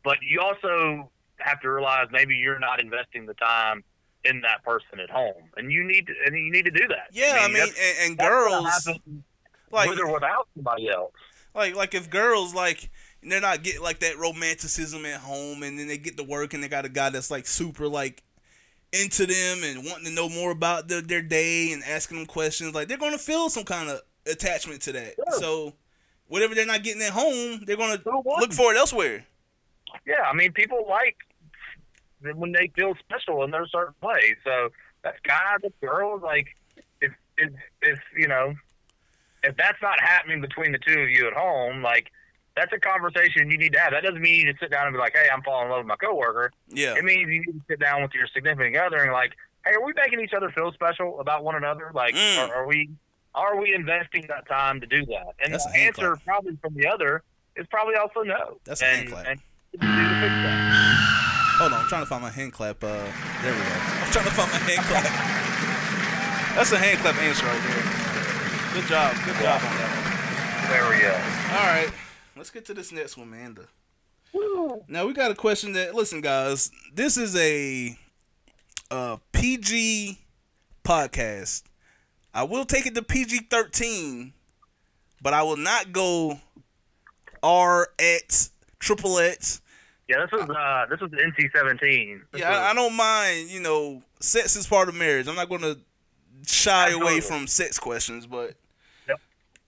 but 0.05 0.19
you 0.23 0.41
also 0.41 1.11
have 1.39 1.61
to 1.61 1.71
realize 1.71 2.07
maybe 2.11 2.35
you're 2.37 2.59
not 2.59 2.81
investing 2.81 3.27
the 3.27 3.35
time 3.35 3.85
in 4.25 4.41
that 4.43 4.63
person 4.65 5.01
at 5.01 5.11
home, 5.11 5.43
and 5.57 5.71
you 5.73 5.85
need 5.85 6.07
to, 6.07 6.15
and 6.27 6.37
you 6.37 6.51
need 6.53 6.65
to 6.65 6.71
do 6.71 6.87
that. 6.89 7.09
yeah, 7.13 7.39
I 7.41 7.47
mean, 7.49 7.55
that's- 7.55 7.99
and, 8.01 8.11
and 8.11 8.19
girls 8.19 8.89
like 9.71 9.89
with 9.91 9.99
or 10.01 10.13
without 10.13 10.49
somebody 10.55 10.89
else. 10.89 11.13
Like 11.55 11.75
like 11.77 11.95
if 11.95 12.09
girls 12.11 12.55
like 12.55 12.91
they're 13.23 13.41
not 13.41 13.63
getting 13.63 13.83
like 13.83 14.01
that 14.01 14.19
romanticism 14.19 15.05
at 15.07 15.21
home 15.21 15.63
and 15.63 15.79
then 15.79 15.87
they 15.87 15.99
get 15.99 16.17
to 16.17 16.25
work 16.25 16.55
and 16.55 16.63
they 16.63 16.69
got 16.69 16.85
a 16.85 16.89
guy 16.89 17.11
that's 17.11 17.31
like 17.31 17.47
super 17.47 17.87
like 17.89 18.23
into 18.93 19.27
them 19.27 19.63
and 19.65 19.85
wanting 19.85 20.05
to 20.05 20.13
know 20.13 20.29
more 20.29 20.51
about 20.51 20.89
their, 20.89 21.01
their 21.01 21.23
day 21.23 21.73
and 21.73 21.83
asking 21.85 22.19
them 22.19 22.27
questions 22.27 22.75
like 22.75 22.89
they're 22.89 22.99
gonna 22.99 23.19
feel 23.19 23.49
some 23.49 23.65
kind 23.65 23.89
of 23.89 24.01
attachment 24.27 24.83
to 24.83 24.93
that. 24.93 25.15
Sure. 25.15 25.41
So 25.41 25.73
whatever 26.29 26.55
they're 26.55 26.67
not 26.67 26.83
getting 26.83 27.03
at 27.03 27.13
home, 27.13 27.63
they're 27.65 27.77
gonna 27.77 27.99
Who 28.05 28.23
look 28.39 28.53
for 28.53 28.73
it 28.73 28.77
elsewhere. 28.77 29.27
Yeah, 30.07 30.23
I 30.27 30.35
mean, 30.35 30.53
people 30.53 30.87
like 30.89 31.17
when 32.35 32.53
they 32.53 32.71
feel 32.75 32.95
special 33.01 33.43
in 33.45 33.51
their 33.51 33.67
certain 33.67 33.95
way. 34.03 34.37
So 34.45 34.69
that's 35.03 35.19
guys, 35.21 35.59
that's 35.63 35.75
girls. 35.81 36.23
Like, 36.23 36.57
if 37.01 37.13
if 37.37 37.53
if 37.83 37.99
you 38.17 38.29
know, 38.29 38.55
if 39.43 39.57
that's 39.57 39.81
not 39.83 40.01
happening 40.01 40.41
between 40.41 40.73
the 40.73 40.79
two 40.79 41.01
of 41.01 41.11
you 41.11 41.27
at 41.27 41.35
home, 41.35 41.83
like 41.83 42.11
that's 42.57 42.73
a 42.73 42.79
conversation 42.79 43.51
you 43.51 43.59
need 43.59 43.73
to 43.73 43.79
have. 43.81 43.93
That 43.93 44.03
doesn't 44.03 44.21
mean 44.21 44.41
you 44.41 44.47
need 44.47 44.53
to 44.53 44.59
sit 44.61 44.71
down 44.71 44.87
and 44.87 44.95
be 44.95 44.99
like, 44.99 45.15
"Hey, 45.15 45.29
I'm 45.33 45.43
falling 45.43 45.67
in 45.67 45.71
love 45.71 45.81
with 45.81 45.87
my 45.87 45.97
coworker." 45.97 46.53
Yeah. 46.69 46.95
It 46.97 47.05
means 47.05 47.29
you 47.31 47.41
need 47.41 47.53
to 47.53 47.65
sit 47.69 47.81
down 47.81 48.03
with 48.03 48.13
your 48.15 48.27
significant 48.29 48.77
other 48.77 48.99
and 48.99 49.13
like, 49.13 49.33
"Hey, 49.65 49.73
are 49.75 49.85
we 49.85 49.93
making 49.97 50.21
each 50.21 50.35
other 50.35 50.51
feel 50.51 50.73
special 50.73 51.21
about 51.21 51.45
one 51.45 51.55
another? 51.57 51.91
Like, 51.95 52.15
Mm. 52.15 52.49
are, 52.49 52.55
are 52.57 52.67
we 52.67 52.91
are 53.35 53.57
we 53.59 53.75
investing 53.75 54.27
that 54.29 54.47
time 54.49 54.81
to 54.81 54.87
do 54.87 55.07
that?" 55.07 55.29
And 55.45 55.55
That's 55.55 55.65
the 55.65 55.71
a 55.71 55.75
hand 55.75 55.87
answer 55.99 56.17
probably 56.25 56.57
from 56.61 56.75
the 56.75 56.87
other 56.87 57.23
is 57.57 57.67
probably 57.69 57.95
also 57.97 58.23
no. 58.23 58.59
That's 58.65 58.83
a 58.83 58.85
hand 58.87 59.09
clap. 59.11 59.27
And 59.27 59.41
you 59.73 59.79
need 59.89 60.09
to 60.09 60.21
fix 60.21 60.35
that. 60.45 61.09
Hold 61.59 61.73
on, 61.75 61.81
I'm 61.83 61.89
trying 61.89 62.03
to 62.03 62.07
find 62.07 62.23
my 62.23 62.31
hand 62.31 62.53
clap. 62.53 62.83
Uh, 62.83 62.89
there 63.43 63.53
we 63.53 63.61
go. 63.61 63.77
I'm 64.03 64.11
trying 64.13 64.25
to 64.25 64.31
find 64.33 64.51
my 64.53 64.59
hand 64.59 64.85
clap. 64.89 65.05
That's 66.57 66.73
a 66.73 66.79
hand 66.79 66.99
clap 67.01 67.17
answer 67.17 67.47
right 67.47 67.63
there. 67.65 67.85
Good 68.77 68.89
job. 68.89 69.13
Good 69.25 69.37
job 69.41 69.61
on 69.65 69.73
that 69.81 69.89
one. 69.89 70.05
There 70.69 70.85
we 70.89 71.01
go. 71.01 71.13
All 71.57 71.67
right, 71.69 71.89
let's 72.43 72.51
get 72.51 72.65
to 72.65 72.75
this 72.75 72.91
next 72.91 73.17
one, 73.17 73.31
man. 73.31 73.55
The- 73.55 74.83
Now 74.89 75.07
we 75.07 75.13
got 75.13 75.31
a 75.31 75.35
question 75.37 75.75
that 75.75 75.95
listen, 75.95 76.21
guys. 76.21 76.73
This 76.93 77.17
is 77.17 77.37
a 77.37 77.97
uh, 78.91 79.19
PG 79.31 80.19
podcast. 80.83 81.63
I 82.35 82.43
will 82.43 82.65
take 82.65 82.87
it 82.87 82.97
to 82.97 83.03
PG 83.03 83.47
thirteen, 83.49 84.33
but 85.23 85.33
I 85.33 85.45
will 85.45 85.57
not 85.57 85.93
go 85.93 86.41
R 87.45 87.87
X 88.01 88.51
triple 88.81 89.21
X. 89.21 89.61
Yeah, 90.09 90.17
this 90.23 90.33
was 90.33 90.51
uh, 90.51 90.87
this 90.91 90.99
was 91.01 91.13
NC 91.13 91.53
seventeen. 91.55 92.23
Yeah, 92.35 92.51
I, 92.51 92.71
I 92.71 92.75
don't 92.75 92.97
mind. 92.97 93.51
You 93.51 93.61
know, 93.61 94.03
sex 94.19 94.57
is 94.57 94.67
part 94.67 94.89
of 94.89 94.97
marriage. 94.97 95.29
I'm 95.29 95.37
not 95.37 95.49
going 95.49 95.61
to 95.61 95.79
shy 96.45 96.91
away 96.91 97.21
from 97.21 97.47
sex 97.47 97.79
questions, 97.79 98.27
but 98.27 98.47
Yep. 98.47 98.57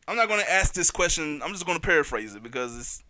I'm 0.07 0.17
not 0.17 0.29
going 0.29 0.41
to 0.41 0.53
ask 0.53 0.75
this 0.75 0.91
question. 0.91 1.41
I'm 1.43 1.53
just 1.53 1.67
going 1.67 1.79
to 1.79 1.87
paraphrase 1.87 2.35
it 2.35 2.43
because 2.43 2.79
it's 2.79 3.03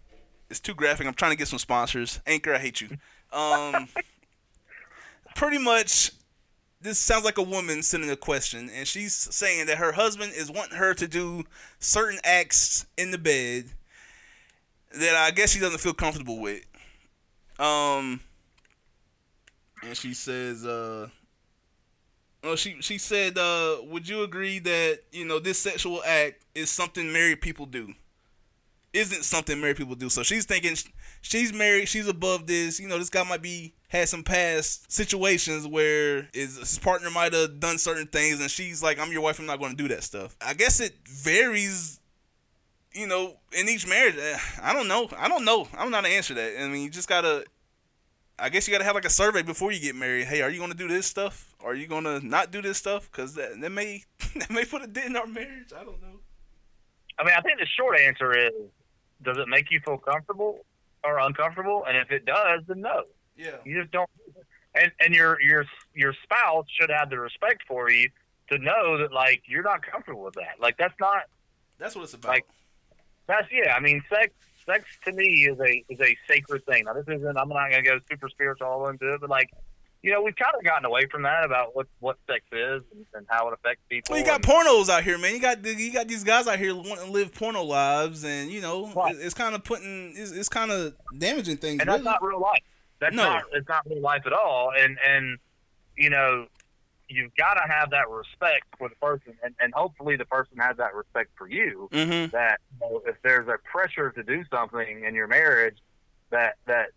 it's 0.51 0.61
too 0.61 0.75
graphic. 0.75 1.07
I'm 1.07 1.15
trying 1.15 1.33
to 1.33 1.37
get 1.37 1.49
some 1.49 1.59
sponsors. 1.59 2.21
Anchor, 2.27 2.55
I 2.55 2.59
hate 2.59 2.81
you. 2.81 2.89
Um, 3.33 3.89
pretty 5.35 5.59
much, 5.59 6.13
this 6.81 6.99
sounds 6.99 7.25
like 7.25 7.39
a 7.39 7.43
woman 7.43 7.83
sending 7.83 8.11
a 8.11 8.17
question, 8.17 8.71
and 8.73 8.87
she's 8.87 9.15
saying 9.15 9.67
that 9.67 9.79
her 9.79 9.93
husband 9.93 10.33
is 10.37 10.51
wanting 10.51 10.77
her 10.77 10.95
to 10.95 11.09
do 11.09 11.45
certain 11.79 12.21
acts 12.25 12.87
in 12.97 13.11
the 13.11 13.19
bed 13.19 13.65
that 14.93 15.17
I 15.17 15.31
guess 15.31 15.51
she 15.51 15.61
doesn't 15.61 15.81
feel 15.81 15.95
comfortable 15.95 16.41
with. 16.41 16.65
Um, 17.59 18.21
and 19.83 19.97
she 19.97 20.15
says, 20.15 20.65
uh, 20.65 21.09
well, 22.45 22.57
she 22.57 22.77
she 22.81 22.99
said, 22.99 23.39
uh, 23.39 23.79
would 23.85 24.09
you 24.09 24.23
agree 24.23 24.59
that 24.61 25.01
you 25.13 25.25
know 25.25 25.39
this 25.39 25.59
sexual 25.59 26.03
act 26.05 26.45
is 26.55 26.71
something 26.71 27.13
married 27.13 27.41
people 27.41 27.67
do? 27.67 27.95
Isn't 28.93 29.25
something 29.25 29.61
married 29.61 29.77
people 29.77 29.97
do? 29.97 30.09
So 30.09 30.23
she's 30.23 30.45
thinking 30.45 30.77
she's 31.21 31.53
married, 31.53 31.89
she's 31.89 32.07
above 32.07 32.47
this. 32.47 32.79
You 32.79 32.87
know, 32.87 32.99
this 32.99 33.11
guy 33.11 33.25
might 33.25 33.43
be 33.43 33.75
had 33.89 34.09
some 34.09 34.23
past 34.23 34.93
situations 34.93 35.67
where 35.67 36.29
his, 36.33 36.59
his 36.59 36.79
partner 36.79 37.11
might 37.11 37.33
have 37.33 37.59
done 37.59 37.79
certain 37.79 38.07
things, 38.07 38.41
and 38.41 38.51
she's 38.51 38.83
like, 38.83 39.01
"I'm 39.01 39.11
your 39.11 39.23
wife, 39.23 39.41
I'm 39.41 39.47
not 39.47 39.59
going 39.59 39.73
to 39.73 39.77
do 39.77 39.89
that 39.89 40.05
stuff." 40.05 40.37
I 40.41 40.55
guess 40.55 40.79
it 40.81 40.95
varies 41.09 41.99
you 42.95 43.09
know, 43.09 43.35
in 43.53 43.69
each 43.69 43.87
marriage, 43.87 44.17
eh, 44.17 44.39
I 44.63 44.73
don't 44.73 44.87
know. 44.89 45.09
I 45.19 45.29
don't 45.29 45.45
know. 45.45 45.67
I 45.77 45.83
don't 45.83 45.91
know 45.91 45.97
how 45.97 46.03
to 46.03 46.09
answer 46.09 46.35
that. 46.35 46.63
I 46.63 46.69
mean, 46.69 46.85
you 46.85 46.91
just 46.91 47.09
gotta. 47.09 47.45
I 48.39 48.49
guess 48.49 48.67
you 48.67 48.73
gotta 48.73 48.85
have 48.85 48.95
like 48.95 49.05
a 49.05 49.11
survey 49.11 49.43
before 49.43 49.73
you 49.73 49.81
get 49.81 49.95
married. 49.95 50.27
Hey, 50.27 50.43
are 50.43 50.51
you 50.51 50.61
gonna 50.61 50.75
do 50.75 50.89
this 50.89 51.07
stuff? 51.07 51.54
Are 51.64 51.74
you 51.74 51.87
gonna 51.87 52.20
not 52.20 52.50
do 52.50 52.61
this 52.61 52.79
stuff? 52.79 53.11
Because 53.11 53.35
that, 53.35 53.61
that 53.61 53.70
may 53.72 54.03
that 54.37 54.50
may 54.50 54.64
put 54.64 54.83
a 54.83 54.87
dent 54.87 55.07
in 55.07 55.16
our 55.16 55.27
marriage. 55.27 55.72
I 55.74 55.83
don't 55.83 56.00
know. 56.03 56.20
I 57.18 57.24
mean, 57.24 57.35
I 57.37 57.40
think 57.40 57.59
the 57.59 57.66
short 57.66 57.98
answer 57.98 58.37
is: 58.37 58.53
Does 59.22 59.38
it 59.38 59.48
make 59.48 59.70
you 59.70 59.81
feel 59.81 59.96
comfortable 59.98 60.64
or 61.03 61.18
uncomfortable? 61.18 61.85
And 61.88 61.96
if 61.96 62.11
it 62.11 62.27
does, 62.27 62.62
then 62.68 62.81
no. 62.83 63.05
Yeah. 63.37 63.57
You 63.64 63.81
just 63.81 63.92
don't. 63.92 64.09
And 64.74 64.92
and 65.00 65.14
your 65.14 65.40
your 65.40 65.64
your 65.94 66.12
spouse 66.22 66.66
should 66.79 66.90
have 66.90 67.09
the 67.09 67.18
respect 67.18 67.62
for 67.66 67.90
you 67.90 68.09
to 68.50 68.59
know 68.59 68.98
that 68.98 69.12
like 69.12 69.42
you're 69.46 69.62
not 69.62 69.81
comfortable 69.83 70.22
with 70.22 70.35
that. 70.35 70.61
Like 70.61 70.77
that's 70.77 70.98
not 71.00 71.22
That's 71.79 71.94
what 71.96 72.03
it's 72.05 72.14
about. 72.14 72.29
Like- 72.29 72.46
that's 73.27 73.48
yeah. 73.50 73.74
I 73.74 73.81
mean, 73.81 74.03
sex 74.11 74.35
sex 74.66 74.85
to 75.07 75.12
me 75.12 75.48
is 75.50 75.59
a 75.61 75.85
is 75.88 76.00
a 76.00 76.14
sacred 76.29 76.66
thing. 76.66 76.85
Now 76.85 76.92
this 76.92 77.07
isn't. 77.09 77.38
I'm 77.38 77.48
not 77.48 77.70
gonna 77.70 77.83
go 77.83 77.98
super 78.11 78.29
spiritual 78.29 78.88
into 78.88 79.14
it, 79.14 79.20
but 79.22 79.31
like. 79.31 79.48
You 80.05 80.11
know, 80.12 80.21
we've 80.21 80.37
kind 80.37 80.53
of 80.55 80.62
gotten 80.62 80.85
away 80.85 81.07
from 81.11 81.23
that 81.23 81.45
about 81.47 81.75
what 81.75 81.87
what 81.99 82.19
sex 82.27 82.45
is 82.53 82.83
and, 83.14 83.25
how 83.27 83.49
it 83.49 83.55
affects 83.55 83.83
people. 83.88 84.12
well, 84.12 84.21
you 84.21 84.27
got 84.27 84.45
and- 84.45 84.45
pornos 84.45 84.90
out 84.90 85.03
here, 85.03 85.17
man. 85.17 85.33
You 85.33 85.40
got 85.40 85.64
you 85.64 85.90
got 85.95 86.09
these 86.09 86.23
guys 86.23 86.47
out 86.47 86.59
here 86.59 86.75
wanting 86.75 87.07
to 87.07 87.11
live 87.11 87.33
porno 87.35 87.62
lives, 87.62 88.23
and 88.23 88.51
you 88.51 88.61
know, 88.61 88.93
Right. 88.95 89.17
it's 89.17 89.33
kind 89.33 89.55
of 89.55 89.64
putting 89.64 90.12
it's, 90.14 90.31
it's 90.31 90.51
kind 90.51 90.71
of 90.71 90.95
damaging 91.17 91.57
things. 91.57 91.81
and 91.81 91.88
that's 91.88 92.05
not 92.05 92.23
real 92.23 92.38
life. 92.38 92.61
That's 93.01 93.17
No. 93.17 93.25
not 93.25 93.45
it's 93.55 93.67
not 93.67 93.87
real 93.88 94.03
life 94.03 94.25
at 94.27 94.35
all. 94.35 94.73
And 94.77 94.99
and 95.09 95.38
you 95.97 96.11
know, 96.11 96.49
you've 97.09 97.35
got 97.37 97.55
to 97.55 97.62
have 97.67 97.88
that 97.93 98.11
respect 98.11 98.64
for 98.77 98.90
the 98.90 98.97
person, 98.97 99.33
and, 99.43 99.55
and 99.59 99.73
hopefully 99.73 100.17
the 100.17 100.27
person 100.27 100.59
has 100.59 100.77
that 100.77 100.95
respect 100.95 101.31
for 101.38 101.49
you. 101.49 101.88
mm-hmm. 101.90 102.31
That 102.31 102.61
you 102.73 102.90
know, 102.90 103.02
if 103.07 103.17
there's 103.23 103.48
a 103.48 103.57
pressure 103.67 104.11
to 104.11 104.23
do 104.23 104.44
something 104.50 105.02
in 105.02 105.15
your 105.15 105.29
marriage, 105.29 105.79
that 106.29 106.57
that 106.67 106.88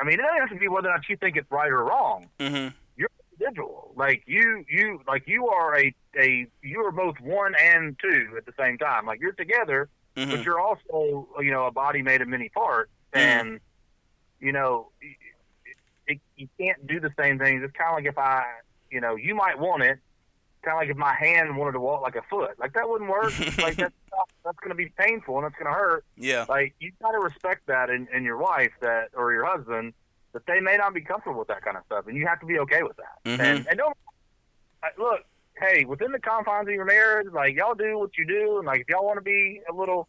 I 0.00 0.04
mean, 0.04 0.14
it 0.14 0.22
doesn't 0.22 0.38
have 0.40 0.48
to 0.50 0.56
be 0.56 0.68
whether 0.68 0.88
or 0.88 0.92
not 0.92 1.08
you 1.08 1.16
think 1.16 1.36
it's 1.36 1.50
right 1.50 1.70
or 1.70 1.84
wrong. 1.84 2.28
Mm-hmm. 2.38 2.74
Individual, 3.40 3.92
like 3.96 4.22
you, 4.26 4.64
you 4.70 5.00
like 5.08 5.26
you 5.26 5.48
are 5.48 5.76
a 5.76 5.92
a 6.16 6.46
you 6.62 6.80
are 6.84 6.92
both 6.92 7.18
one 7.20 7.54
and 7.60 7.96
two 8.00 8.34
at 8.36 8.46
the 8.46 8.52
same 8.58 8.78
time. 8.78 9.04
Like 9.06 9.20
you're 9.20 9.32
together, 9.32 9.88
Mm-hmm. 10.14 10.30
but 10.30 10.44
you're 10.44 10.60
also 10.60 11.26
you 11.40 11.50
know 11.50 11.64
a 11.66 11.70
body 11.72 12.02
made 12.02 12.20
of 12.20 12.28
many 12.28 12.50
parts 12.50 12.90
Mhm. 13.14 13.18
and 13.20 13.60
you 14.40 14.52
know 14.52 14.90
it, 15.00 15.16
it, 16.06 16.20
you 16.36 16.46
can't 16.60 16.86
do 16.86 17.00
the 17.00 17.10
same 17.18 17.38
things 17.38 17.62
it's 17.64 17.72
kind 17.74 17.88
of 17.92 17.96
like 17.96 18.04
if 18.04 18.18
i 18.18 18.44
you 18.90 19.00
know 19.00 19.16
you 19.16 19.34
might 19.34 19.58
want 19.58 19.82
it 19.82 19.98
kind 20.62 20.76
of 20.76 20.80
like 20.80 20.88
if 20.90 20.96
my 20.96 21.14
hand 21.14 21.56
wanted 21.56 21.72
to 21.72 21.80
walk 21.80 22.02
like 22.02 22.16
a 22.16 22.22
foot 22.30 22.58
like 22.58 22.72
that 22.74 22.88
wouldn't 22.88 23.10
work 23.10 23.32
like 23.58 23.76
that's 23.76 23.94
not, 24.10 24.28
that's 24.44 24.58
going 24.58 24.70
to 24.70 24.74
be 24.74 24.88
painful 24.98 25.36
and 25.38 25.46
it's 25.46 25.56
going 25.56 25.66
to 25.66 25.72
hurt 25.78 26.04
Yeah. 26.16 26.44
like 26.48 26.74
you 26.80 26.92
got 27.02 27.12
to 27.12 27.18
respect 27.18 27.66
that 27.66 27.90
in, 27.90 28.08
in 28.14 28.24
your 28.24 28.38
wife 28.38 28.72
that 28.80 29.08
or 29.14 29.32
your 29.32 29.44
husband 29.44 29.92
that 30.32 30.46
they 30.46 30.60
may 30.60 30.76
not 30.76 30.94
be 30.94 31.00
comfortable 31.02 31.38
with 31.40 31.48
that 31.48 31.62
kind 31.62 31.76
of 31.76 31.82
stuff, 31.84 32.06
and 32.06 32.16
you 32.16 32.26
have 32.26 32.40
to 32.40 32.46
be 32.46 32.58
okay 32.60 32.82
with 32.82 32.96
that. 32.96 33.28
Mhm. 33.28 33.38
And, 33.40 33.66
and 33.68 33.76
don't 33.78 33.94
like, 34.82 34.96
look. 34.98 35.20
Hey, 35.60 35.84
within 35.84 36.10
the 36.10 36.18
confines 36.18 36.66
of 36.66 36.72
your 36.74 36.86
marriage, 36.86 37.26
like 37.32 37.54
y'all 37.54 37.74
do 37.74 37.98
what 37.98 38.16
you 38.16 38.26
do, 38.26 38.56
and 38.56 38.66
like 38.66 38.80
if 38.80 38.88
y'all 38.88 39.04
want 39.04 39.18
to 39.18 39.22
be 39.22 39.60
a 39.70 39.72
little 39.74 40.08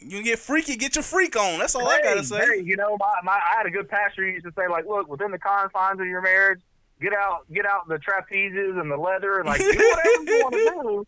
You 0.00 0.22
get 0.22 0.38
freaky, 0.38 0.76
get 0.76 0.94
your 0.94 1.02
freak 1.02 1.34
on. 1.36 1.58
That's 1.58 1.74
all 1.74 1.88
I 1.88 2.02
gotta 2.02 2.22
say. 2.22 2.44
hey, 2.58 2.62
you 2.62 2.76
know, 2.76 2.98
my, 3.00 3.14
my 3.24 3.32
I 3.32 3.56
had 3.56 3.64
a 3.66 3.70
good 3.70 3.88
pastor 3.88 4.24
who 4.26 4.32
used 4.32 4.44
to 4.44 4.52
say, 4.54 4.68
like, 4.68 4.84
look, 4.86 5.08
within 5.08 5.30
the 5.30 5.38
confines 5.38 5.98
of 6.00 6.06
your 6.06 6.20
marriage, 6.20 6.60
get 7.02 7.12
out 7.12 7.52
get 7.52 7.66
out 7.66 7.88
the 7.88 7.98
trapezes 7.98 8.80
and 8.80 8.90
the 8.90 8.96
leather 8.96 9.40
and 9.40 9.48
like 9.48 9.60
do 9.60 9.66
whatever 9.66 10.22
you 10.24 10.40
want 10.42 10.54
to 10.54 10.58
do 10.58 11.06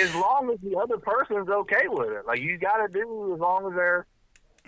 as 0.00 0.14
long 0.14 0.50
as 0.52 0.58
the 0.62 0.76
other 0.78 0.98
person's 0.98 1.48
okay 1.48 1.88
with 1.88 2.10
it. 2.10 2.26
Like 2.26 2.40
you 2.40 2.58
gotta 2.58 2.92
do 2.92 3.34
as 3.34 3.40
long 3.40 3.66
as 3.66 3.74
they're 3.74 4.06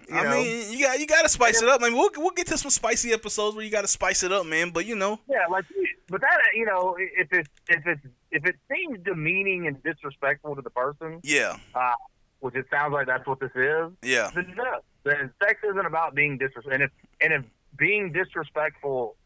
you 0.08 0.16
I 0.16 0.22
know, 0.22 0.30
mean, 0.30 0.72
you 0.72 0.84
got 0.84 1.00
you 1.00 1.06
got 1.06 1.22
to 1.22 1.28
spice 1.28 1.62
it 1.62 1.68
up. 1.68 1.82
I 1.82 1.88
mean, 1.88 1.98
we'll 1.98 2.10
we'll 2.16 2.30
get 2.30 2.46
to 2.48 2.58
some 2.58 2.70
spicy 2.70 3.12
episodes 3.12 3.56
where 3.56 3.64
you 3.64 3.70
got 3.70 3.80
to 3.80 3.88
spice 3.88 4.22
it 4.22 4.30
up, 4.30 4.46
man. 4.46 4.70
But 4.70 4.86
you 4.86 4.94
know, 4.94 5.18
yeah, 5.28 5.46
like 5.50 5.64
but 6.08 6.20
that 6.20 6.38
you 6.54 6.64
know, 6.64 6.96
if 6.98 7.32
it 7.32 7.48
if 7.68 7.86
it 7.86 7.98
if 8.30 8.44
it 8.44 8.54
seems 8.70 9.02
demeaning 9.04 9.66
and 9.66 9.82
disrespectful 9.82 10.54
to 10.54 10.62
the 10.62 10.70
person, 10.70 11.20
yeah, 11.24 11.56
uh, 11.74 11.92
which 12.38 12.54
it 12.54 12.66
sounds 12.70 12.92
like 12.92 13.08
that's 13.08 13.26
what 13.26 13.40
this 13.40 13.50
is, 13.56 13.90
yeah, 14.02 14.30
then 14.34 14.54
no. 14.56 14.80
Then 15.02 15.32
sex 15.42 15.60
isn't 15.64 15.86
about 15.86 16.14
being 16.14 16.38
disrespectful. 16.38 16.72
And 16.72 16.82
if 16.84 16.90
and 17.20 17.32
if 17.32 17.44
being 17.76 18.12
disrespectful 18.12 19.16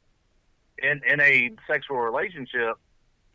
in 0.82 1.00
in 1.10 1.20
a 1.20 1.50
sexual 1.66 1.98
relationship 1.98 2.76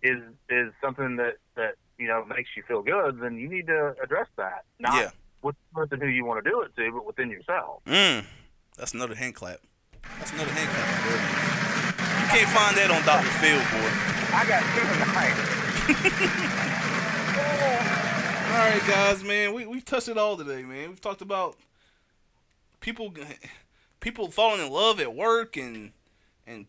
is 0.02 0.22
is 0.50 0.72
something 0.82 1.16
that 1.18 1.38
that 1.56 1.76
you 1.98 2.08
know 2.08 2.26
makes 2.26 2.50
you 2.56 2.64
feel 2.68 2.82
good, 2.82 3.20
then 3.20 3.38
you 3.38 3.50
need 3.50 3.68
to 3.68 3.96
address 4.04 4.28
that. 4.38 4.66
Not 4.80 4.96
yeah. 4.96 5.10
with 5.42 5.56
the 5.56 5.76
person 5.82 6.02
who 6.02 6.08
you 6.08 6.26
want 6.26 6.44
to 6.44 6.50
do 6.50 6.62
it 6.62 6.76
to, 6.76 6.92
but 6.92 7.06
within 7.06 7.30
yourself. 7.30 7.82
Mm, 7.86 8.26
that's 8.78 8.94
another 8.94 9.16
hand 9.16 9.36
clap. 9.36 9.60
That's 10.20 10.32
another 10.34 10.52
hand 10.52 10.70
clap. 10.70 10.88
You 12.22 12.28
can't 12.32 12.50
find 12.50 12.78
that 12.78 12.92
on 12.92 13.04
Doctor 13.06 13.30
Phil, 13.40 13.60
boy. 13.72 13.90
I 14.34 14.46
got 14.48 14.64
two 14.76 14.86
tonight. 15.00 16.56
All 18.56 18.62
right, 18.62 18.88
guys, 18.88 19.24
man. 19.24 19.54
We 19.54 19.66
we've 19.66 19.84
touched 19.84 20.08
it 20.08 20.18
all 20.18 20.38
today, 20.38 20.64
man. 20.64 20.90
We've 20.90 21.02
talked 21.02 21.22
about 21.22 21.58
people 22.80 23.14
people 24.00 24.32
falling 24.32 24.66
in 24.66 24.72
love 24.72 25.00
at 25.00 25.14
work 25.14 25.58
and 25.58 25.92
and 26.48 26.66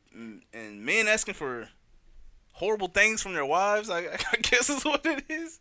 and 0.53 0.85
men 0.85 1.07
asking 1.09 1.35
for 1.35 1.69
horrible 2.53 2.89
things 2.89 3.23
from 3.23 3.35
their 3.35 3.45
wives. 3.47 3.91
I, 3.91 3.99
I 4.33 4.37
guess 4.43 4.71
is 4.71 4.85
what 4.85 5.05
it 5.05 5.25
is. 5.29 5.61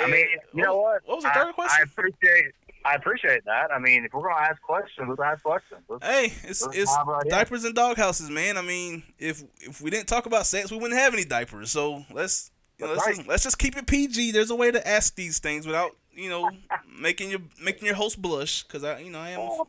I 0.00 0.06
mean, 0.10 0.26
you 0.54 0.62
know 0.62 0.76
what? 0.76 1.02
What 1.04 1.16
was 1.16 1.24
the 1.24 1.30
I- 1.30 1.34
third 1.34 1.48
I 1.48 1.52
question? 1.52 1.84
appreciate. 1.92 2.52
I 2.82 2.94
appreciate 2.94 3.44
that. 3.44 3.70
I 3.70 3.78
mean, 3.78 4.06
if 4.06 4.14
we're 4.14 4.22
gonna 4.22 4.40
ask 4.40 4.60
questions, 4.62 5.06
let's 5.06 5.20
ask 5.20 5.42
questions. 5.42 5.82
Let's, 5.86 6.06
Hey, 6.06 6.32
it's 6.48 6.66
it's 6.72 6.90
right 7.06 7.22
in. 7.24 7.30
diapers 7.30 7.64
and 7.64 7.74
doghouses, 7.74 8.30
man. 8.30 8.56
I 8.56 8.62
mean, 8.62 9.02
if 9.18 9.42
if 9.60 9.82
we 9.82 9.90
didn't 9.90 10.06
talk 10.06 10.24
about 10.24 10.46
sex, 10.46 10.70
we 10.70 10.78
wouldn't 10.78 10.98
have 10.98 11.12
any 11.12 11.24
diapers. 11.24 11.70
So 11.70 12.06
let's 12.10 12.50
you 12.78 12.86
know, 12.86 12.92
let's, 12.92 13.06
right. 13.06 13.16
just, 13.16 13.28
let's 13.28 13.42
just 13.42 13.58
keep 13.58 13.76
it 13.76 13.86
PG. 13.86 14.32
There's 14.32 14.50
a 14.50 14.56
way 14.56 14.70
to 14.70 14.88
ask 14.88 15.14
these 15.14 15.38
things 15.40 15.66
without 15.66 15.94
you 16.14 16.30
know 16.30 16.50
making 16.98 17.30
your 17.30 17.40
making 17.62 17.84
your 17.84 17.96
host 17.96 18.20
blush, 18.22 18.62
because 18.62 18.82
I 18.82 19.00
you 19.00 19.10
know 19.10 19.20
I 19.20 19.30
am 19.30 19.40
a, 19.40 19.42
oh. 19.42 19.68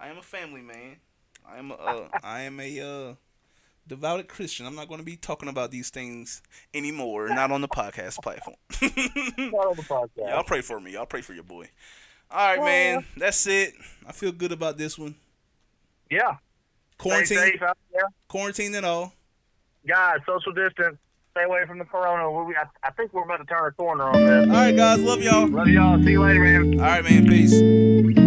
I 0.00 0.06
am 0.06 0.18
a 0.18 0.22
family 0.22 0.62
man. 0.62 0.98
I 1.46 1.58
am 1.58 1.70
a 1.70 1.74
uh, 1.74 2.08
am 2.22 2.60
a 2.60 2.80
uh, 2.80 3.14
devout 3.86 4.26
Christian. 4.28 4.66
I'm 4.66 4.74
not 4.74 4.88
going 4.88 5.00
to 5.00 5.04
be 5.04 5.16
talking 5.16 5.48
about 5.48 5.70
these 5.70 5.90
things 5.90 6.42
anymore. 6.72 7.28
Not 7.28 7.50
on 7.50 7.60
the 7.60 7.68
podcast 7.68 8.22
platform. 8.22 8.56
Not 8.80 9.66
on 9.66 9.76
the 9.76 9.82
podcast. 9.82 10.28
Y'all 10.28 10.44
pray 10.44 10.60
for 10.60 10.80
me. 10.80 10.92
Y'all 10.92 11.06
pray 11.06 11.20
for 11.20 11.34
your 11.34 11.44
boy. 11.44 11.68
All 12.30 12.56
right, 12.56 12.64
man. 12.64 13.06
That's 13.16 13.46
it. 13.46 13.74
I 14.06 14.12
feel 14.12 14.32
good 14.32 14.52
about 14.52 14.78
this 14.78 14.98
one. 14.98 15.14
Yeah. 16.10 16.36
Quarantine, 16.98 17.38
safe 17.38 17.62
out 17.62 17.76
there. 17.92 18.02
quarantine 18.28 18.74
and 18.74 18.86
all. 18.86 19.12
guys, 19.86 20.18
social 20.24 20.52
distance. 20.52 20.96
Stay 21.32 21.44
away 21.44 21.64
from 21.66 21.78
the 21.78 21.84
corona. 21.84 22.30
We, 22.30 22.54
I, 22.54 22.64
I 22.84 22.90
think 22.92 23.12
we're 23.12 23.24
about 23.24 23.38
to 23.38 23.44
turn 23.44 23.66
a 23.66 23.72
corner 23.72 24.04
on 24.04 24.24
this. 24.24 24.46
All 24.48 24.54
right, 24.54 24.76
guys. 24.76 25.00
Love 25.00 25.22
y'all. 25.22 25.48
Love 25.48 25.68
y'all. 25.68 26.02
See 26.02 26.10
you 26.10 26.22
later, 26.22 26.40
man. 26.40 26.78
All 26.78 26.86
right, 26.86 27.02
man. 27.02 27.26
Peace. 27.26 28.21